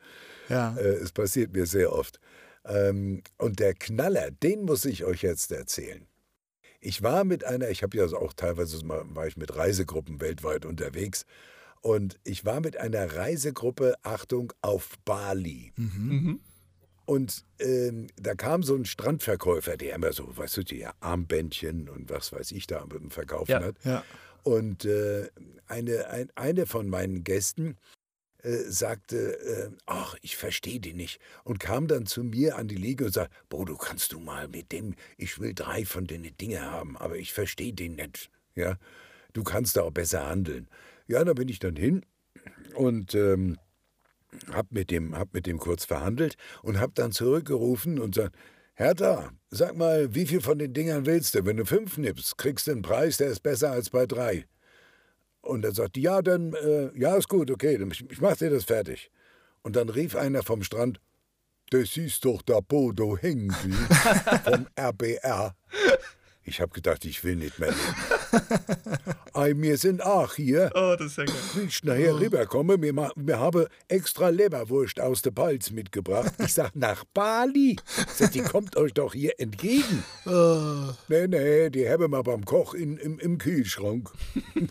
Ja. 0.48 0.76
Es 0.78 1.12
passiert 1.12 1.54
mir 1.54 1.68
sehr 1.68 1.94
oft. 1.94 2.20
Ähm, 2.66 3.22
und 3.38 3.60
der 3.60 3.74
Knaller, 3.74 4.32
den 4.32 4.64
muss 4.64 4.86
ich 4.86 5.04
euch 5.04 5.22
jetzt 5.22 5.52
erzählen. 5.52 6.08
Ich 6.80 7.04
war 7.04 7.24
mit 7.24 7.44
einer, 7.44 7.70
ich 7.70 7.84
habe 7.84 7.98
ja 7.98 8.06
auch 8.06 8.34
teilweise 8.34 8.84
mal, 8.86 9.04
war 9.14 9.28
ich 9.28 9.38
mit 9.38 9.56
Reisegruppen 9.56 10.22
weltweit 10.22 10.66
unterwegs. 10.66 11.26
Und 11.82 12.20
ich 12.24 12.46
war 12.46 12.60
mit 12.60 12.78
einer 12.78 13.16
Reisegruppe, 13.16 13.96
Achtung, 14.04 14.54
auf 14.62 14.98
Bali. 15.06 15.74
Mhm. 15.76 16.10
mhm. 16.10 16.40
Und 17.06 17.44
ähm, 17.58 18.06
da 18.18 18.36
kam 18.36 18.62
so 18.62 18.76
ein 18.76 18.86
Strandverkäufer, 18.86 19.78
der 19.78 19.96
immer 19.96 20.14
so, 20.14 20.38
weißt 20.38 20.58
du, 20.58 20.64
die 20.64 20.86
Armbändchen 21.00 21.90
und 21.90 22.12
was 22.12 22.32
weiß 22.32 22.52
ich 22.52 22.68
da 22.68 22.86
verkaufen 23.10 23.52
ja, 23.52 23.64
hat. 23.64 23.76
Ja. 23.84 24.04
Und 24.44 24.86
äh, 24.86 25.28
eine, 25.66 26.08
ein, 26.12 26.30
eine 26.36 26.68
von 26.68 26.88
meinen 26.88 27.24
Gästen, 27.24 27.78
äh, 28.44 28.70
sagte, 28.70 29.40
äh, 29.40 29.70
ach, 29.86 30.16
ich 30.22 30.38
verstehe 30.38 30.80
die 30.80 30.94
nicht. 30.94 31.20
Und 31.44 31.60
kam 31.60 31.88
dann 31.88 32.06
zu 32.06 32.24
mir 32.24 32.58
an 32.58 32.68
die 32.68 32.76
Liege 32.76 33.06
und 33.06 33.14
sagte, 33.14 33.36
Bodo, 33.50 33.76
kannst 33.76 34.14
du 34.14 34.20
mal 34.20 34.48
mit 34.48 34.72
dem, 34.72 34.96
ich 35.18 35.40
will 35.40 35.54
drei 35.54 35.86
von 35.86 36.08
den 36.08 36.24
Dinge 36.38 36.62
haben, 36.62 36.98
aber 36.98 37.18
ich 37.18 37.34
verstehe 37.34 37.74
den 37.74 37.96
nicht. 37.96 38.30
Ja, 38.56 38.78
du 39.34 39.44
kannst 39.44 39.76
da 39.78 39.82
auch 39.84 39.92
besser 39.92 40.28
handeln. 40.28 40.70
Ja, 41.08 41.24
da 41.24 41.34
bin 41.34 41.50
ich 41.50 41.60
dann 41.60 41.76
hin 41.76 42.06
und 42.76 43.16
ähm, 43.16 43.58
hab 44.52 44.72
mit 44.72 44.92
dem, 44.92 45.18
hab 45.18 45.34
mit 45.34 45.46
dem 45.46 45.58
kurz 45.58 45.86
verhandelt 45.86 46.36
und 46.62 46.80
hab 46.80 46.96
dann 46.96 47.12
zurückgerufen 47.12 48.00
und 48.00 48.16
sagt, 48.16 48.36
Hertha, 48.76 49.32
sag 49.50 49.76
mal, 49.76 50.16
wie 50.16 50.26
viel 50.26 50.40
von 50.40 50.58
den 50.58 50.74
Dingern 50.74 51.06
willst 51.06 51.36
du? 51.36 51.46
Wenn 51.46 51.58
du 51.58 51.66
fünf 51.66 51.98
nimmst, 51.98 52.38
kriegst 52.38 52.68
du 52.68 52.72
einen 52.72 52.82
Preis, 52.84 53.18
der 53.18 53.28
ist 53.28 53.42
besser 53.42 53.72
als 53.72 53.90
bei 53.90 54.06
drei. 54.06 54.46
Und 55.42 55.64
er 55.64 55.74
sagte, 55.74 56.00
ja, 56.00 56.22
dann, 56.22 56.54
äh, 56.54 56.92
ja, 56.96 57.16
ist 57.16 57.30
gut, 57.30 57.50
okay, 57.50 57.76
ich, 57.92 58.12
ich 58.12 58.22
mach 58.22 58.36
dir 58.36 58.50
das 58.50 58.66
fertig. 58.66 59.10
Und 59.62 59.76
dann 59.76 59.90
rief 59.90 60.16
einer 60.16 60.44
vom 60.44 60.64
Strand, 60.64 61.00
das 61.72 61.98
ist 61.98 62.26
doch 62.26 62.42
der 62.42 62.62
Bodo 62.62 63.18
Hengli 63.18 63.74
vom 64.44 64.68
RBR. 64.80 65.56
Ich 66.44 66.62
habe 66.62 66.72
gedacht, 66.72 67.06
ich 67.06 67.24
will 67.24 67.36
nicht 67.36 67.60
mehr 67.60 67.70
leben. 67.70 68.19
Ei, 69.34 69.54
wir 69.56 69.78
sind 69.78 70.04
auch 70.04 70.34
hier. 70.36 70.72
Oh, 70.74 70.96
das 70.98 71.08
ist 71.08 71.18
ja 71.18 71.26
geil. 71.26 71.36
Ich 71.68 71.84
nachher 71.84 72.16
oh. 72.16 72.18
rüberkomme, 72.18 72.82
wir, 72.82 73.12
wir 73.16 73.40
haben 73.40 73.66
extra 73.88 74.30
Leberwurst 74.30 75.00
aus 75.00 75.22
der 75.22 75.32
Palz 75.32 75.72
mitgebracht. 75.72 76.34
Ich 76.40 76.54
sag, 76.54 76.76
nach 76.76 77.04
Bali. 77.14 77.78
Sag, 78.16 78.32
die 78.32 78.42
kommt 78.42 78.76
euch 78.76 78.94
doch 78.94 79.14
hier 79.14 79.40
entgegen. 79.40 80.04
Oh. 80.26 80.94
Nee, 81.08 81.28
nee, 81.28 81.70
die 81.70 81.88
haben 81.88 82.12
wir 82.12 82.24
beim 82.24 82.46
Koch 82.46 82.74
in, 82.74 82.98
im, 82.98 83.20
im 83.20 83.38
Kühlschrank. 83.38 84.10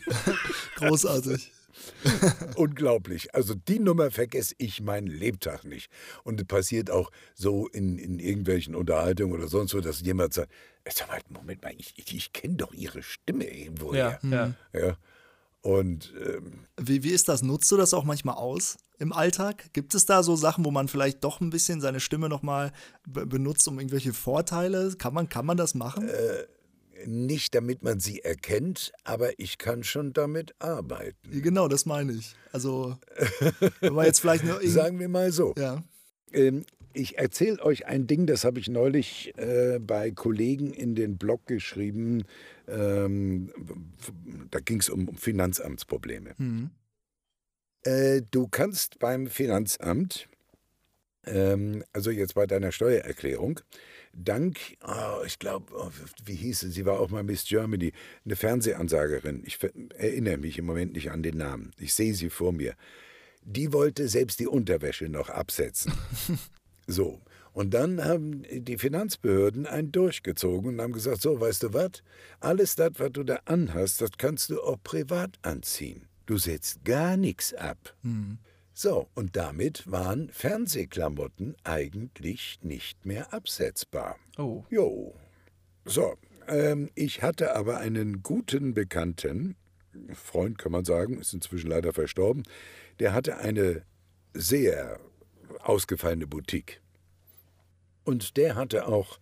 Großartig. 0.77 1.53
Unglaublich. 2.57 3.35
Also 3.35 3.55
die 3.55 3.79
Nummer 3.79 4.11
vergesse 4.11 4.55
ich 4.59 4.81
meinen 4.83 5.07
Lebtag 5.07 5.64
nicht. 5.64 5.90
Und 6.25 6.40
es 6.40 6.47
passiert 6.47 6.90
auch 6.90 7.11
so 7.35 7.68
in, 7.68 7.99
in 7.99 8.18
irgendwelchen 8.18 8.75
Unterhaltungen 8.75 9.35
oder 9.35 9.49
sonst 9.49 9.75
wo, 9.75 9.81
dass 9.81 10.01
jemand 10.01 10.35
sagt, 10.35 10.53
sag 10.94 11.09
mal, 11.09 11.20
Moment 11.29 11.62
mal, 11.62 11.72
ich, 11.77 11.94
ich, 11.96 12.14
ich 12.14 12.33
kenne 12.33 12.55
doch 12.55 12.72
Ihre 12.72 13.03
Stimme 13.03 13.44
irgendwo. 13.44 13.94
Ja, 13.94 14.18
ja. 14.22 14.55
ja. 14.72 14.96
Und 15.61 16.12
ähm, 16.24 16.66
wie, 16.77 17.03
wie 17.03 17.11
ist 17.11 17.29
das? 17.29 17.42
Nutzt 17.42 17.70
du 17.70 17.77
das 17.77 17.92
auch 17.92 18.05
manchmal 18.05 18.37
aus 18.37 18.79
im 18.98 19.12
Alltag? 19.12 19.72
Gibt 19.72 19.94
es 19.94 20.07
da 20.07 20.22
so 20.22 20.37
Sachen, 20.37 20.64
wo 20.64 20.70
man 20.70 20.88
vielleicht 20.88 21.24
doch 21.24 21.40
ein 21.40 21.51
bisschen 21.51 21.81
seine 21.81 22.01
Stimme 22.01 22.29
nochmal 22.29 22.72
benutzt, 23.07 23.66
um 23.68 23.79
irgendwelche 23.79 24.12
Vorteile? 24.12 24.94
Kann 24.96 25.14
man, 25.14 25.29
kann 25.29 25.44
man 25.44 25.57
das 25.57 25.74
machen? 25.74 26.09
Äh, 26.09 26.46
nicht 27.07 27.55
damit 27.55 27.83
man 27.83 28.01
sie 28.01 28.20
erkennt, 28.20 28.92
aber 29.05 29.38
ich 29.38 29.59
kann 29.59 29.85
schon 29.85 30.12
damit 30.12 30.55
arbeiten. 30.59 31.42
Genau, 31.42 31.68
das 31.68 31.87
meine 31.87 32.12
ich. 32.12 32.35
Also, 32.53 32.96
wenn 33.81 33.92
man 33.92 34.07
jetzt 34.07 34.20
vielleicht 34.20 34.44
nur. 34.44 34.61
Sagen 34.68 34.98
wir 34.98 35.09
mal 35.09 35.33
so. 35.33 35.55
Ja. 35.57 35.83
Ähm, 36.33 36.64
ich 36.92 37.18
erzähle 37.18 37.62
euch 37.62 37.87
ein 37.87 38.07
Ding, 38.07 38.27
das 38.27 38.44
habe 38.44 38.61
ich 38.61 38.68
neulich 38.68 39.33
äh, 39.37 39.79
bei 39.79 40.10
Kollegen 40.10 40.73
in 40.73 40.94
den 40.94 41.19
Blog 41.19 41.46
geschrieben. 41.46 42.25
Ähm, 42.67 43.50
da 44.50 44.60
ging 44.60 44.81
es 44.81 44.88
um 44.88 45.17
Finanzamtsprobleme. 45.17 46.35
Mhm. 46.38 46.71
Äh, 47.83 48.23
du 48.31 48.48
kannst 48.48 48.98
beim 48.98 49.29
Finanzamt, 49.29 50.29
ähm, 51.27 51.85
also 51.92 52.10
jetzt 52.10 52.35
bei 52.35 52.46
deiner 52.46 52.73
Steuererklärung, 52.73 53.60
dank, 54.12 54.58
oh, 54.87 55.23
ich 55.25 55.38
glaube, 55.38 55.73
oh, 55.75 55.90
wie 56.25 56.35
hieß 56.35 56.60
sie, 56.60 56.71
sie 56.71 56.87
war 56.87 57.00
auch 57.00 57.10
mal 57.10 57.23
Miss 57.23 57.44
Germany, 57.44 57.92
eine 58.25 58.37
Fernsehansagerin. 58.37 59.42
Ich 59.46 59.58
erinnere 59.96 60.38
mich 60.38 60.58
im 60.58 60.67
Moment 60.67 60.94
nicht 60.94 61.10
an 61.10 61.23
den 61.23 61.37
Namen. 61.37 61.73
Ich 61.79 61.94
sehe 61.94 62.15
sie 62.15 62.31
vor 62.31 62.52
mir. 62.52 62.75
Die 63.42 63.73
wollte 63.73 64.08
selbst 64.08 64.40
die 64.40 64.48
Unterwäsche 64.48 65.08
noch 65.08 65.31
absetzen. 65.31 65.92
so. 66.88 67.20
Und 67.52 67.74
dann 67.74 68.04
haben 68.04 68.42
die 68.50 68.78
Finanzbehörden 68.78 69.66
einen 69.66 69.92
durchgezogen 69.92 70.74
und 70.74 70.80
haben 70.80 70.92
gesagt, 70.92 71.20
so, 71.20 71.40
weißt 71.40 71.64
du 71.64 71.74
was, 71.74 72.02
alles 72.40 72.76
das, 72.76 72.92
was 72.98 73.10
du 73.12 73.24
da 73.24 73.40
anhast, 73.44 74.00
das 74.00 74.10
kannst 74.16 74.50
du 74.50 74.60
auch 74.62 74.78
privat 74.82 75.38
anziehen. 75.42 76.08
Du 76.26 76.38
setzt 76.38 76.84
gar 76.84 77.16
nichts 77.16 77.54
ab. 77.54 77.94
Mhm. 78.02 78.38
So, 78.74 79.08
und 79.14 79.34
damit 79.34 79.90
waren 79.90 80.30
Fernsehklamotten 80.30 81.56
eigentlich 81.64 82.60
nicht 82.62 83.04
mehr 83.04 83.32
absetzbar. 83.32 84.16
Oh. 84.36 84.64
Jo. 84.70 85.14
So, 85.84 86.14
ähm, 86.46 86.90
ich 86.94 87.22
hatte 87.22 87.56
aber 87.56 87.78
einen 87.78 88.22
guten 88.22 88.74
Bekannten, 88.74 89.56
Freund 90.14 90.58
kann 90.58 90.70
man 90.70 90.84
sagen, 90.84 91.18
ist 91.18 91.34
inzwischen 91.34 91.70
leider 91.70 91.92
verstorben, 91.92 92.44
der 93.00 93.14
hatte 93.14 93.38
eine 93.38 93.82
sehr 94.32 95.00
ausgefallene 95.61 96.27
Boutique. 96.27 96.81
Und 98.05 98.37
der 98.37 98.55
hatte 98.55 98.87
auch 98.87 99.19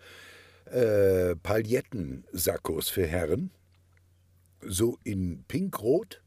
äh, 0.66 1.37
Pailletten-Sakkos 1.37 2.89
für 2.89 3.07
Herren, 3.07 3.51
so 4.61 4.99
in 5.05 5.45
Pinkrot 5.49 6.22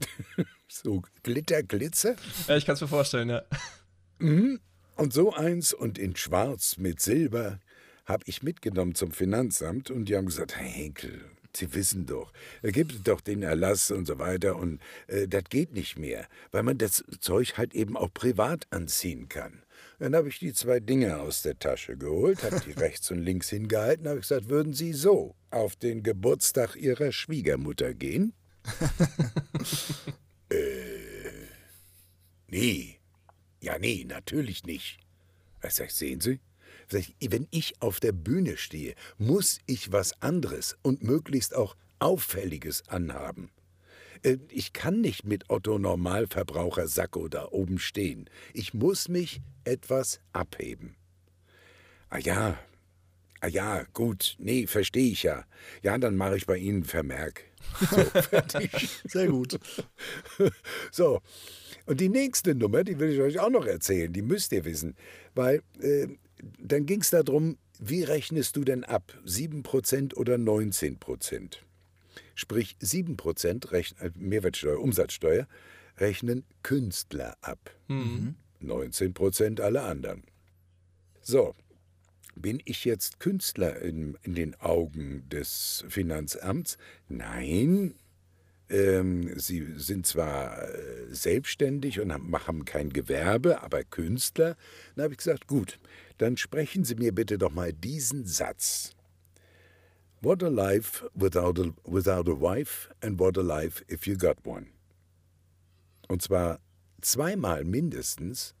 so 0.68 1.02
Glitter, 1.22 1.62
Glitzer. 1.62 2.16
Ja, 2.48 2.56
ich 2.56 2.66
kann 2.66 2.74
es 2.74 2.80
mir 2.80 2.88
vorstellen, 2.88 3.28
ja. 3.28 3.42
Mhm. 4.18 4.60
Und 4.96 5.12
so 5.12 5.32
eins 5.32 5.72
und 5.72 5.98
in 5.98 6.16
Schwarz 6.16 6.76
mit 6.76 7.00
Silber 7.00 7.60
habe 8.04 8.22
ich 8.26 8.42
mitgenommen 8.42 8.94
zum 8.94 9.12
Finanzamt 9.12 9.90
und 9.90 10.06
die 10.06 10.16
haben 10.16 10.26
gesagt, 10.26 10.56
Herr 10.56 10.66
Henkel, 10.66 11.24
Sie 11.56 11.74
wissen 11.74 12.06
doch, 12.06 12.32
da 12.62 12.70
gibt 12.70 12.92
es 12.92 13.02
doch 13.02 13.20
den 13.20 13.42
Erlass 13.42 13.90
und 13.90 14.06
so 14.06 14.18
weiter 14.18 14.56
und 14.56 14.80
äh, 15.08 15.26
das 15.26 15.44
geht 15.48 15.72
nicht 15.72 15.98
mehr, 15.98 16.26
weil 16.52 16.62
man 16.62 16.78
das 16.78 17.04
Zeug 17.20 17.58
halt 17.58 17.74
eben 17.74 17.96
auch 17.96 18.12
privat 18.12 18.66
anziehen 18.70 19.28
kann. 19.28 19.62
Dann 19.98 20.14
habe 20.14 20.28
ich 20.28 20.38
die 20.38 20.54
zwei 20.54 20.80
Dinge 20.80 21.18
aus 21.18 21.42
der 21.42 21.58
Tasche 21.58 21.96
geholt, 21.96 22.42
habe 22.42 22.60
die 22.66 22.72
rechts 22.80 23.10
und 23.10 23.18
links 23.18 23.50
hingehalten, 23.50 24.08
habe 24.08 24.20
gesagt, 24.20 24.48
würden 24.48 24.72
Sie 24.72 24.92
so 24.92 25.34
auf 25.50 25.76
den 25.76 26.02
Geburtstag 26.02 26.76
Ihrer 26.76 27.12
Schwiegermutter 27.12 27.94
gehen? 27.94 28.32
Äh, 30.52 31.46
nee. 32.48 32.98
Ja, 33.60 33.78
nee, 33.78 34.04
natürlich 34.04 34.64
nicht. 34.64 34.98
Was 35.60 35.76
sag 35.76 35.92
sehen 35.92 36.20
Sie? 36.20 36.40
Wenn 36.92 37.46
ich 37.50 37.80
auf 37.80 38.00
der 38.00 38.12
Bühne 38.12 38.56
stehe, 38.56 38.94
muss 39.18 39.60
ich 39.66 39.92
was 39.92 40.20
anderes 40.22 40.76
und 40.82 41.02
möglichst 41.02 41.54
auch 41.54 41.76
Auffälliges 41.98 42.88
anhaben. 42.88 43.50
Äh, 44.22 44.38
ich 44.50 44.72
kann 44.72 45.00
nicht 45.00 45.24
mit 45.24 45.50
Otto 45.50 45.78
Normalverbraucher 45.78 46.88
Sacko 46.88 47.28
da 47.28 47.48
oben 47.50 47.78
stehen. 47.78 48.28
Ich 48.54 48.74
muss 48.74 49.08
mich 49.08 49.40
etwas 49.64 50.20
abheben. 50.32 50.96
Ah 52.08 52.18
ja, 52.18 52.58
ah 53.40 53.46
ja, 53.46 53.84
gut, 53.92 54.36
nee, 54.38 54.66
verstehe 54.66 55.12
ich 55.12 55.22
ja. 55.22 55.44
Ja, 55.82 55.96
dann 55.98 56.16
mache 56.16 56.36
ich 56.36 56.46
bei 56.46 56.56
Ihnen 56.56 56.84
Vermerk. 56.84 57.44
So, 57.78 57.96
fertig. 58.22 58.88
Sehr 59.04 59.28
gut. 59.28 59.58
So, 60.92 61.20
und 61.86 62.00
die 62.00 62.08
nächste 62.08 62.54
Nummer, 62.54 62.84
die 62.84 62.98
will 62.98 63.10
ich 63.10 63.20
euch 63.20 63.38
auch 63.38 63.50
noch 63.50 63.66
erzählen, 63.66 64.12
die 64.12 64.22
müsst 64.22 64.52
ihr 64.52 64.64
wissen, 64.64 64.96
weil 65.34 65.62
äh, 65.80 66.08
dann 66.58 66.86
ging 66.86 67.00
es 67.00 67.10
darum, 67.10 67.58
wie 67.78 68.02
rechnest 68.02 68.56
du 68.56 68.64
denn 68.64 68.84
ab, 68.84 69.14
7% 69.24 70.14
oder 70.14 70.34
19%? 70.34 71.56
Sprich, 72.34 72.76
7% 72.80 73.72
rechnen, 73.72 74.00
äh, 74.00 74.10
Mehrwertsteuer, 74.16 74.80
Umsatzsteuer, 74.80 75.46
rechnen 75.98 76.44
Künstler 76.62 77.36
ab. 77.40 77.70
Mhm. 77.88 78.34
19% 78.62 79.60
alle 79.60 79.82
anderen. 79.82 80.22
So, 81.22 81.54
bin 82.34 82.60
ich 82.64 82.84
jetzt 82.84 83.20
Künstler 83.20 83.80
in, 83.80 84.16
in 84.22 84.34
den 84.34 84.54
Augen 84.60 85.28
des 85.28 85.84
Finanzamts? 85.88 86.78
Nein. 87.08 87.94
Ähm, 88.68 89.38
sie 89.38 89.66
sind 89.76 90.06
zwar 90.06 90.62
äh, 90.62 91.06
selbstständig 91.10 92.00
und 92.00 92.12
haben 92.12 92.64
kein 92.64 92.90
Gewerbe, 92.90 93.62
aber 93.62 93.82
Künstler. 93.82 94.56
Dann 94.94 95.04
habe 95.04 95.14
ich 95.14 95.18
gesagt, 95.18 95.48
gut, 95.48 95.78
dann 96.20 96.36
sprechen 96.36 96.84
Sie 96.84 96.96
mir 96.96 97.14
bitte 97.14 97.38
doch 97.38 97.50
mal 97.50 97.72
diesen 97.72 98.26
Satz. 98.26 98.94
What 100.20 100.42
a 100.42 100.48
life 100.48 101.08
without 101.14 101.58
a, 101.58 101.72
without 101.84 102.28
a 102.28 102.38
wife 102.38 102.90
and 103.00 103.18
what 103.18 103.38
a 103.38 103.42
life 103.42 103.82
if 103.88 104.06
you 104.06 104.18
got 104.18 104.36
one. 104.44 104.66
Und 106.08 106.20
zwar 106.20 106.60
zweimal 107.00 107.64
mindestens, 107.64 108.54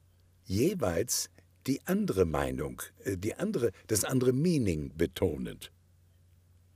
jeweils 0.44 1.28
die 1.66 1.82
andere 1.84 2.24
Meinung, 2.24 2.80
äh, 3.04 3.18
die 3.18 3.34
andere, 3.34 3.72
das 3.88 4.04
andere 4.04 4.32
Meaning 4.32 4.92
betonend. 4.96 5.70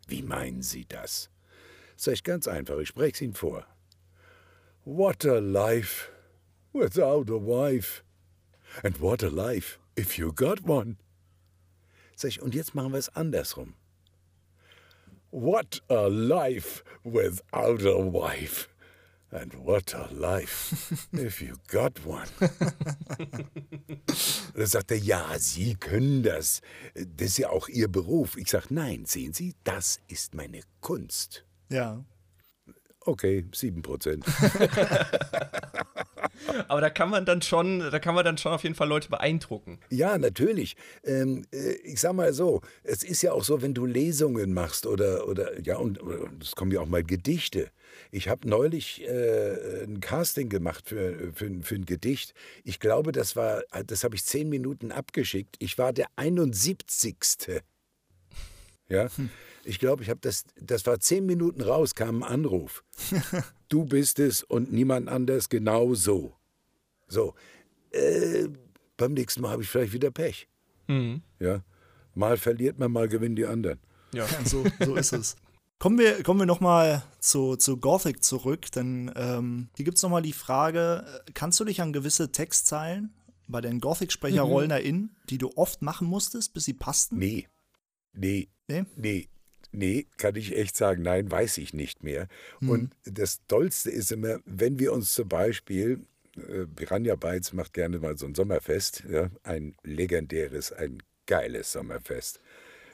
Wie 0.07 0.23
meinen 0.23 0.61
Sie 0.61 0.85
das? 0.85 1.31
Sag 1.97 2.13
ich 2.13 2.25
ganz 2.25 2.47
einfach, 2.47 2.79
ich 2.79 2.89
spreche 2.89 3.15
es 3.15 3.21
Ihnen 3.23 3.33
vor. 3.33 3.67
What 4.85 5.25
a 5.25 5.39
life 5.39 6.11
without 6.75 7.33
a 7.33 7.41
wife. 7.41 8.03
And 8.83 9.01
what 9.01 9.23
a 9.23 9.29
life 9.29 9.79
if 9.99 10.19
you 10.19 10.33
got 10.33 10.67
one. 10.67 10.97
Sag 12.17 12.31
ich, 12.31 12.43
und 12.43 12.55
jetzt 12.55 12.75
machen 12.75 12.93
wir 12.93 12.99
es 12.99 13.09
andersrum. 13.11 13.75
What 15.31 15.83
a 15.89 16.07
life 16.07 16.85
without 17.03 17.83
a 17.85 17.99
wife. 17.99 18.69
And 19.33 19.53
what 19.67 19.93
a 19.95 20.09
life, 20.13 21.09
if 21.13 21.43
you 21.43 21.57
got 21.67 22.07
one. 22.07 22.29
da 24.55 24.65
sagt 24.65 24.93
er, 24.93 24.97
ja, 24.97 25.37
Sie 25.39 25.75
können 25.75 26.23
das. 26.23 26.61
Das 26.95 27.31
ist 27.31 27.39
ja 27.39 27.51
auch 27.51 27.69
Ihr 27.69 27.89
Beruf. 27.89 28.37
Ich 28.37 28.51
sage, 28.51 28.67
nein, 28.71 29.07
sehen 29.07 29.33
Sie, 29.33 29.57
das 29.65 29.99
ist 30.07 30.35
meine 30.35 30.61
Kunst. 30.81 31.45
Ja. 31.69 32.05
Okay, 33.01 33.45
sieben 33.53 33.83
Prozent. 33.83 34.25
Aber 36.69 36.81
da 36.81 36.91
kann 36.91 37.11
man 37.11 37.25
dann 37.25 37.43
schon, 37.43 37.81
da 37.81 37.99
kann 37.99 38.15
man 38.15 38.25
dann 38.25 38.39
schon 38.39 38.53
auf 38.53 38.63
jeden 38.63 38.75
Fall 38.75 38.89
Leute 38.89 39.09
beeindrucken. 39.09 39.79
Ja, 39.91 40.19
natürlich. 40.19 40.77
Ähm, 41.05 41.45
äh, 41.53 41.73
ich 41.85 42.01
sag 42.01 42.15
mal 42.15 42.33
so, 42.33 42.63
es 42.83 43.03
ist 43.03 43.23
ja 43.23 43.33
auch 43.33 43.45
so, 43.45 43.63
wenn 43.63 43.75
du 43.75 43.87
Lesungen 43.87 44.53
machst 44.55 44.87
oder, 44.87 45.29
oder 45.29 45.61
ja, 45.61 45.77
und 45.77 46.01
es 46.41 46.55
kommen 46.55 46.71
ja 46.71 46.81
auch 46.81 46.87
mal 46.87 47.05
Gedichte. 47.05 47.71
Ich 48.11 48.29
habe 48.29 48.49
neulich 48.49 49.03
äh, 49.03 49.85
ein 49.85 50.01
Casting 50.01 50.49
gemacht 50.49 50.89
für, 50.89 51.33
für, 51.33 51.51
für 51.63 51.75
ein 51.75 51.85
Gedicht. 51.85 52.35
Ich 52.65 52.81
glaube, 52.81 53.13
das 53.13 53.37
war, 53.37 53.63
das 53.87 54.05
habe 54.05 54.15
ich 54.15 54.25
zehn 54.25 54.49
Minuten 54.49 54.93
abgeschickt. 54.93 55.57
Ich 55.59 55.79
war 55.79 55.93
der 55.93 56.07
71. 56.17 57.17
Ja. 58.89 59.09
Hm. 59.17 59.31
Ich 59.65 59.79
glaube, 59.79 60.03
ich 60.03 60.11
habe 60.11 60.21
das, 60.21 60.45
das 60.61 60.85
war 60.87 61.01
zehn 61.01 61.25
Minuten 61.25 61.63
raus, 61.63 61.95
kam 61.95 62.23
ein 62.23 62.29
Anruf. 62.31 62.85
du 63.75 63.85
bist 63.85 64.21
es 64.21 64.45
und 64.45 64.73
niemand 64.73 65.09
anders 65.09 65.49
genau 65.49 65.95
so. 65.95 66.37
So, 67.09 67.35
äh, 67.91 68.47
beim 68.97 69.15
nächsten 69.15 69.43
Mal 69.43 69.51
habe 69.51 69.63
ich 69.63 69.69
vielleicht 69.69 69.93
wieder 69.93 70.13
Pech. 70.13 70.49
Mhm. 70.87 71.23
Ja, 71.41 71.65
mal 72.15 72.37
verliert 72.37 72.79
man, 72.79 72.93
mal 72.93 73.09
gewinnen 73.09 73.35
die 73.35 73.47
anderen. 73.47 73.81
Ja, 74.13 74.27
so, 74.45 74.65
so 74.79 74.95
ist 74.95 75.13
es. 75.13 75.37
Kommen 75.81 75.99
wir, 75.99 76.23
kommen 76.23 76.39
wir 76.39 76.47
nochmal 76.47 77.03
zu, 77.19 77.57
zu 77.57 77.79
Gothic 77.79 78.23
zurück, 78.23 78.71
denn 78.71 79.11
ähm, 79.17 79.71
hier 79.77 79.85
gibt 79.85 79.97
es 79.97 80.03
nochmal 80.05 80.23
die 80.23 80.33
Frage, 80.33 81.05
äh, 81.27 81.33
kannst 81.33 81.59
du 81.59 81.65
dich 81.65 81.83
an 81.83 81.93
gewisse 81.93 82.31
Textzeilen 82.31 83.13
bei 83.49 83.61
den 83.61 83.81
Gothic-Sprecherrollen 83.81 84.69
mhm. 84.69 84.77
erinnern, 84.77 85.17
die 85.31 85.39
du 85.39 85.51
oft 85.57 85.83
machen 85.83 86.07
musstest, 86.07 86.55
bis 86.55 86.65
sie 86.65 86.75
passten? 86.75 87.19
Nee. 87.19 87.49
Nee. 88.13 88.49
Nee? 88.69 88.85
Nee. 88.95 89.29
Nee, 89.75 90.07
kann 90.19 90.37
ich 90.37 90.57
echt 90.57 90.77
sagen, 90.77 91.03
nein, 91.03 91.31
weiß 91.31 91.59
ich 91.59 91.75
nicht 91.75 92.03
mehr. 92.03 92.29
Mhm. 92.61 92.69
Und 92.69 92.95
das 93.05 93.41
Tollste 93.49 93.91
ist 93.91 94.13
immer, 94.13 94.39
wenn 94.45 94.79
wir 94.79 94.93
uns 94.93 95.15
zum 95.15 95.29
Beispiel, 95.29 96.01
äh, 96.37 96.67
Piranha 96.75 97.17
Bytes 97.17 97.53
macht 97.53 97.73
gerne 97.73 97.99
mal 97.99 98.17
so 98.17 98.27
ein 98.27 98.35
Sommerfest, 98.35 99.05
ja, 99.11 99.31
ein 99.43 99.75
legendäres, 99.83 100.73
ein 100.73 101.03
geiles 101.27 101.73
Sommerfest. 101.73 102.41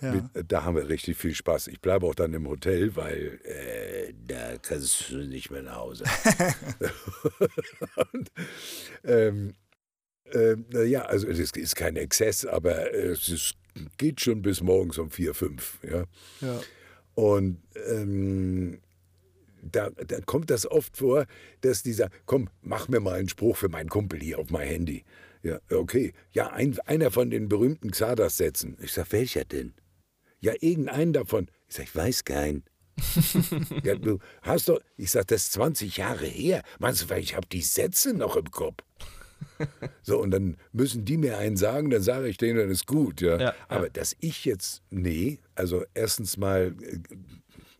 Ja. 0.01 0.12
Mit, 0.12 0.24
da 0.51 0.64
haben 0.64 0.76
wir 0.76 0.89
richtig 0.89 1.18
viel 1.18 1.35
Spaß. 1.35 1.66
Ich 1.66 1.81
bleibe 1.83 2.07
auch 2.07 2.14
dann 2.14 2.33
im 2.33 2.49
Hotel, 2.49 2.97
weil 2.97 3.39
äh, 3.45 4.14
da 4.26 4.57
kannst 4.57 5.11
du 5.11 5.18
nicht 5.18 5.51
mehr 5.51 5.62
nach 5.62 5.76
Hause. 5.76 6.05
Und, 8.12 8.31
ähm, 9.05 9.55
äh, 10.33 10.85
ja, 10.85 11.03
also 11.03 11.28
es 11.28 11.39
ist 11.39 11.76
kein 11.76 11.97
Exzess, 11.97 12.47
aber 12.47 12.95
es 12.95 13.28
ist, 13.28 13.55
geht 13.99 14.21
schon 14.21 14.43
bis 14.43 14.62
morgens 14.62 14.99
um 14.99 15.11
vier, 15.11 15.35
fünf. 15.35 15.79
Ja. 15.83 16.05
ja. 16.41 16.61
Und 17.14 17.59
ähm, 17.89 18.81
da, 19.62 19.91
da, 19.91 20.21
kommt 20.21 20.51
das 20.51 20.66
oft 20.66 20.97
vor, 20.97 21.27
dass 21.61 21.83
dieser, 21.83 22.09
komm, 22.27 22.49
mach 22.62 22.89
mir 22.89 23.01
mal 23.01 23.18
einen 23.18 23.29
Spruch 23.29 23.57
für 23.57 23.68
meinen 23.68 23.89
Kumpel 23.89 24.21
hier 24.21 24.39
auf 24.39 24.51
mein 24.51 24.66
Handy. 24.66 25.05
Ja, 25.43 25.59
okay. 25.71 26.12
Ja, 26.33 26.51
ein, 26.51 26.79
einer 26.87 27.11
von 27.11 27.31
den 27.31 27.49
berühmten 27.49 27.91
Xardas-Sätzen. 27.91 28.77
Ich 28.81 28.93
sag, 28.93 29.12
welcher 29.12 29.45
denn? 29.45 29.75
Ja, 30.41 30.53
irgendeinen 30.61 31.12
davon. 31.12 31.51
Ich 31.68 31.77
sag, 31.77 31.85
ich 31.85 31.97
weiß 31.97 32.25
keinen. 32.25 32.64
ja, 33.85 33.95
du 33.95 34.18
hast 34.43 34.68
doch, 34.68 34.81
ich 34.97 35.11
sag, 35.11 35.27
das 35.29 35.45
ist 35.45 35.53
20 35.53 35.97
Jahre 35.97 36.27
her. 36.27 36.62
Meinst 36.79 37.11
du, 37.11 37.14
ich 37.14 37.35
habe 37.35 37.47
die 37.47 37.62
Sätze 37.62 38.12
noch 38.12 38.37
im 38.37 38.51
Kopf? 38.51 38.83
so, 40.03 40.19
und 40.19 40.31
dann 40.31 40.57
müssen 40.73 41.05
die 41.05 41.17
mir 41.17 41.39
einen 41.39 41.57
sagen, 41.57 41.91
dann 41.91 42.03
sage 42.03 42.29
ich 42.29 42.37
denen, 42.37 42.59
dann 42.59 42.71
ist 42.71 42.87
gut. 42.87 43.21
Ja. 43.21 43.39
Ja, 43.39 43.55
Aber 43.69 43.85
ja. 43.85 43.91
dass 43.93 44.17
ich 44.21 44.45
jetzt, 44.45 44.83
nee, 44.91 45.39
also 45.55 45.85
erstens 45.95 46.37
mal, 46.37 46.75
äh, 46.83 46.99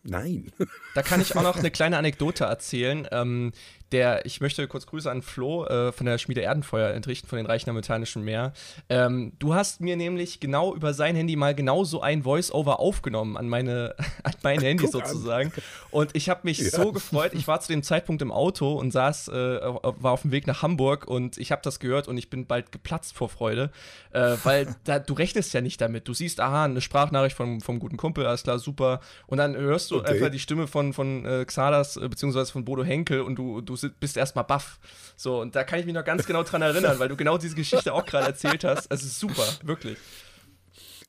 nein. 0.03 0.51
Da 0.95 1.01
kann 1.01 1.21
ich 1.21 1.35
auch 1.35 1.43
noch 1.43 1.55
eine 1.59 1.71
kleine 1.71 1.97
Anekdote 1.97 2.45
erzählen. 2.45 3.07
Ähm, 3.11 3.51
der, 3.91 4.25
ich 4.25 4.41
möchte 4.41 4.67
kurz 4.67 4.85
Grüße 4.85 5.09
an 5.09 5.21
Flo 5.21 5.65
äh, 5.65 5.91
von 5.91 6.05
der 6.05 6.17
Schmiede 6.17 6.41
Erdenfeuer 6.41 6.91
entrichten 6.93 7.27
von 7.27 7.37
den 7.37 7.45
Reichen 7.45 7.69
am 7.69 7.75
Metallischen 7.75 8.23
Meer. 8.23 8.53
Ähm, 8.89 9.33
du 9.39 9.53
hast 9.53 9.81
mir 9.81 9.95
nämlich 9.97 10.39
genau 10.39 10.73
über 10.75 10.93
sein 10.93 11.15
Handy 11.15 11.35
mal 11.35 11.53
genau 11.55 11.83
so 11.83 12.01
ein 12.01 12.23
Voice-Over 12.23 12.79
aufgenommen 12.79 13.37
an 13.37 13.49
meine, 13.49 13.95
an 14.23 14.33
mein 14.43 14.61
Handy 14.61 14.85
Guck 14.85 14.95
an. 14.95 15.07
sozusagen. 15.07 15.53
Und 15.91 16.15
ich 16.15 16.29
habe 16.29 16.41
mich 16.43 16.59
Ja. 16.61 16.69
so 16.69 16.91
gefreut. 16.91 17.33
Ich 17.33 17.47
war 17.47 17.59
zu 17.61 17.71
dem 17.71 17.83
Zeitpunkt 17.83 18.21
im 18.21 18.31
Auto 18.31 18.73
und 18.73 18.91
saß, 18.91 19.29
äh, 19.29 19.33
war 19.61 20.11
auf 20.11 20.21
dem 20.23 20.31
Weg 20.31 20.47
nach 20.47 20.61
Hamburg 20.61 21.07
und 21.07 21.37
ich 21.37 21.51
habe 21.51 21.61
das 21.63 21.79
gehört 21.79 22.07
und 22.07 22.17
ich 22.17 22.29
bin 22.29 22.45
bald 22.45 22.71
geplatzt 22.71 23.15
vor 23.15 23.29
Freude, 23.29 23.71
äh, 24.11 24.37
weil 24.43 24.75
da, 24.85 24.99
du 24.99 25.13
rechnest 25.13 25.53
ja 25.53 25.61
nicht 25.61 25.81
damit. 25.81 26.07
Du 26.07 26.13
siehst, 26.13 26.39
aha, 26.39 26.65
eine 26.65 26.81
Sprachnachricht 26.81 27.35
vom, 27.35 27.61
vom 27.61 27.79
guten 27.79 27.97
Kumpel, 27.97 28.25
alles 28.25 28.43
klar, 28.43 28.59
super. 28.59 28.99
Und 29.27 29.37
dann 29.37 29.55
hörst 29.55 29.91
du 29.91 29.99
Okay. 30.01 30.13
einfach 30.13 30.29
die 30.31 30.39
Stimme 30.39 30.67
von, 30.67 30.93
von 30.93 31.25
äh, 31.25 31.45
Xalas, 31.45 31.97
äh, 31.97 32.07
beziehungsweise 32.07 32.51
von 32.51 32.65
Bodo 32.65 32.83
Henkel 32.83 33.21
und 33.21 33.35
du, 33.35 33.61
du 33.61 33.75
bist 33.89 34.17
erstmal 34.17 34.45
baff. 34.45 34.79
So, 35.15 35.41
und 35.41 35.55
da 35.55 35.63
kann 35.63 35.79
ich 35.79 35.85
mich 35.85 35.95
noch 35.95 36.05
ganz 36.05 36.25
genau 36.25 36.43
dran 36.43 36.61
erinnern, 36.61 36.99
weil 36.99 37.09
du 37.09 37.15
genau 37.15 37.37
diese 37.37 37.55
Geschichte 37.55 37.93
auch 37.93 38.05
gerade 38.05 38.27
erzählt 38.27 38.63
hast. 38.63 38.91
Es 38.91 39.03
ist 39.03 39.19
super, 39.19 39.45
wirklich. 39.63 39.97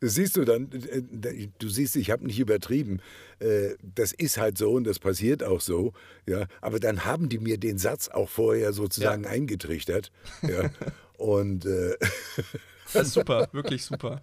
Siehst 0.05 0.37
du 0.37 0.45
dann, 0.45 0.68
äh, 0.73 1.49
du 1.61 1.68
siehst, 1.68 1.95
ich 1.95 2.11
habe 2.11 2.27
nicht 2.27 2.41
übertrieben. 2.41 3.01
Äh, 3.39 3.77
Das 3.95 4.12
ist 4.12 4.37
halt 4.37 4.59
so 4.59 4.73
und 4.73 4.83
das 4.85 4.99
passiert 4.99 5.45
auch 5.45 5.61
so. 5.61 5.93
Ja, 6.27 6.47
aber 6.61 6.81
dann 6.81 7.05
haben 7.05 7.29
die 7.29 7.39
mir 7.39 7.57
den 7.57 7.79
Satz 7.79 8.09
auch 8.09 8.29
vorher 8.29 8.73
sozusagen 8.73 9.27
eingetrichtert. 9.27 10.11
Ja. 10.43 10.70
Und 11.18 11.66
äh, 11.66 11.97
Das 12.93 13.07
ist 13.07 13.12
super, 13.14 13.49
wirklich 13.53 13.85
super. 13.85 14.23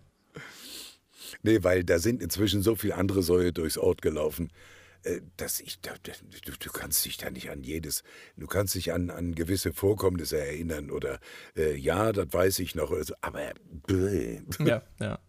nee, 1.43 1.63
weil 1.63 1.83
da 1.85 1.97
sind 1.97 2.21
inzwischen 2.21 2.61
so 2.61 2.75
viele 2.75 2.95
andere 2.95 3.23
Säue 3.23 3.53
durchs 3.53 3.77
Ort 3.77 4.01
gelaufen, 4.01 4.51
dass 5.37 5.59
ich, 5.59 5.79
da- 5.81 5.93
du, 6.45 6.51
du 6.59 6.69
kannst 6.71 7.05
dich 7.05 7.17
da 7.17 7.29
nicht 7.29 7.49
an 7.49 7.63
jedes, 7.63 8.03
du 8.37 8.47
kannst 8.47 8.75
dich 8.75 8.91
an, 8.93 9.09
an 9.09 9.33
gewisse 9.35 9.73
Vorkommnisse 9.73 10.39
erinnern 10.39 10.91
oder 10.91 11.19
äh, 11.55 11.75
ja, 11.75 12.11
das 12.11 12.27
weiß 12.31 12.59
ich 12.59 12.75
noch, 12.75 12.91
oder 12.91 13.03
so, 13.03 13.13
aber 13.21 13.53
bäh. 13.87 14.41
Ja, 14.59 14.83
ja. 14.99 15.19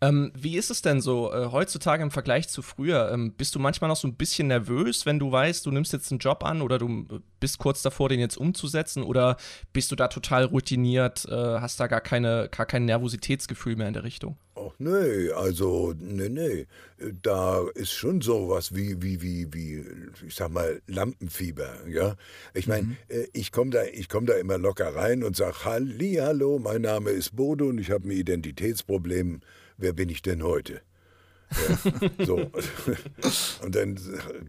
Ähm, 0.00 0.32
wie 0.34 0.56
ist 0.56 0.70
es 0.70 0.82
denn 0.82 1.00
so 1.00 1.32
äh, 1.32 1.46
heutzutage 1.50 2.02
im 2.02 2.10
Vergleich 2.10 2.48
zu 2.48 2.62
früher? 2.62 3.10
Ähm, 3.12 3.32
bist 3.32 3.54
du 3.54 3.58
manchmal 3.58 3.88
noch 3.88 3.96
so 3.96 4.06
ein 4.06 4.14
bisschen 4.14 4.48
nervös, 4.48 5.06
wenn 5.06 5.18
du 5.18 5.32
weißt, 5.32 5.64
du 5.64 5.70
nimmst 5.70 5.92
jetzt 5.92 6.10
einen 6.10 6.18
Job 6.18 6.44
an 6.44 6.60
oder 6.60 6.78
du 6.78 7.06
äh, 7.10 7.20
bist 7.40 7.58
kurz 7.58 7.82
davor, 7.82 8.08
den 8.08 8.20
jetzt 8.20 8.36
umzusetzen? 8.36 9.02
Oder 9.02 9.36
bist 9.72 9.90
du 9.90 9.96
da 9.96 10.08
total 10.08 10.44
routiniert, 10.44 11.24
äh, 11.26 11.34
hast 11.34 11.80
da 11.80 11.86
gar, 11.86 12.00
keine, 12.02 12.48
gar 12.50 12.66
kein 12.66 12.84
Nervositätsgefühl 12.84 13.76
mehr 13.76 13.88
in 13.88 13.94
der 13.94 14.04
Richtung? 14.04 14.36
Ach 14.54 14.72
nee, 14.78 15.30
also 15.30 15.94
nee, 15.98 16.28
nee. 16.28 16.66
Da 17.22 17.62
ist 17.74 17.92
schon 17.92 18.20
sowas 18.20 18.74
wie, 18.74 19.02
wie, 19.02 19.20
wie, 19.22 19.52
wie, 19.52 19.84
ich 20.26 20.34
sag 20.34 20.50
mal, 20.50 20.80
Lampenfieber, 20.86 21.86
ja. 21.88 22.16
Ich 22.54 22.66
meine, 22.66 22.96
äh, 23.08 23.26
ich 23.32 23.52
komme 23.52 23.70
da, 23.70 23.84
ich 23.84 24.08
komm 24.08 24.26
da 24.26 24.34
immer 24.34 24.58
locker 24.58 24.94
rein 24.94 25.22
und 25.22 25.36
sag, 25.36 25.64
Halli, 25.64 26.14
hallo, 26.14 26.58
mein 26.58 26.82
Name 26.82 27.10
ist 27.10 27.36
Bodo 27.36 27.68
und 27.68 27.78
ich 27.78 27.90
habe 27.90 28.08
ein 28.08 28.12
Identitätsproblem. 28.12 29.40
Wer 29.76 29.92
bin 29.92 30.08
ich 30.08 30.22
denn 30.22 30.42
heute? 30.42 30.82
Ja, 31.50 32.24
so. 32.24 32.36
Und 33.62 33.74
dann 33.74 33.98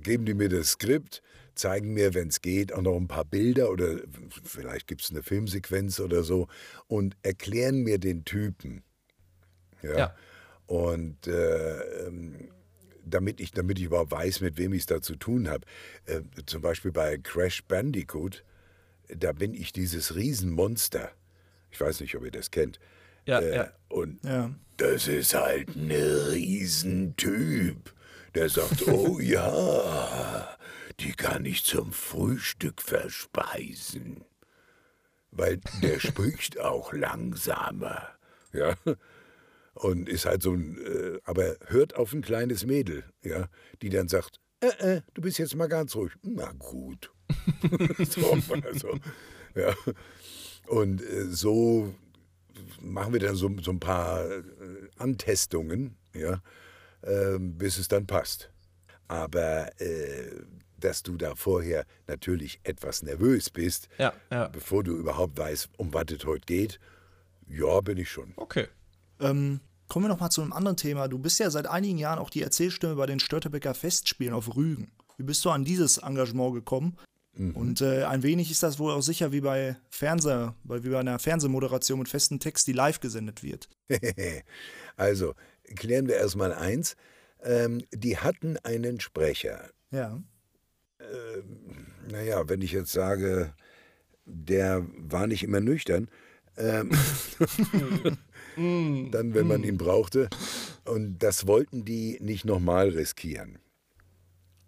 geben 0.01 0.25
die 0.25 0.33
mir 0.33 0.49
das 0.49 0.71
Skript, 0.71 1.21
zeigen 1.55 1.93
mir, 1.93 2.13
wenn 2.13 2.29
es 2.29 2.41
geht, 2.41 2.73
auch 2.73 2.81
noch 2.81 2.95
ein 2.95 3.07
paar 3.07 3.25
Bilder 3.25 3.69
oder 3.71 3.99
vielleicht 4.43 4.87
gibt 4.87 5.01
es 5.01 5.11
eine 5.11 5.23
Filmsequenz 5.23 5.99
oder 5.99 6.23
so 6.23 6.47
und 6.87 7.17
erklären 7.23 7.81
mir 7.81 7.97
den 7.97 8.25
Typen. 8.25 8.83
Ja. 9.81 9.97
Ja. 9.97 10.15
Und 10.67 11.27
äh, 11.27 12.05
ähm, 12.05 12.49
damit, 13.03 13.39
ich, 13.39 13.51
damit 13.51 13.79
ich 13.79 13.85
überhaupt 13.85 14.11
weiß, 14.11 14.41
mit 14.41 14.57
wem 14.57 14.73
ich 14.73 14.81
es 14.81 14.85
da 14.85 15.01
zu 15.01 15.15
tun 15.15 15.49
habe. 15.49 15.65
Äh, 16.05 16.21
zum 16.45 16.61
Beispiel 16.61 16.91
bei 16.91 17.17
Crash 17.17 17.63
Bandicoot, 17.63 18.43
da 19.07 19.31
bin 19.31 19.53
ich 19.53 19.71
dieses 19.71 20.15
Riesenmonster. 20.15 21.11
Ich 21.71 21.79
weiß 21.79 22.01
nicht, 22.01 22.15
ob 22.15 22.25
ihr 22.25 22.31
das 22.31 22.51
kennt. 22.51 22.79
Ja, 23.27 23.39
äh, 23.39 23.55
ja. 23.55 23.71
Und 23.89 24.23
Ja. 24.23 24.49
das 24.77 25.07
ist 25.07 25.33
halt 25.35 25.75
ein 25.75 25.91
Riesentyp. 25.91 27.93
Der 28.33 28.49
sagt, 28.49 28.81
oh 28.87 29.19
ja, 29.19 30.57
die 30.99 31.11
kann 31.13 31.45
ich 31.45 31.63
zum 31.63 31.91
Frühstück 31.91 32.81
verspeisen. 32.81 34.23
Weil 35.31 35.59
der 35.83 35.99
spricht 35.99 36.59
auch 36.59 36.93
langsamer. 36.93 38.09
Ja. 38.53 38.75
Und 39.73 40.09
ist 40.09 40.25
halt 40.25 40.41
so 40.41 40.53
ein, 40.53 40.77
äh, 40.83 41.19
aber 41.23 41.57
hört 41.67 41.95
auf 41.95 42.13
ein 42.13 42.21
kleines 42.21 42.65
Mädel, 42.65 43.03
ja, 43.21 43.47
die 43.83 43.89
dann 43.89 44.07
sagt, 44.07 44.39
äh, 44.61 44.95
äh, 44.95 45.01
du 45.13 45.21
bist 45.21 45.37
jetzt 45.37 45.55
mal 45.55 45.67
ganz 45.67 45.95
ruhig. 45.95 46.13
Na 46.23 46.51
gut. 46.57 47.11
so, 48.09 48.37
also, 48.63 48.97
ja. 49.53 49.75
Und 50.67 51.01
äh, 51.01 51.25
so 51.25 51.93
machen 52.81 53.13
wir 53.13 53.19
dann 53.19 53.35
so, 53.35 53.49
so 53.61 53.71
ein 53.71 53.79
paar 53.79 54.25
äh, 54.29 54.43
Antestungen, 54.97 55.95
ja, 56.13 56.41
ähm, 57.03 57.57
bis 57.57 57.77
es 57.77 57.87
dann 57.87 58.07
passt. 58.07 58.51
Aber 59.07 59.69
äh, 59.81 60.43
dass 60.79 61.03
du 61.03 61.17
da 61.17 61.35
vorher 61.35 61.85
natürlich 62.07 62.59
etwas 62.63 63.01
nervös 63.03 63.49
bist, 63.49 63.89
Ja, 63.97 64.13
ja. 64.31 64.47
bevor 64.47 64.83
du 64.83 64.95
überhaupt 64.95 65.37
weißt, 65.37 65.69
um 65.77 65.93
was 65.93 66.05
es 66.11 66.25
heute 66.25 66.45
geht, 66.45 66.79
ja, 67.47 67.79
bin 67.81 67.97
ich 67.97 68.11
schon. 68.11 68.33
Okay. 68.35 68.67
Ähm, 69.19 69.59
kommen 69.87 70.05
wir 70.05 70.09
noch 70.09 70.19
mal 70.19 70.29
zu 70.29 70.41
einem 70.41 70.53
anderen 70.53 70.77
Thema. 70.77 71.07
Du 71.07 71.17
bist 71.17 71.39
ja 71.39 71.49
seit 71.49 71.65
einigen 71.67 71.97
Jahren 71.97 72.19
auch 72.19 72.29
die 72.29 72.43
Erzählstimme 72.43 72.95
bei 72.95 73.05
den 73.05 73.19
Störtebecker 73.19 73.73
Festspielen 73.73 74.33
auf 74.33 74.55
Rügen. 74.55 74.91
Wie 75.17 75.23
bist 75.23 75.43
du 75.45 75.49
an 75.49 75.63
dieses 75.63 75.97
Engagement 75.97 76.53
gekommen? 76.53 76.97
Und 77.37 77.81
äh, 77.81 78.03
ein 78.03 78.23
wenig 78.23 78.49
ist 78.49 78.63
das 78.63 78.79
wohl 78.79 78.91
auch 78.91 79.01
sicher 79.01 79.31
wie 79.31 79.41
bei 79.41 79.77
Fernseher, 79.89 80.55
wie 80.63 80.89
bei 80.89 80.99
einer 80.99 81.19
Fernsehmoderation 81.19 81.99
mit 81.99 82.09
festem 82.09 82.39
Text, 82.39 82.67
die 82.67 82.73
live 82.73 82.99
gesendet 82.99 83.43
wird. 83.43 83.69
also, 84.95 85.35
klären 85.75 86.07
wir 86.07 86.15
erstmal 86.15 86.53
eins. 86.53 86.95
Ähm, 87.43 87.83
die 87.93 88.17
hatten 88.17 88.57
einen 88.63 88.99
Sprecher. 88.99 89.69
Ja. 89.91 90.21
Naja, 92.11 92.49
wenn 92.49 92.61
ich 92.61 92.71
jetzt 92.71 92.91
sage, 92.91 93.53
der 94.25 94.85
war 94.97 95.27
nicht 95.27 95.43
immer 95.43 95.61
nüchtern, 95.61 96.09
ähm, 96.57 96.91
dann, 99.11 99.33
wenn 99.33 99.47
man 99.47 99.63
ihn 99.63 99.77
brauchte. 99.77 100.29
Und 100.85 101.19
das 101.19 101.47
wollten 101.47 101.85
die 101.85 102.17
nicht 102.21 102.45
nochmal 102.45 102.89
riskieren. 102.89 103.59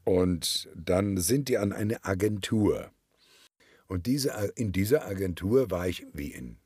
Und 0.10 0.68
dann 0.74 1.18
sind 1.18 1.50
die 1.50 1.60
an 1.60 1.72
eine 1.72 2.04
Agentur. 2.04 2.90
Und 3.86 4.08
diese, 4.08 4.32
in 4.56 4.72
dieser 4.72 5.06
Agentur 5.06 5.70
war 5.70 5.88
ich 5.88 6.04
wie 6.14 6.30
in 6.30 6.58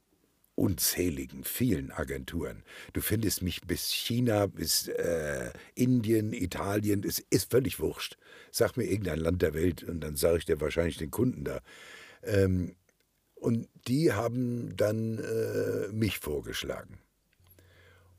unzähligen, 0.56 1.44
vielen 1.44 1.92
Agenturen. 1.92 2.64
Du 2.94 3.02
findest 3.02 3.42
mich 3.42 3.60
bis 3.64 3.92
China, 3.92 4.46
bis 4.46 4.88
äh, 4.88 5.52
Indien, 5.76 6.32
Italien, 6.32 7.04
es 7.04 7.20
ist 7.32 7.52
völlig 7.52 7.82
wurscht. 7.82 8.18
Sag 8.50 8.78
mir 8.78 8.86
irgendein 8.86 9.20
Land 9.20 9.42
der 9.42 9.54
Welt 9.54 9.84
und 9.84 10.00
dann 10.00 10.16
sage 10.16 10.38
ich 10.38 10.46
dir 10.46 10.62
wahrscheinlich 10.62 10.96
den 10.96 11.12
Kunden 11.12 11.44
da. 11.44 11.60
Ähm, 12.24 12.78
und 13.36 13.68
die 13.90 14.14
haben 14.14 14.74
dann 14.78 15.20
äh, 15.20 15.92
mich 15.92 16.20
vorgeschlagen. 16.20 16.98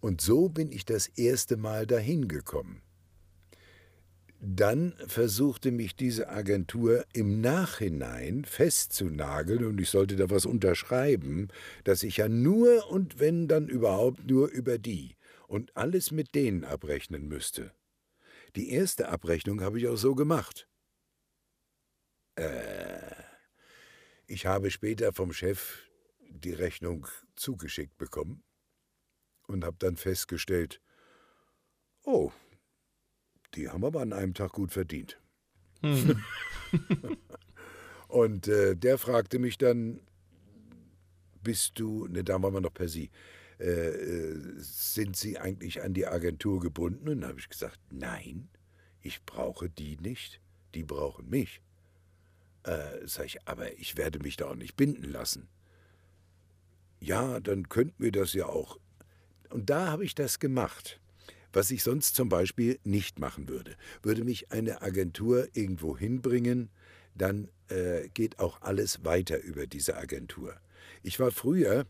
Und 0.00 0.20
so 0.20 0.50
bin 0.50 0.70
ich 0.70 0.84
das 0.84 1.06
erste 1.06 1.56
Mal 1.56 1.86
dahin 1.86 2.28
gekommen. 2.28 2.83
Dann 4.46 4.92
versuchte 5.06 5.70
mich 5.70 5.96
diese 5.96 6.28
Agentur 6.28 7.06
im 7.14 7.40
Nachhinein 7.40 8.44
festzunageln 8.44 9.64
und 9.64 9.80
ich 9.80 9.88
sollte 9.88 10.16
da 10.16 10.28
was 10.28 10.44
unterschreiben, 10.44 11.48
dass 11.84 12.02
ich 12.02 12.18
ja 12.18 12.28
nur 12.28 12.90
und 12.90 13.18
wenn 13.18 13.48
dann 13.48 13.68
überhaupt 13.68 14.26
nur 14.26 14.48
über 14.48 14.76
die 14.76 15.16
und 15.48 15.74
alles 15.78 16.10
mit 16.10 16.34
denen 16.34 16.64
abrechnen 16.64 17.26
müsste. 17.26 17.72
Die 18.54 18.70
erste 18.70 19.08
Abrechnung 19.08 19.62
habe 19.62 19.78
ich 19.78 19.88
auch 19.88 19.96
so 19.96 20.14
gemacht. 20.14 20.68
Äh, 22.34 23.14
ich 24.26 24.44
habe 24.44 24.70
später 24.70 25.14
vom 25.14 25.32
Chef 25.32 25.88
die 26.28 26.52
Rechnung 26.52 27.06
zugeschickt 27.34 27.96
bekommen 27.96 28.42
und 29.46 29.64
habe 29.64 29.76
dann 29.78 29.96
festgestellt, 29.96 30.82
oh, 32.02 32.30
die 33.56 33.68
haben 33.68 33.84
aber 33.84 34.00
an 34.00 34.12
einem 34.12 34.34
Tag 34.34 34.52
gut 34.52 34.72
verdient. 34.72 35.18
und 38.08 38.48
äh, 38.48 38.76
der 38.76 38.98
fragte 38.98 39.38
mich 39.38 39.58
dann, 39.58 40.00
bist 41.42 41.78
du, 41.78 42.06
ne, 42.08 42.24
da 42.24 42.42
waren 42.42 42.54
wir 42.54 42.60
noch 42.60 42.74
per 42.74 42.88
Sie, 42.88 43.10
äh, 43.60 43.66
äh, 43.66 44.40
sind 44.58 45.16
Sie 45.16 45.38
eigentlich 45.38 45.82
an 45.82 45.94
die 45.94 46.06
Agentur 46.06 46.60
gebunden? 46.60 47.08
Und 47.08 47.20
dann 47.20 47.30
habe 47.30 47.40
ich 47.40 47.48
gesagt, 47.48 47.78
nein, 47.90 48.48
ich 49.00 49.24
brauche 49.24 49.68
die 49.68 49.96
nicht, 49.98 50.40
die 50.74 50.84
brauchen 50.84 51.28
mich. 51.28 51.60
Äh, 52.64 53.06
sag 53.06 53.26
ich, 53.26 53.46
aber 53.46 53.78
ich 53.78 53.96
werde 53.96 54.18
mich 54.20 54.36
da 54.36 54.46
auch 54.46 54.54
nicht 54.54 54.76
binden 54.76 55.04
lassen. 55.04 55.48
ja, 57.00 57.40
dann 57.40 57.68
könnten 57.68 58.02
wir 58.02 58.12
das 58.12 58.32
ja 58.32 58.46
auch. 58.46 58.78
Und 59.50 59.70
da 59.70 59.88
habe 59.88 60.04
ich 60.04 60.14
das 60.14 60.38
gemacht, 60.38 61.00
was 61.54 61.70
ich 61.70 61.82
sonst 61.82 62.14
zum 62.16 62.28
Beispiel 62.28 62.78
nicht 62.84 63.18
machen 63.18 63.48
würde. 63.48 63.76
Würde 64.02 64.24
mich 64.24 64.52
eine 64.52 64.82
Agentur 64.82 65.48
irgendwo 65.54 65.96
hinbringen, 65.96 66.70
dann 67.14 67.48
äh, 67.68 68.08
geht 68.12 68.38
auch 68.38 68.60
alles 68.62 69.04
weiter 69.04 69.40
über 69.40 69.66
diese 69.66 69.96
Agentur. 69.96 70.54
Ich 71.02 71.20
war 71.20 71.30
früher, 71.30 71.86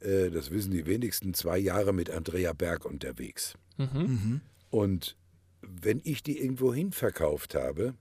äh, 0.00 0.30
das 0.30 0.50
wissen 0.50 0.72
die 0.72 0.86
wenigsten, 0.86 1.34
zwei 1.34 1.58
Jahre 1.58 1.92
mit 1.92 2.10
Andrea 2.10 2.52
Berg 2.52 2.84
unterwegs. 2.84 3.54
Mhm. 3.78 3.88
Mhm. 3.92 4.40
Und 4.70 5.16
wenn 5.62 6.00
ich 6.04 6.22
die 6.22 6.38
irgendwo 6.38 6.74
hin 6.74 6.92
verkauft 6.92 7.54
habe, 7.54 7.94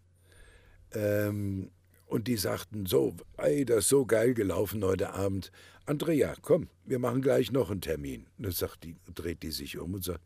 ähm, 0.93 1.71
und 2.05 2.27
die 2.27 2.35
sagten 2.35 2.85
so, 2.87 3.15
ey, 3.37 3.63
das 3.63 3.79
ist 3.79 3.89
so 3.89 4.05
geil 4.05 4.33
gelaufen 4.33 4.83
heute 4.83 5.13
Abend. 5.13 5.49
Andrea, 5.85 6.35
komm, 6.41 6.67
wir 6.83 6.99
machen 6.99 7.21
gleich 7.21 7.53
noch 7.53 7.71
einen 7.71 7.79
Termin. 7.79 8.27
Und 8.37 8.47
dann 8.47 8.51
sagt 8.51 8.83
die, 8.83 8.97
dreht 9.15 9.43
die 9.43 9.51
sich 9.51 9.77
um 9.77 9.93
und 9.93 10.03
sagt, 10.03 10.21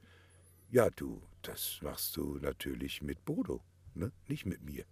ja, 0.72 0.90
du, 0.90 1.22
das 1.42 1.80
machst 1.82 2.16
du 2.18 2.38
natürlich 2.42 3.02
mit 3.02 3.24
Bodo, 3.26 3.62
ne? 3.94 4.12
nicht 4.28 4.46
mit 4.46 4.64
mir. 4.64 4.86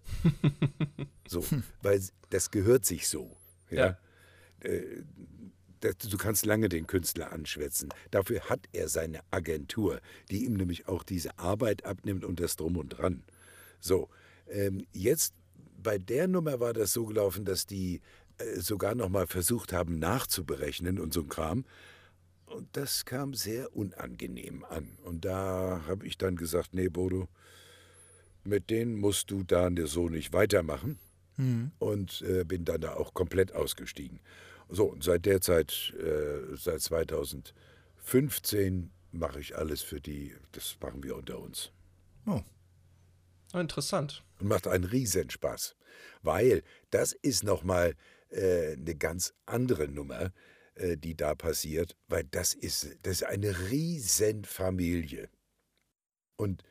so, 1.27 1.43
weil 1.81 2.01
das 2.29 2.51
gehört 2.51 2.85
sich 2.85 3.07
so. 3.07 3.35
Ja. 3.69 3.97
ja. 4.61 4.69
Äh, 4.69 5.03
du 5.81 6.17
kannst 6.17 6.45
lange 6.45 6.69
den 6.69 6.87
Künstler 6.87 7.31
anschwätzen. 7.31 7.89
Dafür 8.11 8.49
hat 8.49 8.67
er 8.71 8.87
seine 8.87 9.19
Agentur, 9.31 9.99
die 10.31 10.45
ihm 10.45 10.53
nämlich 10.53 10.87
auch 10.87 11.03
diese 11.03 11.37
Arbeit 11.39 11.85
abnimmt 11.85 12.23
und 12.23 12.39
das 12.39 12.55
Drum 12.55 12.77
und 12.77 12.89
Dran. 12.89 13.23
So, 13.79 14.09
ähm, 14.47 14.85
jetzt 14.93 15.33
bei 15.81 15.97
der 15.97 16.27
Nummer 16.27 16.59
war 16.59 16.73
das 16.73 16.93
so 16.93 17.05
gelaufen, 17.05 17.43
dass 17.43 17.65
die 17.65 17.99
äh, 18.37 18.59
sogar 18.59 18.95
noch 18.95 19.09
mal 19.09 19.27
versucht 19.27 19.73
haben 19.73 19.99
nachzuberechnen 19.99 20.99
und 20.99 21.13
so 21.13 21.21
ein 21.21 21.29
Kram. 21.29 21.65
Und 22.53 22.69
das 22.73 23.05
kam 23.05 23.33
sehr 23.33 23.75
unangenehm 23.75 24.63
an. 24.65 24.95
Und 25.03 25.25
da 25.25 25.81
habe 25.87 26.05
ich 26.05 26.19
dann 26.19 26.35
gesagt, 26.35 26.75
nee, 26.75 26.87
Bodo, 26.87 27.27
mit 28.43 28.69
denen 28.69 28.99
musst 28.99 29.31
du 29.31 29.41
da 29.43 29.71
so 29.85 30.07
nicht 30.07 30.33
weitermachen. 30.33 30.99
Mhm. 31.37 31.71
Und 31.79 32.21
äh, 32.21 32.43
bin 32.43 32.63
dann 32.63 32.81
da 32.81 32.93
auch 32.93 33.15
komplett 33.15 33.53
ausgestiegen. 33.53 34.19
So, 34.69 34.85
und 34.85 35.03
seit 35.03 35.25
der 35.25 35.41
Zeit, 35.41 35.95
äh, 35.99 36.55
seit 36.55 36.81
2015, 36.81 38.91
mache 39.11 39.39
ich 39.39 39.57
alles 39.57 39.81
für 39.81 39.99
die. 39.99 40.35
Das 40.51 40.77
machen 40.79 41.01
wir 41.01 41.15
unter 41.15 41.39
uns. 41.39 41.71
Oh. 42.27 42.41
Interessant. 43.53 44.23
Und 44.39 44.47
macht 44.47 44.67
einen 44.67 44.83
Riesenspaß. 44.83 45.75
Weil 46.21 46.61
das 46.91 47.13
ist 47.13 47.43
nochmal 47.43 47.95
äh, 48.29 48.73
eine 48.73 48.93
ganz 48.95 49.33
andere 49.45 49.87
Nummer, 49.87 50.25
äh, 50.25 50.29
die 50.75 51.15
da 51.15 51.35
passiert, 51.35 51.95
weil 52.07 52.23
das 52.23 52.53
ist, 52.53 52.97
das 53.03 53.21
ist 53.21 53.23
eine 53.23 53.69
Riesenfamilie. 53.69 55.29
Und 56.35 56.63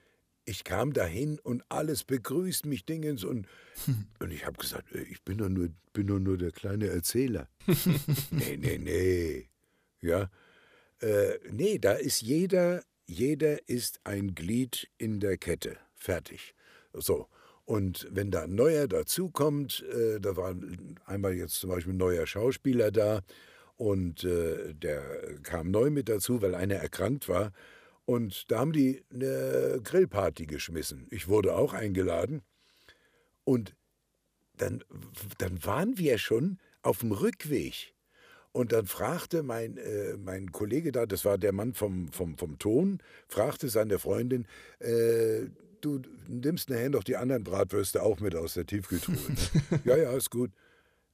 ich 0.45 0.65
kam 0.65 0.93
dahin 0.93 1.39
und 1.39 1.63
alles 1.69 2.05
begrüßt 2.05 2.67
mich 2.67 2.85
Dingens 2.85 3.25
und, 3.25 3.47
und 4.19 4.31
ich 4.31 4.45
habe 4.45 4.59
gesagt, 4.59 4.93
äh, 4.95 5.03
ich 5.03 5.23
bin 5.23 5.39
doch, 5.39 5.49
nur, 5.49 5.69
bin 5.93 6.07
doch 6.07 6.19
nur 6.19 6.37
der 6.37 6.51
kleine 6.51 6.89
Erzähler. 6.89 7.49
nee, 8.31 8.57
nee, 8.57 8.79
nee. 8.79 9.49
Ja. 10.01 10.31
Äh, 11.01 11.39
nee, 11.51 11.79
da 11.79 11.93
ist 11.93 12.23
jeder, 12.23 12.83
jeder 13.07 13.69
ist 13.69 14.01
ein 14.05 14.35
Glied 14.35 14.89
in 14.99 15.21
der 15.21 15.37
Kette. 15.37 15.77
Fertig. 15.95 16.55
So. 16.93 17.29
Und 17.65 18.09
wenn 18.11 18.33
da 18.33 18.43
ein 18.43 18.55
neuer 18.57 18.89
dazukommt, 18.89 19.85
äh, 19.93 20.19
da 20.21 20.37
war 20.37 20.55
einmal 21.07 21.35
jetzt 21.35 21.55
zum 21.55 21.71
Beispiel 21.71 21.95
ein 21.95 21.99
neuer 21.99 22.27
Schauspieler 22.27 22.91
da 22.91 23.23
und 23.77 24.25
äh, 24.25 24.75
der 24.75 25.03
kam 25.43 25.71
neu 25.71 25.91
mit 25.91 26.09
dazu, 26.09 26.43
weil 26.43 26.55
einer 26.55 26.77
erkrankt 26.77 27.29
war. 27.29 27.53
Und 28.05 28.51
da 28.51 28.59
haben 28.61 28.73
die 28.73 29.05
eine 29.13 29.81
Grillparty 29.83 30.47
geschmissen. 30.47 31.07
Ich 31.11 31.29
wurde 31.29 31.55
auch 31.55 31.73
eingeladen. 31.73 32.43
Und 33.45 33.75
dann, 34.57 34.85
dann 35.39 35.65
waren 35.65 35.99
wir 35.99 36.19
schon 36.19 36.59
auf 36.83 37.01
dem 37.01 37.13
Rückweg. 37.13 37.95
Und 38.53 38.73
dann 38.73 38.87
fragte 38.87 39.43
mein, 39.43 39.79
äh, 39.79 40.17
mein 40.19 40.53
Kollege 40.53 40.93
da, 40.93 41.07
das 41.07 41.25
war 41.25 41.39
der 41.39 41.53
Mann 41.53 41.73
vom, 41.73 42.13
vom, 42.13 42.37
vom 42.37 42.59
Ton, 42.59 42.99
fragte 43.27 43.69
seine 43.69 43.99
Freundin, 43.99 44.47
äh, 44.79 45.47
du 45.81 46.03
nimmst 46.29 46.69
nachher 46.69 46.91
noch 46.91 47.03
die 47.03 47.17
anderen 47.17 47.45
Bratwürste 47.45 48.03
auch 48.03 48.21
mit 48.21 48.37
aus 48.37 48.55
der 48.55 48.67
Tiefkühltruhe. 48.67 49.17
Ne? 49.17 49.81
ja, 49.85 49.97
ja, 49.97 50.13
ist 50.13 50.31
gut. 50.31 50.51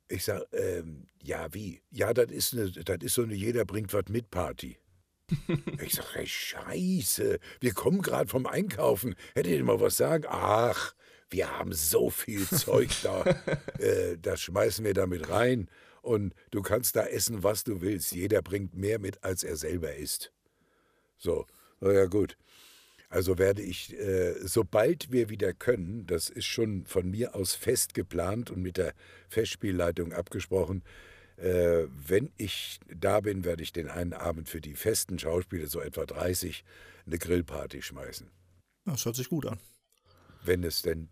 Ich 0.09 0.25
sag, 0.25 0.43
ähm, 0.53 1.07
ja, 1.23 1.53
wie? 1.53 1.83
Ja, 1.91 2.15
das 2.15 2.31
ist, 2.31 2.55
eine, 2.55 2.71
das 2.71 2.99
ist 3.03 3.15
so 3.15 3.23
eine 3.23 3.35
Jeder 3.35 3.65
bringt 3.65 3.93
was 3.93 4.09
mit 4.09 4.31
Party. 4.31 4.79
ich 5.83 5.95
sag, 5.95 6.17
ey, 6.17 6.27
scheiße, 6.27 7.39
wir 7.61 7.73
kommen 7.75 8.01
gerade 8.01 8.29
vom 8.29 8.47
Einkaufen. 8.47 9.15
Hättet 9.35 9.53
ihr 9.53 9.65
mal 9.65 9.81
was 9.81 9.99
sagen? 9.99 10.25
Ach, 10.29 10.95
wir 11.31 11.59
haben 11.59 11.73
so 11.73 12.09
viel 12.09 12.47
Zeug 12.49 12.91
da. 13.03 13.25
äh, 13.79 14.17
das 14.21 14.41
schmeißen 14.41 14.85
wir 14.85 14.95
damit 14.95 15.29
rein. 15.29 15.71
Und 16.01 16.35
du 16.51 16.63
kannst 16.63 16.97
da 16.97 17.05
essen, 17.05 17.43
was 17.43 17.65
du 17.65 17.83
willst. 17.83 18.13
Jeder 18.13 18.41
bringt 18.41 18.75
mehr 18.75 18.99
mit, 18.99 19.23
als 19.25 19.43
er 19.43 19.57
selber 19.57 19.95
isst. 19.95 20.33
So, 21.19 21.47
na 21.81 21.93
ja, 21.93 22.07
gut. 22.07 22.39
Also 23.11 23.39
werde 23.39 23.63
ich, 23.63 23.99
äh, 23.99 24.35
sobald 24.47 25.11
wir 25.11 25.31
wieder 25.31 25.55
können, 25.55 26.07
das 26.07 26.29
ist 26.29 26.45
schon 26.45 26.85
von 26.85 27.11
mir 27.11 27.35
aus 27.35 27.55
fest 27.55 27.95
geplant 27.95 28.51
und 28.51 28.61
mit 28.61 28.77
der 28.77 28.93
Festspielleitung 29.29 30.13
abgesprochen, 30.13 30.83
äh, 31.39 31.87
wenn 31.89 32.31
ich 32.37 32.81
da 32.95 33.21
bin, 33.21 33.45
werde 33.45 33.63
ich 33.63 33.73
den 33.73 33.89
einen 33.89 34.13
Abend 34.13 34.49
für 34.49 34.61
die 34.61 34.75
festen 34.75 35.19
Schauspieler, 35.19 35.69
so 35.69 35.81
etwa 35.81 36.05
30, 36.05 36.65
eine 37.07 37.19
Grillparty 37.19 37.81
schmeißen. 37.81 38.31
Das 38.85 39.05
hört 39.05 39.17
sich 39.17 39.29
gut 39.29 39.47
an. 39.47 39.59
Wenn 40.45 40.63
es 40.63 40.83
denn 40.83 41.09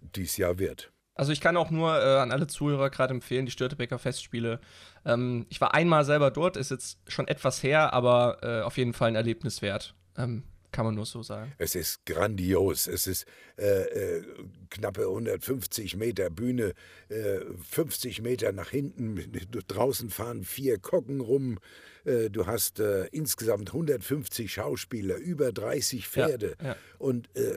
dies 0.00 0.36
Jahr 0.36 0.58
wird. 0.58 0.92
Also 1.16 1.32
ich 1.32 1.40
kann 1.40 1.56
auch 1.56 1.70
nur 1.70 1.96
äh, 1.96 2.18
an 2.18 2.32
alle 2.32 2.46
Zuhörer 2.46 2.90
gerade 2.90 3.14
empfehlen, 3.14 3.46
die 3.46 3.52
Störtebecker 3.52 3.98
Festspiele. 3.98 4.60
Ähm, 5.04 5.46
ich 5.48 5.60
war 5.60 5.72
einmal 5.72 6.04
selber 6.04 6.30
dort, 6.30 6.56
ist 6.56 6.70
jetzt 6.70 6.98
schon 7.08 7.28
etwas 7.28 7.62
her, 7.62 7.92
aber 7.92 8.38
äh, 8.42 8.62
auf 8.62 8.76
jeden 8.76 8.92
Fall 8.92 9.08
ein 9.08 9.14
Erlebnis 9.16 9.62
wert. 9.62 9.94
Ähm, 10.16 10.42
kann 10.74 10.86
man 10.86 10.96
nur 10.96 11.06
so 11.06 11.22
sagen. 11.22 11.52
Es 11.56 11.76
ist 11.76 12.04
grandios. 12.04 12.88
Es 12.88 13.06
ist 13.06 13.26
äh, 13.56 14.16
äh, 14.16 14.24
knappe 14.70 15.02
150 15.02 15.96
Meter 15.96 16.30
Bühne, 16.30 16.74
äh, 17.08 17.40
50 17.70 18.22
Meter 18.22 18.50
nach 18.50 18.70
hinten. 18.70 19.20
Draußen 19.68 20.10
fahren 20.10 20.42
vier 20.42 20.78
Kocken 20.78 21.20
rum. 21.20 21.60
Äh, 22.04 22.28
du 22.28 22.46
hast 22.46 22.80
äh, 22.80 23.06
insgesamt 23.12 23.68
150 23.68 24.52
Schauspieler, 24.52 25.16
über 25.16 25.52
30 25.52 26.08
Pferde. 26.08 26.56
Ja, 26.60 26.66
ja. 26.66 26.76
Und, 26.98 27.28
äh, 27.36 27.56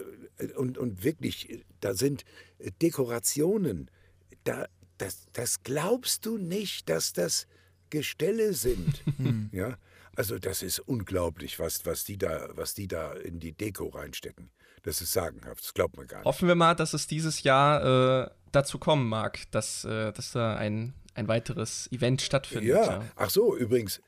und, 0.55 0.78
und 0.78 1.03
wirklich, 1.03 1.65
da 1.80 1.95
sind 1.95 2.24
Dekorationen. 2.84 3.89
Da, 4.43 4.68
das, 4.99 5.26
das 5.34 5.63
glaubst 5.63 6.28
du 6.28 6.38
nicht, 6.38 6.88
dass 6.88 7.13
das 7.13 7.47
Gestelle 7.89 8.53
sind. 8.53 9.03
ja? 9.51 9.76
Also 10.18 10.39
das 10.39 10.63
ist 10.63 10.80
unglaublich, 10.80 11.59
was, 11.59 11.86
was, 11.86 12.03
die 12.03 12.18
da, 12.18 12.49
was 12.55 12.74
die 12.74 12.88
da 12.88 13.13
in 13.13 13.39
die 13.39 13.51
Deko 13.51 13.89
reinstecken. 13.89 14.49
Das 14.82 14.99
ist 14.99 15.13
sagenhaft, 15.13 15.63
das 15.63 15.76
glaubt 15.76 15.95
man 15.95 16.07
gar 16.07 16.18
nicht. 16.18 16.26
Hoffen 16.26 16.47
wir 16.47 16.55
mal, 16.55 16.74
dass 16.74 16.95
es 16.95 17.05
dieses 17.05 17.43
Jahr 17.43 18.26
äh, 18.26 18.32
dazu 18.51 18.80
kommen 18.80 19.07
mag, 19.07 19.39
dass, 19.51 19.86
äh, 19.86 20.11
dass 20.11 20.32
da 20.32 20.55
ein, 20.55 20.95
ein 21.13 21.28
weiteres 21.28 21.88
Event 21.91 22.24
stattfindet. 22.24 22.68
Ja. 22.68 22.84
ja, 22.84 23.05
ach 23.15 23.30
so, 23.30 23.55
übrigens, 23.55 24.01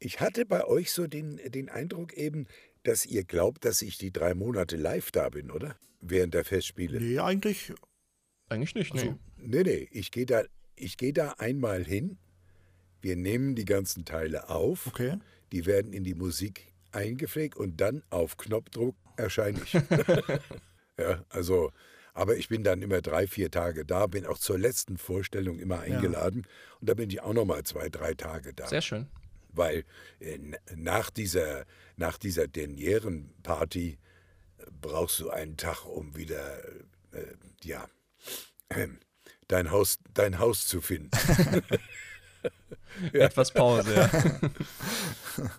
ich 0.00 0.18
hatte 0.18 0.46
bei 0.46 0.64
euch 0.64 0.90
so 0.90 1.06
den, 1.06 1.36
den 1.36 1.68
Eindruck 1.68 2.12
eben, 2.14 2.48
dass 2.82 3.06
ihr 3.06 3.22
glaubt, 3.22 3.64
dass 3.64 3.82
ich 3.82 3.98
die 3.98 4.12
drei 4.12 4.34
Monate 4.34 4.76
live 4.76 5.12
da 5.12 5.28
bin, 5.28 5.52
oder? 5.52 5.76
Während 6.00 6.34
der 6.34 6.44
Festspiele. 6.44 7.00
Nee, 7.00 7.20
eigentlich. 7.20 7.72
Eigentlich 8.48 8.74
nicht, 8.74 8.94
nee. 8.94 9.00
Also, 9.00 9.18
nee, 9.36 9.62
nee, 9.62 9.88
ich 9.92 10.10
gehe 10.10 10.26
da, 10.26 10.42
geh 10.74 11.12
da 11.12 11.34
einmal 11.38 11.84
hin. 11.84 12.18
Wir 13.00 13.14
nehmen 13.14 13.54
die 13.54 13.64
ganzen 13.64 14.04
Teile 14.04 14.48
auf. 14.48 14.88
Okay 14.88 15.20
die 15.52 15.66
werden 15.66 15.92
in 15.92 16.02
die 16.02 16.14
Musik 16.14 16.72
eingepflegt 16.92 17.56
und 17.56 17.80
dann 17.80 18.02
auf 18.10 18.36
Knopfdruck 18.36 18.96
erscheine 19.16 19.60
ich. 19.62 19.72
ja, 20.98 21.24
also, 21.28 21.72
aber 22.14 22.36
ich 22.36 22.48
bin 22.48 22.64
dann 22.64 22.82
immer 22.82 23.00
drei, 23.00 23.26
vier 23.26 23.50
Tage 23.50 23.84
da, 23.84 24.06
bin 24.06 24.26
auch 24.26 24.38
zur 24.38 24.58
letzten 24.58 24.98
Vorstellung 24.98 25.58
immer 25.58 25.80
eingeladen 25.80 26.42
ja. 26.44 26.76
und 26.80 26.88
da 26.88 26.94
bin 26.94 27.10
ich 27.10 27.20
auch 27.22 27.32
noch 27.32 27.44
mal 27.44 27.62
zwei, 27.64 27.88
drei 27.88 28.14
Tage 28.14 28.52
da. 28.54 28.66
Sehr 28.66 28.82
schön. 28.82 29.06
Weil 29.54 29.84
äh, 30.20 30.38
nach 30.74 31.10
dieser, 31.10 31.66
nach 31.96 32.16
dieser 32.18 32.48
Dernieren-Party 32.48 33.98
äh, 34.58 34.64
brauchst 34.80 35.20
du 35.20 35.30
einen 35.30 35.58
Tag, 35.58 35.84
um 35.84 36.16
wieder, 36.16 36.64
äh, 37.12 37.34
ja, 37.62 37.86
dein 39.48 39.70
Haus, 39.70 39.98
dein 40.14 40.38
Haus 40.38 40.66
zu 40.66 40.80
finden. 40.80 41.10
Etwas 43.12 43.52
Pause, 43.52 43.94
ja. 43.94 44.10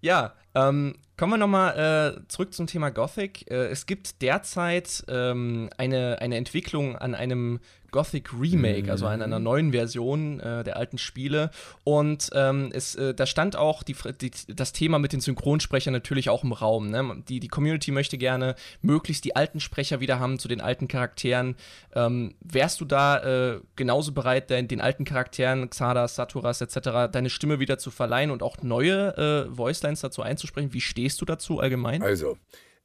ja, 0.00 0.34
ähm, 0.54 0.96
kommen 1.16 1.32
wir 1.32 1.38
nochmal 1.38 2.16
äh, 2.18 2.28
zurück 2.28 2.54
zum 2.54 2.66
Thema 2.66 2.90
Gothic. 2.90 3.50
Äh, 3.50 3.66
es 3.68 3.86
gibt 3.86 4.22
derzeit 4.22 5.04
ähm, 5.08 5.70
eine, 5.76 6.18
eine 6.20 6.36
Entwicklung 6.36 6.96
an 6.96 7.14
einem 7.14 7.60
Gothic 7.90 8.32
Remake, 8.38 8.90
also 8.90 9.06
in 9.08 9.22
einer 9.22 9.38
neuen 9.38 9.72
Version 9.72 10.40
äh, 10.40 10.64
der 10.64 10.76
alten 10.76 10.98
Spiele. 10.98 11.50
Und 11.84 12.30
ähm, 12.34 12.70
es, 12.72 12.94
äh, 12.94 13.14
da 13.14 13.26
stand 13.26 13.56
auch 13.56 13.82
die, 13.82 13.96
die, 14.20 14.30
das 14.48 14.72
Thema 14.72 14.98
mit 14.98 15.12
den 15.12 15.20
Synchronsprechern 15.20 15.92
natürlich 15.92 16.28
auch 16.28 16.44
im 16.44 16.52
Raum. 16.52 16.90
Ne? 16.90 17.22
Die, 17.28 17.40
die 17.40 17.48
Community 17.48 17.90
möchte 17.90 18.18
gerne 18.18 18.54
möglichst 18.82 19.24
die 19.24 19.36
alten 19.36 19.60
Sprecher 19.60 20.00
wieder 20.00 20.20
haben 20.20 20.38
zu 20.38 20.48
den 20.48 20.60
alten 20.60 20.88
Charakteren. 20.88 21.56
Ähm, 21.94 22.34
wärst 22.40 22.80
du 22.80 22.84
da 22.84 23.54
äh, 23.54 23.60
genauso 23.76 24.12
bereit, 24.12 24.50
den, 24.50 24.68
den, 24.68 24.80
alten 24.80 25.04
Charakteren, 25.04 25.70
Xardas, 25.70 26.16
Saturas 26.16 26.60
etc., 26.60 27.10
deine 27.10 27.30
Stimme 27.30 27.60
wieder 27.60 27.78
zu 27.78 27.90
verleihen 27.90 28.30
und 28.30 28.42
auch 28.42 28.62
neue 28.62 29.16
äh, 29.16 29.56
Voicelines 29.56 30.00
dazu 30.00 30.22
einzusprechen? 30.22 30.72
Wie 30.72 30.80
stehst 30.80 31.20
du 31.20 31.24
dazu 31.24 31.60
allgemein? 31.60 32.02
Also, 32.02 32.38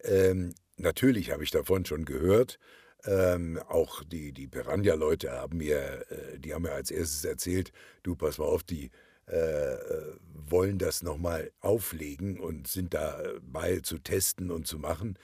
ähm, 0.03 0.53
natürlich 0.77 1.31
habe 1.31 1.43
ich 1.43 1.51
davon 1.51 1.85
schon 1.85 2.05
gehört. 2.05 2.59
Ähm, 3.05 3.59
auch 3.67 4.03
die, 4.03 4.31
die 4.31 4.47
Piranha-Leute 4.47 5.31
haben 5.31 5.57
mir, 5.57 6.05
äh, 6.09 6.39
die 6.39 6.53
haben 6.53 6.63
mir 6.63 6.71
als 6.71 6.89
erstes 6.89 7.25
erzählt, 7.25 7.71
du 8.03 8.15
pass 8.15 8.37
mal 8.37 8.45
auf, 8.45 8.63
die 8.63 8.91
äh, 9.27 9.73
äh 9.73 10.17
wollen 10.49 10.77
das 10.77 11.03
nochmal 11.03 11.51
auflegen 11.61 12.39
und 12.39 12.67
sind 12.67 12.93
dabei 12.93 13.79
zu 13.79 13.97
testen 13.97 14.51
und 14.51 14.67
zu 14.67 14.77
machen. 14.77 15.17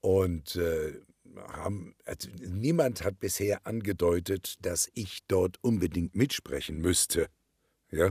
Und 0.00 0.56
äh, 0.56 1.00
haben, 1.36 1.94
also 2.04 2.28
niemand 2.40 3.04
hat 3.04 3.20
bisher 3.20 3.66
angedeutet, 3.66 4.56
dass 4.62 4.90
ich 4.94 5.20
dort 5.28 5.58
unbedingt 5.62 6.14
mitsprechen 6.14 6.80
müsste. 6.80 7.28
Ja. 7.90 8.10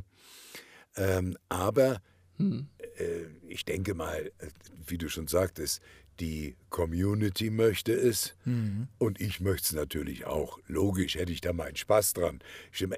Ähm, 0.95 1.38
aber 1.49 2.01
hm. 2.38 2.70
äh, 2.97 3.26
ich 3.47 3.66
denke 3.66 3.93
mal, 3.93 4.32
äh, 4.39 4.47
wie 4.86 4.97
du 4.97 5.10
schon 5.10 5.28
sagtest, 5.28 5.82
die 6.20 6.55
Community 6.70 7.49
möchte 7.49 7.93
es 7.93 8.36
mhm. 8.45 8.88
und 8.97 9.22
ich 9.22 9.39
möchte 9.39 9.67
es 9.67 9.74
natürlich 9.74 10.26
auch. 10.26 10.59
Logisch 10.67 11.15
hätte 11.15 11.32
ich 11.32 11.41
da 11.41 11.53
meinen 11.53 11.76
Spaß 11.76 12.13
dran. 12.13 12.39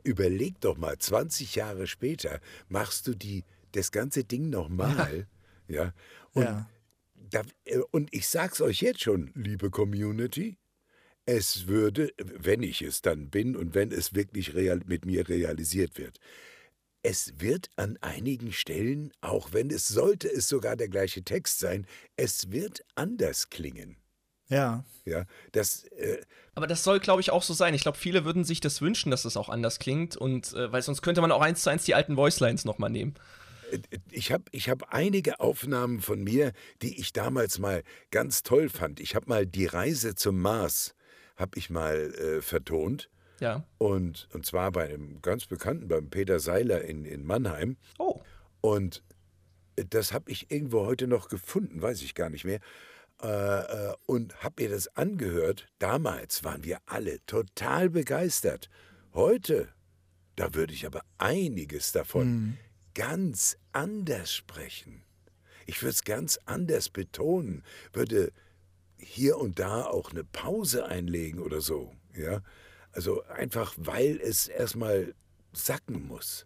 Überleg 0.03 0.59
doch 0.61 0.78
mal, 0.78 0.97
20 0.97 1.55
Jahre 1.55 1.88
später 1.88 2.39
machst 2.69 3.07
du 3.07 3.15
die, 3.15 3.43
das 3.74 3.91
ganze 3.91 4.24
Ding 4.24 4.49
nochmal. 4.49 5.28
Ja. 5.67 5.76
ja. 5.76 5.93
Und, 6.34 6.43
ja. 6.43 6.69
Da, 7.30 7.43
äh, 7.65 7.80
und 7.91 8.13
ich 8.13 8.28
sag's 8.28 8.61
euch 8.61 8.82
jetzt 8.82 9.01
schon, 9.01 9.32
liebe 9.36 9.69
Community, 9.69 10.57
es 11.26 11.67
würde, 11.67 12.11
wenn 12.17 12.63
ich 12.63 12.82
es 12.82 13.01
dann 13.01 13.30
bin 13.30 13.55
und 13.55 13.76
wenn 13.76 13.91
es 13.91 14.15
wirklich 14.15 14.53
real, 14.55 14.82
mit 14.86 15.05
mir 15.05 15.30
realisiert 15.30 15.97
wird, 15.97 16.19
es 17.03 17.39
wird 17.39 17.69
an 17.75 17.97
einigen 18.01 18.51
Stellen, 18.51 19.11
auch 19.21 19.53
wenn 19.53 19.69
es 19.69 19.87
sollte 19.87 20.31
es 20.31 20.47
sogar 20.47 20.75
der 20.75 20.89
gleiche 20.89 21.23
Text 21.23 21.59
sein, 21.59 21.87
es 22.15 22.51
wird 22.51 22.83
anders 22.95 23.49
klingen. 23.49 23.97
Ja. 24.49 24.83
Ja, 25.05 25.25
das. 25.53 25.85
Äh, 25.85 26.21
aber 26.53 26.67
das 26.67 26.83
soll, 26.83 26.99
glaube 26.99 27.21
ich, 27.21 27.31
auch 27.31 27.41
so 27.41 27.53
sein. 27.53 27.73
Ich 27.73 27.81
glaube, 27.81 27.97
viele 27.97 28.25
würden 28.25 28.43
sich 28.43 28.59
das 28.59 28.81
wünschen, 28.81 29.09
dass 29.09 29.25
es 29.25 29.37
auch 29.37 29.49
anders 29.49 29.79
klingt. 29.79 30.17
Und 30.17 30.53
äh, 30.53 30.71
weil 30.71 30.81
sonst 30.81 31.01
könnte 31.01 31.21
man 31.21 31.31
auch 31.31 31.41
eins 31.41 31.63
zu 31.63 31.69
eins 31.69 31.85
die 31.85 31.95
alten 31.95 32.17
Voicelines 32.17 32.65
nochmal 32.65 32.89
nehmen. 32.89 33.15
Äh, 33.71 33.79
ich 34.11 34.31
habe 34.31 34.43
ich 34.51 34.69
hab 34.69 34.93
einige 34.93 35.39
Aufnahmen 35.39 36.01
von 36.01 36.21
mir, 36.21 36.51
die 36.81 36.99
ich 36.99 37.13
damals 37.13 37.57
mal 37.57 37.81
ganz 38.11 38.43
toll 38.43 38.69
fand. 38.69 38.99
Ich 38.99 39.15
habe 39.15 39.27
mal 39.27 39.47
die 39.47 39.65
Reise 39.65 40.15
zum 40.15 40.39
Mars, 40.39 40.93
habe 41.37 41.57
ich 41.57 41.69
mal 41.69 42.13
äh, 42.13 42.41
vertont. 42.41 43.09
Ja. 43.41 43.65
Und, 43.79 44.29
und 44.33 44.45
zwar 44.45 44.71
bei 44.71 44.87
einem 44.87 45.21
ganz 45.21 45.47
bekannten, 45.47 45.87
beim 45.87 46.09
Peter 46.09 46.39
Seiler 46.39 46.83
in, 46.83 47.05
in 47.05 47.25
Mannheim. 47.25 47.75
Oh. 47.97 48.21
Und 48.61 49.03
das 49.75 50.13
habe 50.13 50.29
ich 50.31 50.51
irgendwo 50.51 50.85
heute 50.85 51.07
noch 51.07 51.27
gefunden, 51.27 51.81
weiß 51.81 52.03
ich 52.03 52.13
gar 52.13 52.29
nicht 52.29 52.45
mehr. 52.45 52.59
Äh, 53.21 53.27
äh 53.27 53.95
und 54.05 54.43
habe 54.43 54.63
mir 54.63 54.69
das 54.69 54.95
angehört. 54.95 55.67
Damals 55.79 56.43
waren 56.43 56.63
wir 56.63 56.77
alle 56.85 57.25
total 57.25 57.89
begeistert. 57.89 58.69
Heute, 59.13 59.69
da 60.35 60.53
würde 60.53 60.73
ich 60.73 60.85
aber 60.85 61.01
einiges 61.17 61.91
davon 61.91 62.27
mhm. 62.27 62.57
ganz 62.93 63.57
anders 63.71 64.31
sprechen. 64.31 65.01
Ich 65.65 65.81
würde 65.81 65.93
es 65.93 66.03
ganz 66.03 66.39
anders 66.45 66.89
betonen, 66.89 67.63
würde 67.91 68.31
hier 68.97 69.39
und 69.39 69.57
da 69.57 69.85
auch 69.85 70.11
eine 70.11 70.23
Pause 70.23 70.85
einlegen 70.85 71.39
oder 71.39 71.61
so. 71.61 71.91
Ja, 72.15 72.41
also 72.93 73.23
einfach, 73.25 73.73
weil 73.77 74.19
es 74.21 74.47
erstmal 74.47 75.13
sacken 75.53 76.07
muss. 76.07 76.45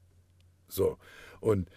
So. 0.68 0.98
Und 1.40 1.70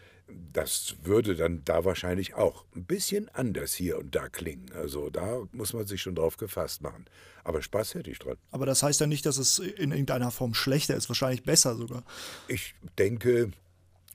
das 0.52 0.96
würde 1.02 1.34
dann 1.36 1.64
da 1.64 1.84
wahrscheinlich 1.84 2.34
auch 2.34 2.64
ein 2.76 2.84
bisschen 2.84 3.28
anders 3.30 3.74
hier 3.74 3.98
und 3.98 4.14
da 4.14 4.28
klingen. 4.28 4.70
Also 4.74 5.10
da 5.10 5.42
muss 5.52 5.72
man 5.72 5.86
sich 5.86 6.02
schon 6.02 6.14
drauf 6.14 6.36
gefasst 6.36 6.82
machen. 6.82 7.06
Aber 7.44 7.62
Spaß 7.62 7.94
hätte 7.94 8.10
ich 8.10 8.18
dran. 8.18 8.36
Aber 8.50 8.66
das 8.66 8.82
heißt 8.82 9.00
ja 9.00 9.06
nicht, 9.06 9.24
dass 9.24 9.38
es 9.38 9.58
in 9.58 9.90
irgendeiner 9.90 10.30
Form 10.30 10.54
schlechter 10.54 10.96
ist, 10.96 11.08
wahrscheinlich 11.08 11.44
besser 11.44 11.76
sogar. 11.76 12.04
Ich 12.46 12.74
denke, 12.98 13.52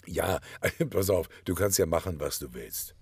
ja, 0.06 0.40
pass 0.90 1.10
auf, 1.10 1.30
du 1.46 1.56
kannst 1.56 1.80
ja 1.80 1.86
machen, 1.86 2.20
was 2.20 2.40
du 2.40 2.54
willst. 2.54 2.96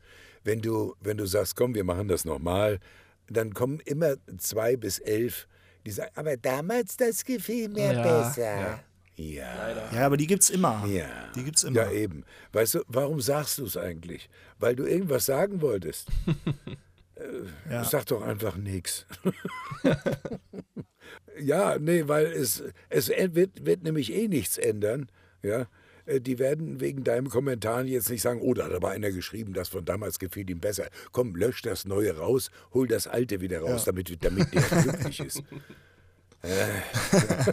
Wenn 0.43 0.62
du, 0.62 0.95
wenn 1.02 1.18
du 1.18 1.26
sagst, 1.26 1.56
komm, 1.56 1.76
wir 1.76 1.84
machen 1.84 2.08
das 2.08 2.24
nochmal, 2.26 2.80
dann 3.28 3.54
kommen 3.54 3.80
immer 3.82 4.16
zwei 4.38 4.78
bis 4.78 4.99
elf 4.99 5.47
die 5.86 5.92
sagen, 5.92 6.12
aber 6.16 6.38
damals 6.38 6.98
das 6.98 7.24
gefiel 7.24 7.70
mir 7.70 7.94
ja, 7.94 8.04
besser. 8.04 8.60
Ja. 8.62 8.80
Ja. 9.16 9.92
ja, 9.94 10.06
aber 10.06 10.18
die 10.18 10.26
gibt's 10.26 10.50
immer. 10.50 10.86
Ja. 10.88 11.08
Die 11.36 11.44
gibt's 11.44 11.64
immer. 11.64 11.84
Ja, 11.84 11.92
eben. 11.92 12.24
Weißt 12.54 12.76
du, 12.76 12.84
warum 12.88 13.22
sagst 13.22 13.60
du 13.60 13.66
es 13.66 13.78
eigentlich? 13.78 14.30
Weil 14.58 14.76
du 14.76 14.86
irgendwas 14.86 15.26
sagen 15.26 15.62
wolltest. 15.62 16.08
äh, 17.16 17.72
ja. 17.72 17.84
Sag 17.84 18.06
doch 18.08 18.22
einfach 18.24 18.56
nichts. 18.56 19.06
ja, 21.40 21.78
nee, 21.78 22.08
weil 22.08 22.26
es, 22.26 22.64
es 22.90 23.10
wird, 23.10 23.66
wird 23.66 23.84
nämlich 23.84 24.12
eh 24.12 24.28
nichts 24.28 24.58
ändern. 24.58 25.12
Ja. 25.44 25.68
Äh, 26.06 26.22
die 26.22 26.39
werden 26.39 26.80
wegen 26.80 27.04
deinem 27.04 27.30
Kommentar 27.30 27.84
jetzt 27.84 28.10
nicht 28.10 28.22
sagen, 28.22 28.41
oh, 28.41 28.54
da 28.54 28.66
hat 28.66 28.74
aber 28.74 28.89
einer 28.89 29.12
geschrieben, 29.12 29.54
das 29.54 29.70
von 29.70 29.86
damals 29.86 30.20
gefiel 30.20 30.49
ihm 30.49 30.60
besser. 30.60 30.88
Komm, 31.12 31.36
lösch 31.36 31.62
das 31.62 31.86
Neue 31.86 32.18
raus, 32.18 32.52
hol 32.74 32.88
das 32.88 33.08
Alte 33.08 33.41
wieder 33.41 33.62
raus, 33.62 33.86
ja. 33.86 33.91
damit, 33.91 34.24
damit 34.24 34.54
der 34.54 34.62
glücklich 34.62 35.20
ist. 35.20 35.43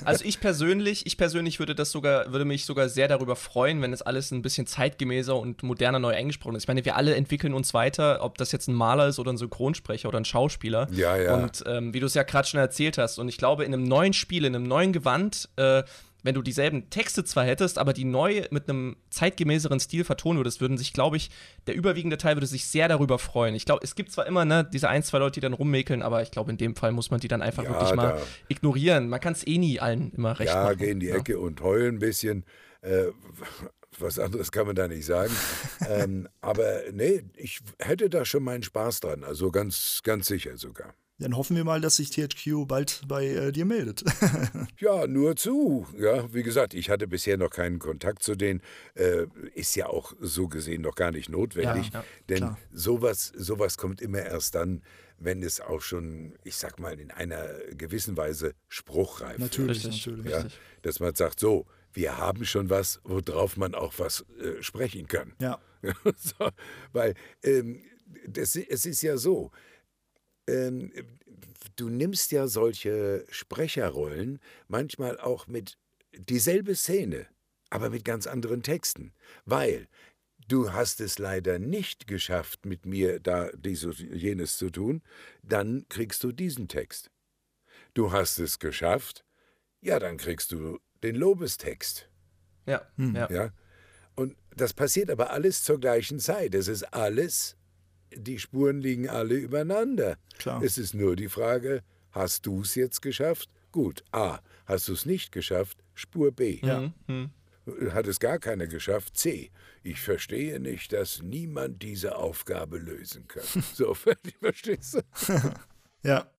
also 0.05 0.25
ich 0.25 0.41
persönlich, 0.41 1.07
ich 1.07 1.19
persönlich 1.19 1.59
würde 1.59 1.75
das 1.75 1.91
sogar, 1.91 2.33
würde 2.33 2.45
mich 2.45 2.65
sogar 2.65 2.89
sehr 2.89 3.07
darüber 3.07 3.37
freuen, 3.37 3.83
wenn 3.83 3.93
es 3.93 4.01
alles 4.01 4.31
ein 4.31 4.41
bisschen 4.41 4.67
zeitgemäßer 4.67 5.37
und 5.37 5.63
moderner 5.63 5.99
neu 5.99 6.15
eingesprochen 6.15 6.57
ist. 6.57 6.65
Ich 6.65 6.69
meine, 6.69 6.85
wir 6.85 6.97
alle 6.97 7.15
entwickeln 7.15 7.53
uns 7.53 7.75
weiter, 7.75 8.23
ob 8.23 8.39
das 8.39 8.51
jetzt 8.53 8.69
ein 8.69 8.75
Maler 8.75 9.09
ist 9.09 9.19
oder 9.19 9.33
ein 9.33 9.37
Synchronsprecher 9.37 10.09
oder 10.09 10.19
ein 10.19 10.25
Schauspieler. 10.25 10.89
Ja, 10.91 11.17
ja. 11.17 11.35
Und 11.35 11.65
ähm, 11.67 11.93
wie 11.93 12.01
du 12.01 12.07
es 12.07 12.15
ja 12.15 12.23
gerade 12.23 12.49
schon 12.49 12.61
erzählt 12.61 12.97
hast, 12.97 13.19
und 13.19 13.29
ich 13.29 13.37
glaube, 13.37 13.65
in 13.65 13.75
einem 13.75 13.85
neuen 13.85 14.15
Spiel, 14.15 14.45
in 14.45 14.55
einem 14.55 14.67
neuen 14.67 14.93
Gewand, 14.93 15.51
äh, 15.57 15.83
wenn 16.23 16.35
du 16.35 16.43
dieselben 16.43 16.91
Texte 16.91 17.25
zwar 17.25 17.45
hättest, 17.45 17.79
aber 17.79 17.93
die 17.93 18.05
neu 18.05 18.45
mit 18.51 18.69
einem 18.69 18.97
zeitgemäßeren 19.11 19.81
Stil 19.81 20.05
vertonen 20.05 20.39
würdest, 20.39 20.61
würden 20.61 20.77
sich, 20.77 20.93
glaube 20.93 21.17
ich, 21.17 21.31
der 21.67 21.75
überwiegende 21.75 22.19
Teil 22.19 22.37
würde 22.37 22.47
sich 22.47 22.67
sehr 22.67 22.89
darüber 22.89 23.19
freuen. 23.19 23.55
Ich 23.55 23.65
glaube, 23.65 23.85
es 23.85 23.95
gibt 23.95 24.11
zwar 24.11 24.27
immer 24.27 24.45
ne, 24.45 24.69
diese 24.71 24.89
ein, 24.89 25.03
zwei 25.03 25.19
Leute, 25.19 25.35
die 25.35 25.41
dann 25.41 25.53
rummäkeln, 25.53 26.03
aber 26.03 26.23
ich 26.23 26.31
glaube, 26.31 26.51
in 26.51 26.57
dem 26.57 26.75
Fall 26.75 26.93
muss 26.93 27.11
man 27.11 27.21
die 27.21 27.29
dann 27.29 27.43
einfach 27.43 27.65
ja, 27.65 27.71
wirklich 27.71 27.95
mal 27.95 28.21
ignorieren. 28.49 29.09
Man 29.09 29.21
kann 29.21 29.33
es 29.33 29.47
eh 29.47 29.59
nie 29.59 29.81
allen 29.81 30.13
immer 30.13 30.39
recht 30.39 30.53
ja, 30.53 30.63
machen. 30.63 30.79
Ja, 30.79 30.87
geh 30.87 30.91
in 30.91 31.01
die 31.01 31.11
Ecke 31.11 31.39
und 31.39 31.61
heulen 31.61 31.97
ein 31.97 31.99
bisschen. 32.01 32.45
Äh, 32.83 33.07
was 33.99 34.19
anderes 34.19 34.53
kann 34.53 34.67
man 34.67 34.77
da 34.77 34.87
nicht 34.89 35.07
sagen. 35.07 35.35
ähm, 35.89 36.29
aber 36.41 36.83
nee, 36.93 37.23
ich 37.37 37.61
hätte 37.79 38.09
da 38.11 38.25
schon 38.25 38.43
meinen 38.43 38.63
Spaß 38.63 39.01
dran. 39.01 39.25
Also 39.25 39.51
ganz, 39.51 40.01
ganz 40.05 40.27
sicher 40.27 40.57
sogar. 40.57 40.95
Dann 41.21 41.37
hoffen 41.37 41.57
wir 41.57 41.65
mal, 41.65 41.81
dass 41.81 41.97
sich 41.97 42.11
THQ 42.11 42.67
bald 42.67 43.03
bei 43.09 43.27
äh, 43.27 43.53
dir 43.53 43.65
meldet. 43.65 44.05
ja, 44.79 45.07
nur 45.09 45.35
zu. 45.35 45.87
Ja, 45.99 46.33
wie 46.33 46.45
gesagt, 46.45 46.75
ich 46.75 46.91
hatte 46.91 47.09
bisher 47.09 47.37
noch 47.37 47.51
keinen 47.51 47.81
Kontakt 47.81 48.23
zu 48.23 48.37
denen. 48.37 48.63
Äh, 48.95 49.27
ist 49.55 49.75
ja 49.75 49.89
auch 49.89 50.15
so 50.21 50.47
gesehen 50.47 50.83
noch 50.83 50.95
gar 50.95 51.11
nicht 51.11 51.29
notwendig. 51.29 51.91
Ja, 51.93 52.01
ja, 52.01 52.05
denn 52.29 52.57
sowas, 52.73 53.33
sowas 53.37 53.77
kommt 53.77 54.01
immer 54.01 54.21
erst 54.21 54.55
dann, 54.55 54.83
wenn 55.19 55.43
es 55.43 55.61
auch 55.61 55.81
schon, 55.81 56.35
ich 56.45 56.55
sag 56.55 56.79
mal, 56.79 56.99
in 57.01 57.11
einer 57.11 57.49
gewissen 57.77 58.17
Weise 58.17 58.55
spruchreif 58.69 59.39
natürlich, 59.39 59.85
ist. 59.85 60.07
Natürlich, 60.07 60.31
ja, 60.31 60.47
Dass 60.83 61.01
man 61.01 61.17
sagt, 61.17 61.41
so, 61.41 61.67
wir 61.93 62.17
haben 62.17 62.45
schon 62.45 62.71
was, 62.71 63.01
worauf 63.03 63.57
man 63.57 63.75
auch 63.75 63.95
was 63.99 64.25
äh, 64.41 64.63
sprechen 64.63 65.09
kann. 65.09 65.33
Ja. 65.41 65.59
so, 66.17 66.49
weil 66.93 67.15
ähm, 67.43 67.83
das, 68.27 68.55
es 68.55 68.87
ist 68.87 69.03
ja 69.03 69.17
so, 69.17 69.51
ähm, 70.49 70.93
du 71.77 71.89
nimmst 71.89 72.33
ja 72.33 72.49
solche 72.49 73.25
Sprecherrollen 73.31 74.41
manchmal 74.67 75.19
auch 75.21 75.47
mit 75.47 75.79
dieselbe 76.13 76.75
Szene, 76.75 77.27
aber 77.71 77.91
mit 77.91 78.05
ganz 78.05 78.27
anderen 78.27 78.63
Texten, 78.63 79.13
weil 79.45 79.89
du 80.49 80.73
hast 80.73 81.01
es 81.01 81.19
leider 81.19 81.59
nicht 81.59 82.07
geschafft, 82.07 82.65
mit 82.65 82.87
mir 82.87 83.21
da 83.21 83.51
dieses 83.53 83.99
jenes 83.99 84.57
zu 84.57 84.71
tun, 84.71 85.03
dann 85.43 85.87
kriegst 85.89 86.25
du 86.25 86.33
diesen 86.33 86.69
Text. 86.69 87.11
Du 87.95 88.13
hast 88.13 88.39
es 88.39 88.59
geschafft, 88.59 89.25
ja, 89.81 89.99
dann 89.99 90.17
kriegst 90.17 90.53
du 90.53 90.79
den 91.03 91.15
Lobestext. 91.15 92.09
Ja, 92.67 92.83
hm. 92.97 93.15
ja. 93.15 93.31
ja. 93.31 93.53
Und 94.15 94.37
das 94.51 94.73
passiert 94.75 95.11
aber 95.11 95.31
alles 95.31 95.63
zur 95.63 95.79
gleichen 95.79 96.19
Zeit. 96.19 96.55
Es 96.55 96.67
ist 96.67 96.83
alles 96.93 97.57
die 98.15 98.39
Spuren 98.39 98.81
liegen 98.81 99.09
alle 99.09 99.35
übereinander. 99.35 100.19
Klar. 100.39 100.63
Es 100.63 100.79
ist 100.79 100.95
nur 100.95 101.17
die 101.17 101.29
Frage, 101.29 101.83
hast 102.11 102.47
du 102.47 102.63
es 102.63 102.75
jetzt 102.75 103.03
geschafft? 103.03 103.51
Gut. 103.73 104.05
A. 104.13 104.41
Hast 104.67 104.89
du 104.89 104.93
es 104.93 105.07
nicht 105.07 105.33
geschafft, 105.33 105.79
Spur 105.95 106.33
B. 106.33 106.61
Ja. 106.63 106.93
Mhm. 107.07 107.31
Hat 107.91 108.07
es 108.07 108.19
gar 108.19 108.39
keiner 108.39 108.67
geschafft, 108.67 109.17
C. 109.17 109.51
Ich 109.83 110.01
verstehe 110.01 110.59
nicht, 110.59 110.93
dass 110.93 111.23
niemand 111.23 111.83
diese 111.83 112.17
Aufgabe 112.17 112.79
lösen 112.79 113.29
kann. 113.29 113.45
So, 113.75 113.95
verstehst 113.95 114.95
du? 114.95 115.01
Ja. 116.03 116.31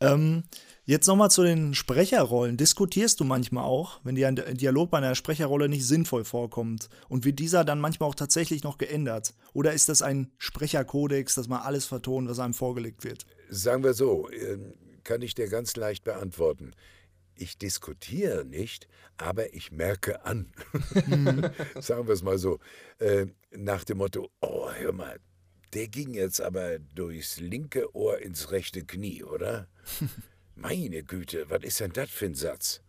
Ähm, 0.00 0.44
jetzt 0.84 1.06
nochmal 1.06 1.30
zu 1.30 1.42
den 1.42 1.74
Sprecherrollen. 1.74 2.56
Diskutierst 2.56 3.20
du 3.20 3.24
manchmal 3.24 3.64
auch, 3.64 4.00
wenn 4.04 4.14
dir 4.14 4.28
ein 4.28 4.56
Dialog 4.56 4.90
bei 4.90 4.98
einer 4.98 5.14
Sprecherrolle 5.14 5.68
nicht 5.68 5.86
sinnvoll 5.86 6.24
vorkommt? 6.24 6.88
Und 7.08 7.24
wird 7.24 7.38
dieser 7.38 7.64
dann 7.64 7.80
manchmal 7.80 8.08
auch 8.08 8.14
tatsächlich 8.14 8.62
noch 8.62 8.78
geändert? 8.78 9.34
Oder 9.52 9.72
ist 9.72 9.88
das 9.88 10.02
ein 10.02 10.30
Sprecherkodex, 10.38 11.34
dass 11.34 11.48
man 11.48 11.62
alles 11.62 11.86
vertont, 11.86 12.28
was 12.28 12.38
einem 12.38 12.54
vorgelegt 12.54 13.04
wird? 13.04 13.26
Sagen 13.50 13.82
wir 13.82 13.94
so, 13.94 14.30
ähm, 14.30 14.74
kann 15.04 15.22
ich 15.22 15.34
dir 15.34 15.48
ganz 15.48 15.74
leicht 15.76 16.04
beantworten. 16.04 16.72
Ich 17.34 17.56
diskutiere 17.56 18.44
nicht, 18.44 18.88
aber 19.16 19.54
ich 19.54 19.70
merke 19.70 20.24
an. 20.24 20.52
Sagen 21.80 22.06
wir 22.08 22.14
es 22.14 22.22
mal 22.22 22.36
so. 22.36 22.58
Äh, 22.98 23.26
nach 23.52 23.84
dem 23.84 23.98
Motto, 23.98 24.28
oh, 24.40 24.68
hör 24.72 24.92
mal, 24.92 25.18
der 25.74 25.88
ging 25.88 26.14
jetzt 26.14 26.40
aber 26.40 26.78
durchs 26.78 27.38
linke 27.38 27.94
Ohr 27.94 28.18
ins 28.18 28.50
rechte 28.50 28.84
Knie, 28.84 29.24
oder? 29.24 29.68
Meine 30.54 31.02
Güte, 31.02 31.48
was 31.50 31.62
ist 31.62 31.80
denn 31.80 31.92
das 31.92 32.10
für 32.10 32.26
ein 32.26 32.34
Satz? 32.34 32.82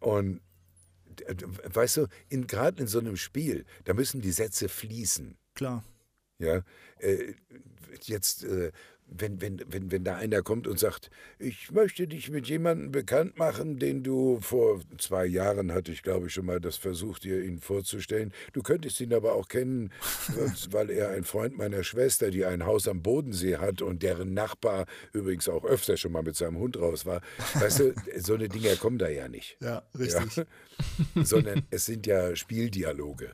Und 0.00 0.40
weißt 1.64 1.98
du, 1.98 2.06
gerade 2.28 2.82
in 2.82 2.88
so 2.88 2.98
einem 2.98 3.16
Spiel, 3.16 3.64
da 3.84 3.94
müssen 3.94 4.20
die 4.20 4.32
Sätze 4.32 4.68
fließen. 4.68 5.36
Klar. 5.54 5.84
Ja, 6.38 6.64
äh, 6.98 7.34
jetzt, 8.02 8.44
äh, 8.44 8.72
wenn, 9.16 9.40
wenn, 9.40 9.62
wenn, 9.68 9.90
wenn 9.92 10.04
da 10.04 10.16
einer 10.16 10.42
kommt 10.42 10.66
und 10.66 10.78
sagt, 10.78 11.10
ich 11.38 11.70
möchte 11.70 12.06
dich 12.08 12.30
mit 12.30 12.48
jemandem 12.48 12.90
bekannt 12.90 13.38
machen, 13.38 13.78
den 13.78 14.02
du 14.02 14.40
vor 14.40 14.80
zwei 14.98 15.24
Jahren 15.26 15.72
hatte 15.72 15.92
ich, 15.92 16.02
glaube 16.02 16.26
ich, 16.26 16.34
schon 16.34 16.46
mal 16.46 16.60
das 16.60 16.76
versucht, 16.76 17.24
dir 17.24 17.42
ihn 17.42 17.60
vorzustellen. 17.60 18.32
Du 18.52 18.62
könntest 18.62 19.00
ihn 19.00 19.14
aber 19.14 19.34
auch 19.34 19.48
kennen, 19.48 19.92
weil 20.70 20.90
er 20.90 21.10
ein 21.10 21.24
Freund 21.24 21.56
meiner 21.56 21.84
Schwester, 21.84 22.30
die 22.30 22.44
ein 22.44 22.66
Haus 22.66 22.88
am 22.88 23.02
Bodensee 23.02 23.58
hat 23.58 23.82
und 23.82 24.02
deren 24.02 24.34
Nachbar 24.34 24.86
übrigens 25.12 25.48
auch 25.48 25.64
öfter 25.64 25.96
schon 25.96 26.12
mal 26.12 26.22
mit 26.22 26.36
seinem 26.36 26.58
Hund 26.58 26.76
raus 26.78 27.06
war. 27.06 27.20
Weißt 27.54 27.80
du, 27.80 27.94
so 28.18 28.34
eine 28.34 28.48
Dinge 28.48 28.74
kommen 28.76 28.98
da 28.98 29.08
ja 29.08 29.28
nicht. 29.28 29.56
Ja, 29.60 29.82
richtig. 29.98 30.36
Ja? 30.36 30.44
Sondern 31.24 31.62
es 31.70 31.86
sind 31.86 32.06
ja 32.06 32.34
Spieldialoge. 32.34 33.32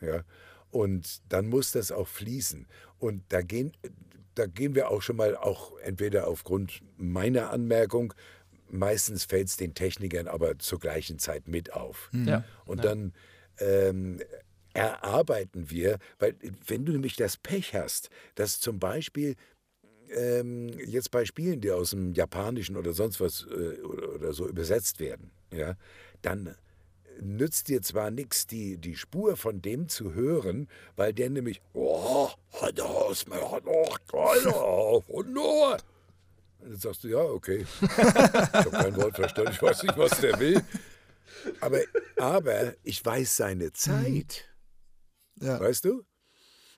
Ja. 0.00 0.24
Und 0.70 1.22
dann 1.28 1.48
muss 1.48 1.72
das 1.72 1.92
auch 1.92 2.08
fließen. 2.08 2.66
Und 2.98 3.22
da 3.28 3.42
gehen, 3.42 3.72
da 4.34 4.46
gehen 4.46 4.74
wir 4.74 4.90
auch 4.90 5.02
schon 5.02 5.16
mal, 5.16 5.36
auch 5.36 5.78
entweder 5.78 6.28
aufgrund 6.28 6.80
meiner 6.96 7.50
Anmerkung, 7.50 8.14
meistens 8.70 9.24
fällt 9.24 9.48
es 9.48 9.56
den 9.56 9.74
Technikern 9.74 10.28
aber 10.28 10.58
zur 10.58 10.80
gleichen 10.80 11.18
Zeit 11.18 11.48
mit 11.48 11.72
auf. 11.72 12.10
Ja. 12.12 12.44
Und 12.64 12.78
ja. 12.78 12.82
dann 12.84 13.12
ähm, 13.58 14.20
erarbeiten 14.74 15.70
wir, 15.70 15.98
weil 16.18 16.34
wenn 16.66 16.84
du 16.84 16.92
nämlich 16.92 17.16
das 17.16 17.36
Pech 17.36 17.74
hast, 17.74 18.08
dass 18.34 18.60
zum 18.60 18.78
Beispiel 18.78 19.36
ähm, 20.14 20.68
jetzt 20.86 21.10
bei 21.10 21.24
Spielen, 21.24 21.60
die 21.60 21.70
aus 21.70 21.90
dem 21.90 22.14
Japanischen 22.14 22.76
oder 22.76 22.92
sonst 22.92 23.20
was 23.20 23.46
äh, 23.50 23.80
oder, 23.82 24.14
oder 24.14 24.32
so 24.32 24.48
übersetzt 24.48 25.00
werden, 25.00 25.30
ja, 25.52 25.76
dann 26.22 26.56
nützt 27.20 27.68
dir 27.68 27.82
zwar 27.82 28.10
nichts, 28.10 28.46
die, 28.46 28.78
die 28.78 28.96
Spur 28.96 29.36
von 29.36 29.62
dem 29.62 29.88
zu 29.88 30.14
hören, 30.14 30.68
weil 30.96 31.12
der 31.12 31.30
nämlich, 31.30 31.60
oh, 31.74 32.28
und 36.60 36.70
dann 36.70 36.80
sagst 36.80 37.04
du, 37.04 37.08
ja, 37.08 37.18
okay. 37.18 37.66
Ich 37.80 37.88
habe 37.88 38.70
kein 38.70 38.96
Wort 38.96 39.16
verstanden, 39.16 39.52
ich 39.52 39.62
weiß 39.62 39.82
nicht, 39.82 39.98
was 39.98 40.20
der 40.20 40.38
will. 40.38 40.62
Aber, 41.60 41.80
aber 42.16 42.74
ich 42.84 43.04
weiß 43.04 43.36
seine 43.36 43.72
Zeit. 43.72 44.48
Ja. 45.40 45.58
Weißt 45.58 45.84
du? 45.84 46.04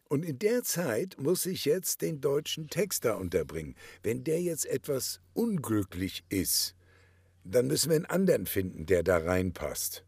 Und 0.09 0.23
in 0.25 0.39
der 0.39 0.63
Zeit 0.63 1.17
muss 1.19 1.45
ich 1.45 1.65
jetzt 1.65 2.03
den 2.03 2.21
deutschen 2.21 2.69
Text 2.69 3.05
da 3.05 3.15
unterbringen. 3.15 3.75
Wenn 4.03 4.25
der 4.25 4.41
jetzt 4.41 4.67
etwas 4.67 5.21
unglücklich 5.33 6.25
ist, 6.29 6.75
dann 7.45 7.67
müssen 7.67 7.91
wir 7.91 7.97
einen 7.97 8.07
anderen 8.07 8.47
finden, 8.47 8.87
der 8.87 9.03
da 9.03 9.19
reinpasst. 9.19 10.04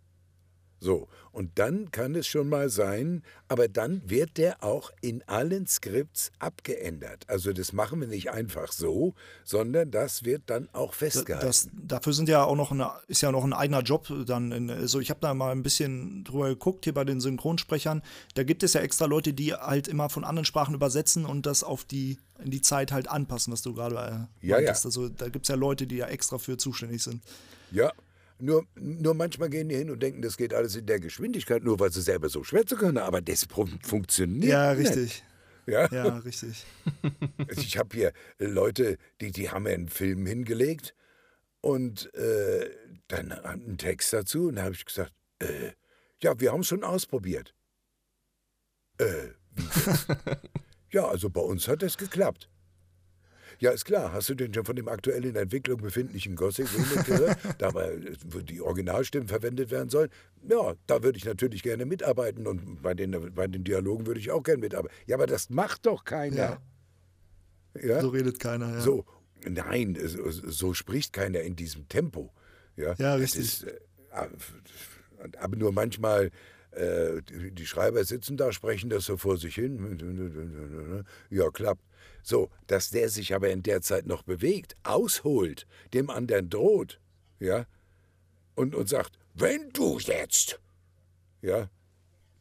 So, 0.86 1.08
und 1.32 1.58
dann 1.58 1.90
kann 1.90 2.14
es 2.14 2.28
schon 2.28 2.48
mal 2.48 2.68
sein, 2.68 3.24
aber 3.48 3.66
dann 3.66 4.08
wird 4.08 4.36
der 4.36 4.62
auch 4.62 4.92
in 5.00 5.24
allen 5.26 5.66
Skripts 5.66 6.30
abgeändert. 6.38 7.24
Also 7.26 7.52
das 7.52 7.72
machen 7.72 8.00
wir 8.00 8.06
nicht 8.06 8.30
einfach 8.30 8.70
so, 8.70 9.12
sondern 9.42 9.90
das 9.90 10.22
wird 10.22 10.42
dann 10.46 10.68
auch 10.72 10.94
festgehalten. 10.94 11.44
Das, 11.44 11.68
dafür 11.72 12.12
sind 12.12 12.28
ja 12.28 12.44
auch 12.44 12.54
noch 12.54 12.70
eine, 12.70 12.92
ist 13.08 13.20
ja 13.20 13.32
noch 13.32 13.42
ein 13.42 13.52
eigener 13.52 13.80
Job 13.80 14.06
dann. 14.26 14.52
In, 14.52 14.70
also 14.70 15.00
ich 15.00 15.10
habe 15.10 15.18
da 15.18 15.34
mal 15.34 15.50
ein 15.50 15.64
bisschen 15.64 16.22
drüber 16.22 16.50
geguckt 16.50 16.84
hier 16.84 16.94
bei 16.94 17.02
den 17.02 17.20
Synchronsprechern. 17.20 18.00
Da 18.36 18.44
gibt 18.44 18.62
es 18.62 18.74
ja 18.74 18.80
extra 18.80 19.06
Leute, 19.06 19.32
die 19.32 19.54
halt 19.54 19.88
immer 19.88 20.08
von 20.08 20.22
anderen 20.22 20.44
Sprachen 20.44 20.72
übersetzen 20.72 21.26
und 21.26 21.46
das 21.46 21.64
auf 21.64 21.82
die 21.82 22.16
in 22.38 22.52
die 22.52 22.60
Zeit 22.60 22.92
halt 22.92 23.08
anpassen, 23.08 23.52
was 23.52 23.62
du 23.62 23.74
gerade 23.74 24.28
äh, 24.40 24.46
Ja, 24.46 24.60
ja. 24.60 24.70
Also 24.70 25.08
da 25.08 25.30
gibt 25.30 25.46
es 25.46 25.48
ja 25.48 25.56
Leute, 25.56 25.88
die 25.88 25.96
ja 25.96 26.06
extra 26.06 26.38
für 26.38 26.56
zuständig 26.56 27.02
sind. 27.02 27.24
Ja, 27.72 27.92
nur, 28.38 28.66
nur 28.76 29.14
manchmal 29.14 29.48
gehen 29.50 29.68
die 29.68 29.76
hin 29.76 29.90
und 29.90 30.02
denken, 30.02 30.22
das 30.22 30.36
geht 30.36 30.52
alles 30.54 30.76
in 30.76 30.86
der 30.86 31.00
Geschwindigkeit, 31.00 31.62
nur 31.64 31.78
weil 31.80 31.92
sie 31.92 32.02
selber 32.02 32.28
so 32.28 32.44
schwätzen 32.44 32.78
können, 32.78 32.98
aber 32.98 33.20
das 33.22 33.44
fu- 33.44 33.66
funktioniert 33.82 34.50
Ja, 34.52 34.74
nicht. 34.74 34.88
richtig. 34.90 35.22
Ja? 35.66 35.88
Ja, 35.92 36.18
richtig. 36.18 36.64
Ich 37.56 37.76
habe 37.78 37.96
hier 37.96 38.12
Leute, 38.38 38.98
die, 39.20 39.30
die 39.32 39.50
haben 39.50 39.64
mir 39.64 39.70
einen 39.74 39.88
Film 39.88 40.26
hingelegt 40.26 40.94
und 41.60 42.12
äh, 42.14 42.70
dann 43.08 43.32
einen 43.32 43.78
Text 43.78 44.12
dazu 44.12 44.48
und 44.48 44.56
da 44.56 44.64
habe 44.64 44.74
ich 44.74 44.84
gesagt, 44.84 45.12
äh, 45.40 45.72
ja, 46.22 46.38
wir 46.40 46.52
haben 46.52 46.60
es 46.60 46.66
schon 46.68 46.84
ausprobiert. 46.84 47.54
Äh, 48.98 49.28
ja, 50.90 51.06
also 51.06 51.30
bei 51.30 51.40
uns 51.40 51.68
hat 51.68 51.82
das 51.82 51.96
geklappt. 51.98 52.48
Ja, 53.58 53.70
ist 53.70 53.84
klar. 53.84 54.12
Hast 54.12 54.28
du 54.28 54.34
denn 54.34 54.52
schon 54.52 54.64
von 54.64 54.76
dem 54.76 54.88
aktuell 54.88 55.24
in 55.24 55.36
Entwicklung 55.36 55.78
befindlichen 55.78 56.36
Gothic 56.36 56.68
Remake 56.74 57.04
gehört? 57.04 57.38
da 57.58 57.72
die 58.42 58.60
Originalstimmen 58.60 59.28
verwendet 59.28 59.70
werden 59.70 59.88
sollen? 59.88 60.10
Ja, 60.48 60.74
da 60.86 61.02
würde 61.02 61.18
ich 61.18 61.24
natürlich 61.24 61.62
gerne 61.62 61.86
mitarbeiten 61.86 62.46
und 62.46 62.82
bei 62.82 62.94
den, 62.94 63.34
bei 63.34 63.46
den 63.46 63.64
Dialogen 63.64 64.06
würde 64.06 64.20
ich 64.20 64.30
auch 64.30 64.42
gerne 64.42 64.60
mitarbeiten. 64.60 64.94
Ja, 65.06 65.16
aber 65.16 65.26
das 65.26 65.50
macht 65.50 65.86
doch 65.86 66.04
keiner. 66.04 66.36
Ja. 66.36 66.60
Ja? 67.82 68.00
So 68.00 68.08
redet 68.08 68.38
keiner, 68.38 68.74
ja. 68.74 68.80
So, 68.80 69.04
nein, 69.48 69.98
so, 70.04 70.30
so 70.30 70.74
spricht 70.74 71.12
keiner 71.12 71.40
in 71.40 71.56
diesem 71.56 71.88
Tempo. 71.88 72.32
Ja, 72.76 72.94
Ja, 72.98 73.12
Das 73.14 73.20
richtig. 73.20 73.42
Ist, 73.44 73.64
äh, 73.64 73.78
aber 75.38 75.56
nur 75.56 75.72
manchmal, 75.72 76.30
äh, 76.72 77.22
die 77.22 77.66
Schreiber 77.66 78.04
sitzen 78.04 78.36
da, 78.36 78.52
sprechen 78.52 78.90
das 78.90 79.06
so 79.06 79.16
vor 79.16 79.38
sich 79.38 79.54
hin. 79.54 81.04
Ja, 81.30 81.50
klappt. 81.50 81.82
So, 82.28 82.50
dass 82.66 82.90
der 82.90 83.08
sich 83.08 83.32
aber 83.36 83.50
in 83.50 83.62
der 83.62 83.82
Zeit 83.82 84.04
noch 84.06 84.24
bewegt, 84.24 84.74
ausholt, 84.82 85.64
dem 85.94 86.10
anderen 86.10 86.50
droht, 86.50 86.98
ja, 87.38 87.66
und, 88.56 88.74
und 88.74 88.88
sagt, 88.88 89.16
wenn 89.34 89.70
du 89.72 90.00
jetzt, 90.00 90.58
ja, 91.40 91.70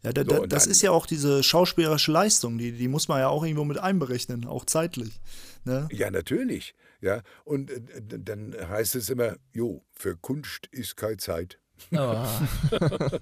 Ja, 0.01 0.11
da, 0.11 0.21
So, 0.23 0.27
da, 0.27 0.37
und 0.39 0.51
das 0.51 0.63
dann- 0.63 0.71
ist 0.71 0.81
ja 0.81 0.89
auch 0.89 1.05
diese 1.05 1.43
schauspielerische 1.43 2.11
Leistung, 2.11 2.57
die, 2.57 2.71
die 2.71 2.87
muss 2.87 3.07
man 3.09 3.19
ja 3.19 3.27
auch 3.27 3.43
irgendwo 3.43 3.63
mit 3.63 3.77
einberechnen, 3.77 4.45
auch 4.47 4.65
zeitlich. 4.65 5.19
Ne? 5.65 5.87
Ja, 5.91 6.09
natürlich. 6.09 6.73
Ja, 7.01 7.21
und 7.43 7.69
äh, 7.69 7.81
dann 8.19 8.55
heißt 8.67 8.95
es 8.95 9.09
immer, 9.11 9.35
jo, 9.53 9.83
für 9.91 10.17
Kunst 10.17 10.65
ist 10.71 10.95
keine 10.97 11.17
Zeit. 11.17 11.59
Oh. 11.91 12.25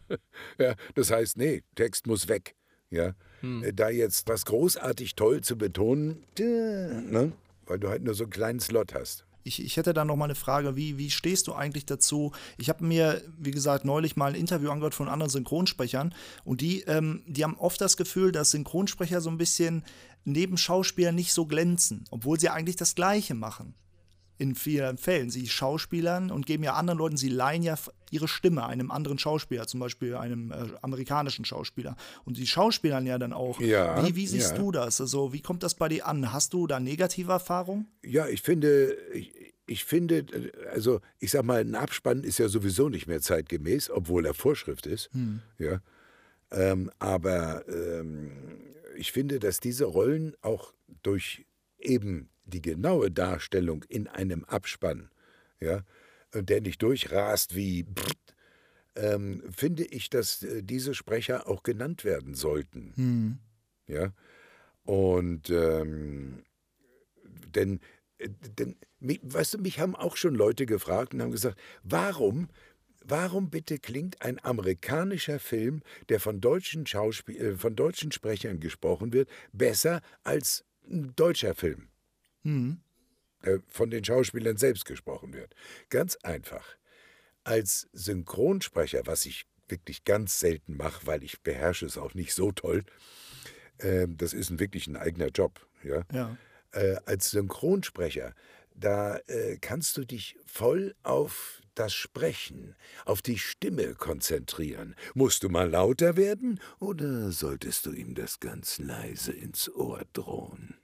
Ja, 0.58 0.76
das 0.96 1.12
heißt, 1.12 1.36
nee, 1.36 1.64
Text 1.76 2.08
muss 2.08 2.30
weg. 2.30 2.56
Ja, 2.90 3.16
Äh, 3.44 3.74
da 3.74 3.90
jetzt 3.90 4.28
was 4.28 4.46
großartig 4.46 5.16
toll 5.16 5.42
zu 5.42 5.58
betonen, 5.58 6.24
ne? 6.40 7.34
weil 7.66 7.80
du 7.80 7.90
halt 7.90 8.04
nur 8.04 8.14
so 8.14 8.24
einen 8.24 8.32
kleinen 8.32 8.60
Slot 8.60 8.94
hast. 8.94 9.26
Ich, 9.46 9.64
ich 9.64 9.76
hätte 9.76 9.94
da 9.94 10.06
noch 10.06 10.16
mal 10.16 10.26
eine 10.26 10.36
Frage, 10.36 10.78
wie, 10.78 10.98
wie 10.98 11.12
stehst 11.12 11.48
du 11.48 11.54
eigentlich 11.54 11.86
dazu? 11.86 12.32
Ich 12.58 12.70
habe 12.70 12.86
mir, 12.86 13.22
wie 13.38 13.52
gesagt, 13.52 13.84
neulich 13.84 14.16
mal 14.16 14.32
ein 14.32 14.40
Interview 14.40 14.70
angehört 14.70 14.96
von 14.96 15.10
anderen 15.10 15.30
Synchronsprechern 15.30 16.16
und 16.46 16.62
die, 16.62 16.82
ähm, 16.84 17.24
die 17.28 17.44
haben 17.44 17.58
oft 17.58 17.82
das 17.82 17.98
Gefühl, 17.98 18.32
dass 18.32 18.52
Synchronsprecher 18.52 19.20
so 19.20 19.30
ein 19.30 19.38
bisschen 19.38 19.84
neben 20.24 20.56
Schauspielern 20.56 21.16
nicht 21.16 21.34
so 21.34 21.46
glänzen, 21.46 22.06
obwohl 22.10 22.40
sie 22.40 22.50
eigentlich 22.50 22.78
das 22.78 22.96
Gleiche 22.96 23.34
machen. 23.34 23.76
In 24.38 24.56
vielen 24.56 24.98
Fällen. 24.98 25.30
Sie 25.30 25.48
schauspielern 25.48 26.32
und 26.32 26.46
geben 26.46 26.64
ja 26.64 26.74
anderen 26.74 26.98
Leuten, 26.98 27.18
sie 27.18 27.30
leihen 27.30 27.64
ja 27.64 27.76
ihre 28.10 28.28
Stimme 28.28 28.66
einem 28.66 28.92
anderen 28.92 29.20
Schauspieler, 29.20 29.68
zum 29.68 29.80
Beispiel 29.80 30.16
einem 30.16 30.52
äh, 30.52 30.70
amerikanischen 30.82 31.46
Schauspieler. 31.46 31.96
Und 32.26 32.38
die 32.38 32.48
schauspielern 32.48 33.06
ja 33.06 33.18
dann 33.18 33.34
auch. 33.34 33.60
Ja, 33.60 34.06
wie, 34.06 34.16
wie 34.16 34.28
siehst 34.28 34.52
ja. 34.52 34.58
du 34.58 34.72
das? 34.72 35.00
Also, 35.00 35.34
wie 35.34 35.42
kommt 35.42 35.64
das 35.64 35.76
bei 35.76 35.90
dir 35.90 36.08
an? 36.08 36.34
Hast 36.34 36.54
du 36.54 36.68
da 36.68 36.80
negative 36.80 37.32
Erfahrungen? 37.32 37.88
Ja, 38.04 38.28
ich 38.28 38.42
finde, 38.42 38.98
ich, 39.14 39.54
ich 39.66 39.86
finde, 39.86 40.26
also 40.72 41.00
ich 41.20 41.32
sag 41.32 41.44
mal, 41.44 41.62
ein 41.62 41.76
Abspann 41.76 42.24
ist 42.24 42.40
ja 42.40 42.50
sowieso 42.50 42.90
nicht 42.90 43.08
mehr 43.08 43.22
zeitgemäß, 43.22 43.90
obwohl 43.90 44.26
er 44.26 44.34
Vorschrift 44.34 44.86
ist. 44.86 45.10
Ja. 45.58 45.80
Ähm, 46.52 46.92
aber 47.00 47.68
ähm, 47.68 48.32
ich 48.96 49.12
finde, 49.12 49.40
dass 49.40 49.60
diese 49.60 49.86
Rollen 49.86 50.36
auch 50.42 50.74
durch 51.02 51.46
eben 51.80 52.30
die 52.46 52.62
genaue 52.62 53.12
Darstellung 53.12 53.84
in 53.90 54.08
einem 54.08 54.44
Abspann 54.46 55.10
ja, 55.64 55.84
der 56.34 56.62
nicht 56.62 56.82
durchrast 56.82 57.56
wie 57.56 57.86
ähm, 58.96 59.42
finde 59.52 59.86
ich, 59.86 60.10
dass 60.10 60.44
äh, 60.44 60.62
diese 60.62 60.94
Sprecher 60.94 61.48
auch 61.48 61.64
genannt 61.64 62.06
werden 62.06 62.36
sollten. 62.36 62.94
Hm. 62.96 63.38
Ja. 63.88 64.14
Und 64.84 65.50
ähm, 65.50 66.44
denn, 67.56 67.80
äh, 68.20 68.30
denn, 68.60 68.76
weißt 69.00 69.56
du, 69.56 69.58
mich 69.60 69.80
haben 69.80 69.96
auch 69.96 70.16
schon 70.16 70.36
Leute 70.36 70.68
gefragt 70.68 71.14
und 71.14 71.24
haben 71.24 71.32
gesagt, 71.32 71.60
warum, 71.82 72.50
warum 73.04 73.50
bitte 73.50 73.80
klingt 73.80 74.22
ein 74.22 74.44
amerikanischer 74.44 75.40
Film, 75.40 75.82
der 76.10 76.20
von 76.20 76.40
deutschen 76.40 76.86
Schauspiel, 76.86 77.42
äh, 77.42 77.58
von 77.58 77.76
deutschen 77.76 78.12
Sprechern 78.12 78.60
gesprochen 78.60 79.12
wird, 79.12 79.28
besser 79.54 80.02
als 80.24 80.66
ein 80.88 81.14
deutscher 81.16 81.56
Film? 81.56 81.88
Hm. 82.44 82.82
Der 83.44 83.62
von 83.68 83.90
den 83.90 84.04
Schauspielern 84.04 84.58
selbst 84.58 84.86
gesprochen 84.86 85.34
wird. 85.34 85.54
Ganz 85.90 86.16
einfach 86.24 86.78
als 87.44 87.90
Synchronsprecher, 87.92 89.02
was 89.06 89.26
ich 89.26 89.46
wirklich 89.68 90.06
ganz 90.06 90.40
selten 90.40 90.78
mache, 90.78 91.06
weil 91.06 91.24
ich 91.24 91.42
beherrsche 91.42 91.86
es 91.86 91.98
auch 91.98 92.14
nicht 92.14 92.34
so 92.34 92.52
toll, 92.52 92.84
äh, 93.80 94.08
das 94.08 94.34
ist 94.34 94.50
ein, 94.50 94.60
wirklich 94.60 94.88
ein 94.88 94.96
eigener 94.96 95.28
Job. 95.28 95.66
Ja? 95.84 96.04
ja. 96.12 96.38
Äh, 96.72 96.98
als 97.06 97.32
Synchronsprecher, 97.32 98.34
da 98.76 99.18
äh, 99.28 99.58
kannst 99.60 99.98
du 99.98 100.06
dich 100.06 100.38
voll 100.46 100.96
auf 101.04 101.62
das 101.76 101.94
Sprechen, 101.94 102.76
auf 103.06 103.22
die 103.22 103.40
Stimme 103.40 103.96
konzentrieren. 103.96 104.96
Musst 105.16 105.44
du 105.44 105.50
mal 105.50 105.70
lauter 105.70 106.18
werden 106.18 106.60
oder 106.80 107.32
solltest 107.32 107.86
du 107.86 107.92
ihm 107.92 108.16
das 108.16 108.40
ganz 108.40 108.78
leise 108.80 109.32
ins 109.32 109.70
Ohr 109.74 110.04
drohen? 110.14 110.76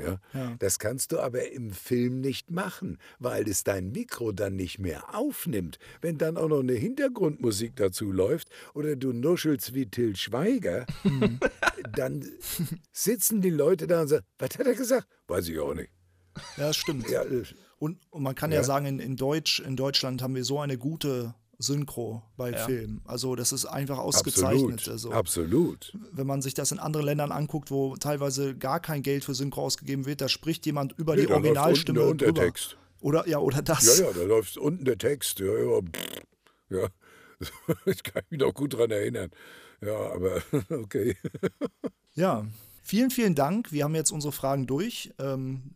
Ja? 0.00 0.20
ja? 0.34 0.56
Das 0.58 0.78
kannst 0.78 1.12
du 1.12 1.18
aber 1.20 1.50
im 1.52 1.70
Film 1.70 2.20
nicht 2.20 2.50
machen, 2.50 2.98
weil 3.18 3.48
es 3.48 3.64
dein 3.64 3.90
Mikro 3.92 4.32
dann 4.32 4.56
nicht 4.56 4.78
mehr 4.78 5.14
aufnimmt. 5.14 5.78
Wenn 6.00 6.18
dann 6.18 6.36
auch 6.36 6.48
noch 6.48 6.60
eine 6.60 6.74
Hintergrundmusik 6.74 7.76
dazu 7.76 8.10
läuft 8.12 8.48
oder 8.74 8.96
du 8.96 9.12
nuschelst 9.12 9.74
wie 9.74 9.86
Till 9.86 10.16
Schweiger, 10.16 10.86
Mhm. 11.04 11.38
dann 11.94 12.24
sitzen 12.92 13.40
die 13.40 13.50
Leute 13.50 13.86
da 13.86 14.02
und 14.02 14.08
sagen, 14.08 14.24
was 14.38 14.50
hat 14.58 14.66
er 14.66 14.74
gesagt? 14.74 15.06
Weiß 15.28 15.48
ich 15.48 15.58
auch 15.58 15.74
nicht. 15.74 15.90
Ja, 16.56 16.68
das 16.68 16.76
stimmt. 16.76 17.08
Ja, 17.10 17.22
äh, 17.22 17.42
Und, 17.78 17.98
und 18.10 18.22
man 18.22 18.34
kann 18.34 18.50
ja, 18.52 18.58
Ja. 18.58 18.64
sagen, 18.64 18.86
in, 18.86 18.98
in, 19.00 19.16
Deutsch, 19.16 19.60
in 19.60 19.76
Deutschland 19.76 20.22
haben 20.22 20.34
wir 20.34 20.44
so 20.44 20.60
eine 20.60 20.78
gute 20.78 21.34
Synchro 21.58 22.22
bei 22.36 22.50
Ja. 22.52 22.58
Filmen. 22.66 23.00
Also 23.04 23.34
das 23.34 23.52
ist 23.52 23.64
einfach 23.66 23.98
ausgezeichnet. 23.98 24.74
absolut. 24.80 24.88
Also, 24.88 25.10
Absolut. 25.12 25.92
wenn 26.12 26.26
man 26.26 26.42
sich 26.42 26.54
das 26.54 26.72
in 26.72 26.78
anderen 26.78 27.06
Ländern 27.06 27.32
anguckt, 27.32 27.70
wo 27.70 27.96
teilweise 27.96 28.54
gar 28.56 28.80
kein 28.80 29.02
Geld 29.02 29.24
für 29.24 29.34
Synchro 29.34 29.62
ausgegeben 29.62 30.04
wird, 30.06 30.20
da 30.20 30.28
spricht 30.28 30.66
jemand 30.66 30.92
über 30.98 31.14
Nee, 31.14 31.22
die 31.22 31.26
da 31.28 31.34
läuft 31.34 31.44
Originalstimme 31.46 32.02
unten 32.02 32.18
der 32.18 32.28
drüber. 32.28 32.40
Untertext. 32.42 32.76
Oder 33.00 33.28
ja, 33.28 33.38
oder 33.38 33.62
das. 33.62 33.98
Ja, 33.98 34.06
ja, 34.06 34.12
da 34.12 34.22
läuft 34.22 34.56
unten 34.58 34.84
der 34.84 34.98
Text. 34.98 35.38
Ja, 35.40 35.46
ja. 35.46 35.80
ja. 36.70 36.88
Ich 37.86 38.02
kann 38.02 38.22
mich 38.30 38.40
noch 38.40 38.54
gut 38.54 38.74
dran 38.74 38.90
erinnern. 38.90 39.30
Ja, 39.82 39.94
aber 40.12 40.42
okay. 40.70 41.16
Ja, 42.14 42.46
vielen, 42.82 43.10
vielen 43.10 43.34
Dank. 43.34 43.72
Wir 43.72 43.84
haben 43.84 43.94
jetzt 43.94 44.10
unsere 44.10 44.32
Fragen 44.32 44.66
durch. 44.66 45.12
Ähm, 45.18 45.74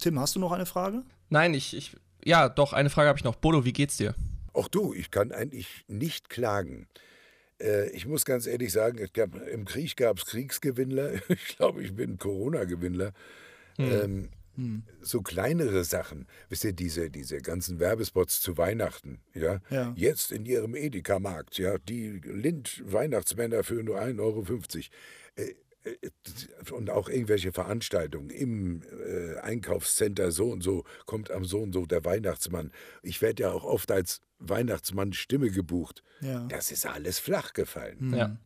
Tim, 0.00 0.18
hast 0.18 0.34
du 0.34 0.40
noch 0.40 0.52
eine 0.52 0.64
Frage? 0.66 1.02
Nein, 1.28 1.52
ich, 1.54 1.76
ich, 1.76 1.96
ja, 2.24 2.48
doch, 2.48 2.72
eine 2.72 2.88
Frage 2.90 3.08
habe 3.08 3.18
ich 3.18 3.24
noch. 3.24 3.36
Bolo, 3.36 3.64
wie 3.66 3.72
geht's 3.74 3.98
dir? 3.98 4.14
Auch 4.56 4.68
du, 4.68 4.94
ich 4.94 5.10
kann 5.10 5.32
eigentlich 5.32 5.84
nicht 5.86 6.30
klagen. 6.30 6.86
Äh, 7.60 7.90
ich 7.90 8.06
muss 8.06 8.24
ganz 8.24 8.46
ehrlich 8.46 8.72
sagen, 8.72 9.06
gab, 9.12 9.34
im 9.48 9.64
Krieg 9.64 9.96
gab 9.96 10.18
es 10.18 10.26
Kriegsgewinnler. 10.26 11.20
Ich 11.28 11.56
glaube, 11.56 11.82
ich 11.82 11.94
bin 11.94 12.18
Corona-Gewinnler. 12.18 13.12
Ähm, 13.78 14.30
So 15.02 15.20
kleinere 15.20 15.84
Sachen, 15.84 16.26
wisst 16.48 16.64
ihr, 16.64 16.72
diese, 16.72 17.10
diese 17.10 17.42
ganzen 17.42 17.78
Werbespots 17.78 18.40
zu 18.40 18.56
Weihnachten, 18.56 19.20
ja? 19.34 19.60
Ja. 19.68 19.92
Jetzt 19.96 20.32
in 20.32 20.46
ihrem 20.46 20.74
Edeka-Markt, 20.74 21.58
ja, 21.58 21.76
die 21.76 22.20
Lind-Weihnachtsmänner 22.24 23.64
für 23.64 23.82
nur 23.82 24.00
1,50 24.00 24.20
Euro. 24.20 24.44
Äh, 25.36 25.54
und 26.72 26.90
auch 26.90 27.08
irgendwelche 27.08 27.52
Veranstaltungen 27.52 28.30
im 28.30 28.82
äh, 28.82 29.36
Einkaufscenter 29.38 30.32
so 30.32 30.50
und 30.50 30.62
so 30.62 30.84
kommt 31.04 31.30
am 31.30 31.44
so 31.44 31.60
und 31.60 31.72
so 31.72 31.86
der 31.86 32.04
Weihnachtsmann. 32.04 32.72
Ich 33.02 33.22
werde 33.22 33.44
ja 33.44 33.52
auch 33.52 33.64
oft 33.64 33.90
als 33.90 34.20
Weihnachtsmann 34.38 35.12
Stimme 35.12 35.50
gebucht. 35.50 36.02
Ja. 36.20 36.46
Das 36.48 36.70
ist 36.70 36.86
alles 36.86 37.18
flach 37.18 37.52
gefallen. 37.52 38.14
Ja. 38.14 38.38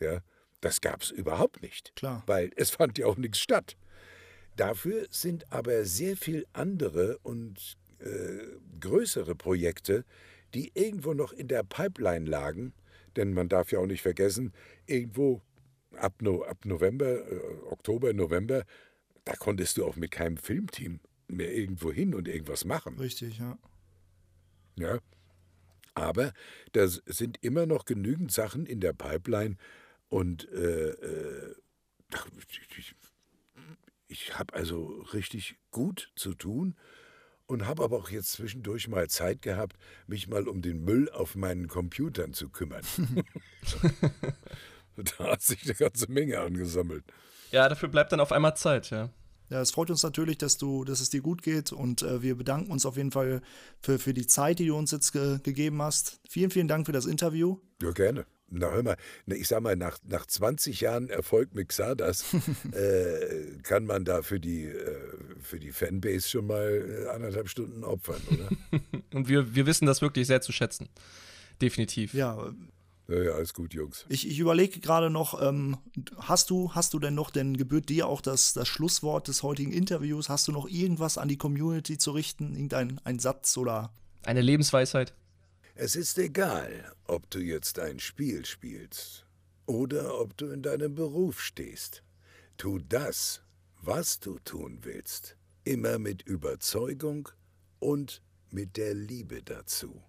Ja, 0.00 0.20
das 0.60 0.80
gab 0.80 1.02
es 1.02 1.10
überhaupt 1.10 1.62
nicht. 1.62 1.94
Klar. 1.96 2.22
Weil 2.26 2.50
es 2.56 2.70
fand 2.70 2.98
ja 2.98 3.06
auch 3.06 3.16
nichts 3.16 3.38
statt. 3.38 3.76
Dafür 4.56 5.06
sind 5.10 5.52
aber 5.52 5.84
sehr 5.84 6.16
viel 6.16 6.46
andere 6.52 7.18
und 7.18 7.76
äh, 7.98 8.38
größere 8.80 9.34
Projekte, 9.34 10.04
die 10.54 10.72
irgendwo 10.74 11.14
noch 11.14 11.32
in 11.32 11.48
der 11.48 11.62
Pipeline 11.62 12.28
lagen. 12.28 12.72
Denn 13.16 13.32
man 13.32 13.48
darf 13.48 13.72
ja 13.72 13.78
auch 13.78 13.86
nicht 13.86 14.02
vergessen, 14.02 14.52
irgendwo 14.86 15.42
ab, 15.96 16.22
no, 16.22 16.42
ab 16.42 16.64
November, 16.64 17.30
äh, 17.30 17.40
Oktober, 17.70 18.12
November, 18.12 18.64
da 19.24 19.34
konntest 19.34 19.76
du 19.76 19.84
auch 19.84 19.96
mit 19.96 20.10
keinem 20.10 20.36
Filmteam 20.36 21.00
mehr 21.28 21.52
irgendwo 21.52 21.92
hin 21.92 22.14
und 22.14 22.28
irgendwas 22.28 22.64
machen. 22.64 22.98
Richtig, 22.98 23.38
ja. 23.38 23.58
Ja. 24.78 24.98
Aber 25.94 26.32
da 26.72 26.86
sind 26.88 27.42
immer 27.42 27.66
noch 27.66 27.86
genügend 27.86 28.30
Sachen 28.30 28.66
in 28.66 28.80
der 28.80 28.92
Pipeline 28.92 29.56
und 30.08 30.48
äh, 30.52 30.90
äh, 30.90 31.54
ich, 32.78 32.94
ich 34.06 34.38
habe 34.38 34.54
also 34.54 35.02
richtig 35.12 35.56
gut 35.70 36.12
zu 36.14 36.34
tun 36.34 36.76
und 37.46 37.66
habe 37.66 37.82
aber 37.82 37.96
auch 37.96 38.10
jetzt 38.10 38.32
zwischendurch 38.32 38.88
mal 38.88 39.08
Zeit 39.08 39.42
gehabt, 39.42 39.76
mich 40.06 40.28
mal 40.28 40.48
um 40.48 40.62
den 40.62 40.84
Müll 40.84 41.08
auf 41.10 41.34
meinen 41.34 41.66
Computern 41.66 42.32
zu 42.32 42.50
kümmern. 42.50 42.84
da 45.18 45.32
hat 45.32 45.42
sich 45.42 45.64
eine 45.64 45.74
ganze 45.74 46.10
Menge 46.10 46.40
angesammelt. 46.40 47.04
Ja, 47.50 47.68
dafür 47.68 47.88
bleibt 47.88 48.12
dann 48.12 48.20
auf 48.20 48.32
einmal 48.32 48.56
Zeit, 48.56 48.90
ja. 48.90 49.10
Ja, 49.48 49.60
es 49.60 49.70
freut 49.70 49.90
uns 49.90 50.02
natürlich, 50.02 50.38
dass 50.38 50.58
du, 50.58 50.84
dass 50.84 51.00
es 51.00 51.10
dir 51.10 51.20
gut 51.20 51.42
geht 51.42 51.70
und 51.70 52.02
äh, 52.02 52.20
wir 52.20 52.36
bedanken 52.36 52.72
uns 52.72 52.84
auf 52.84 52.96
jeden 52.96 53.12
Fall 53.12 53.42
für, 53.80 54.00
für 54.00 54.12
die 54.12 54.26
Zeit, 54.26 54.58
die 54.58 54.66
du 54.66 54.76
uns 54.76 54.90
jetzt 54.90 55.12
ge 55.12 55.38
gegeben 55.40 55.80
hast. 55.80 56.20
Vielen, 56.28 56.50
vielen 56.50 56.66
Dank 56.66 56.86
für 56.86 56.92
das 56.92 57.06
Interview. 57.06 57.58
Ja, 57.80 57.92
gerne. 57.92 58.26
Na, 58.48 58.70
hör 58.70 58.82
mal, 58.82 58.96
ich 59.26 59.48
sag 59.48 59.60
mal, 59.60 59.76
nach, 59.76 59.98
nach 60.04 60.24
20 60.24 60.80
Jahren 60.80 61.08
Erfolg 61.10 61.54
mit 61.54 61.68
Xardas 61.68 62.24
äh, 62.72 63.58
kann 63.62 63.86
man 63.86 64.04
da 64.04 64.22
für 64.22 64.38
die, 64.38 64.64
äh, 64.66 64.98
für 65.40 65.58
die 65.58 65.72
Fanbase 65.72 66.28
schon 66.28 66.46
mal 66.46 67.04
äh, 67.06 67.08
anderthalb 67.08 67.48
Stunden 67.48 67.82
opfern, 67.84 68.20
oder? 68.30 68.80
Und 69.14 69.28
wir, 69.28 69.54
wir 69.54 69.66
wissen 69.66 69.86
das 69.86 70.00
wirklich 70.00 70.26
sehr 70.26 70.40
zu 70.40 70.52
schätzen. 70.52 70.88
Definitiv. 71.60 72.14
Ja, 72.14 72.52
ja, 73.08 73.22
ja, 73.22 73.30
alles 73.32 73.54
gut, 73.54 73.72
Jungs. 73.72 74.04
ich, 74.08 74.28
ich 74.28 74.38
überlege 74.38 74.80
gerade 74.80 75.10
noch, 75.10 75.40
ähm, 75.40 75.76
hast 76.18 76.50
du, 76.50 76.74
hast 76.74 76.92
du 76.92 76.98
denn 76.98 77.14
noch, 77.14 77.30
denn 77.30 77.56
gebührt 77.56 77.88
dir 77.88 78.08
auch 78.08 78.20
das, 78.20 78.52
das 78.52 78.66
Schlusswort 78.66 79.28
des 79.28 79.42
heutigen 79.42 79.72
Interviews? 79.72 80.28
Hast 80.28 80.48
du 80.48 80.52
noch 80.52 80.68
irgendwas 80.68 81.16
an 81.16 81.28
die 81.28 81.38
Community 81.38 81.98
zu 81.98 82.10
richten? 82.10 82.54
Irgendein 82.54 83.00
ein 83.04 83.18
Satz 83.20 83.56
oder? 83.56 83.92
Eine 84.24 84.40
Lebensweisheit. 84.40 85.14
Es 85.76 85.94
ist 85.94 86.18
egal, 86.18 86.92
ob 87.06 87.30
du 87.30 87.38
jetzt 87.38 87.78
ein 87.78 88.00
Spiel 88.00 88.44
spielst 88.44 89.24
oder 89.66 90.18
ob 90.18 90.36
du 90.36 90.46
in 90.46 90.62
deinem 90.62 90.94
Beruf 90.94 91.40
stehst. 91.40 92.02
Tu 92.56 92.78
das, 92.78 93.42
was 93.82 94.18
du 94.18 94.38
tun 94.40 94.78
willst, 94.82 95.36
immer 95.64 95.98
mit 95.98 96.22
Überzeugung 96.22 97.28
und 97.78 98.22
mit 98.50 98.76
der 98.76 98.94
Liebe 98.94 99.42
dazu. 99.42 100.02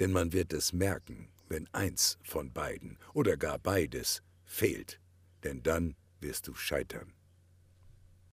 Denn 0.00 0.12
man 0.12 0.32
wird 0.32 0.52
es 0.52 0.72
merken, 0.72 1.28
wenn 1.52 1.68
eins 1.72 2.18
von 2.22 2.50
beiden 2.50 2.98
oder 3.12 3.36
gar 3.36 3.58
beides 3.58 4.22
fehlt, 4.44 4.98
denn 5.44 5.62
dann 5.62 5.94
wirst 6.18 6.48
du 6.48 6.54
scheitern. 6.54 7.12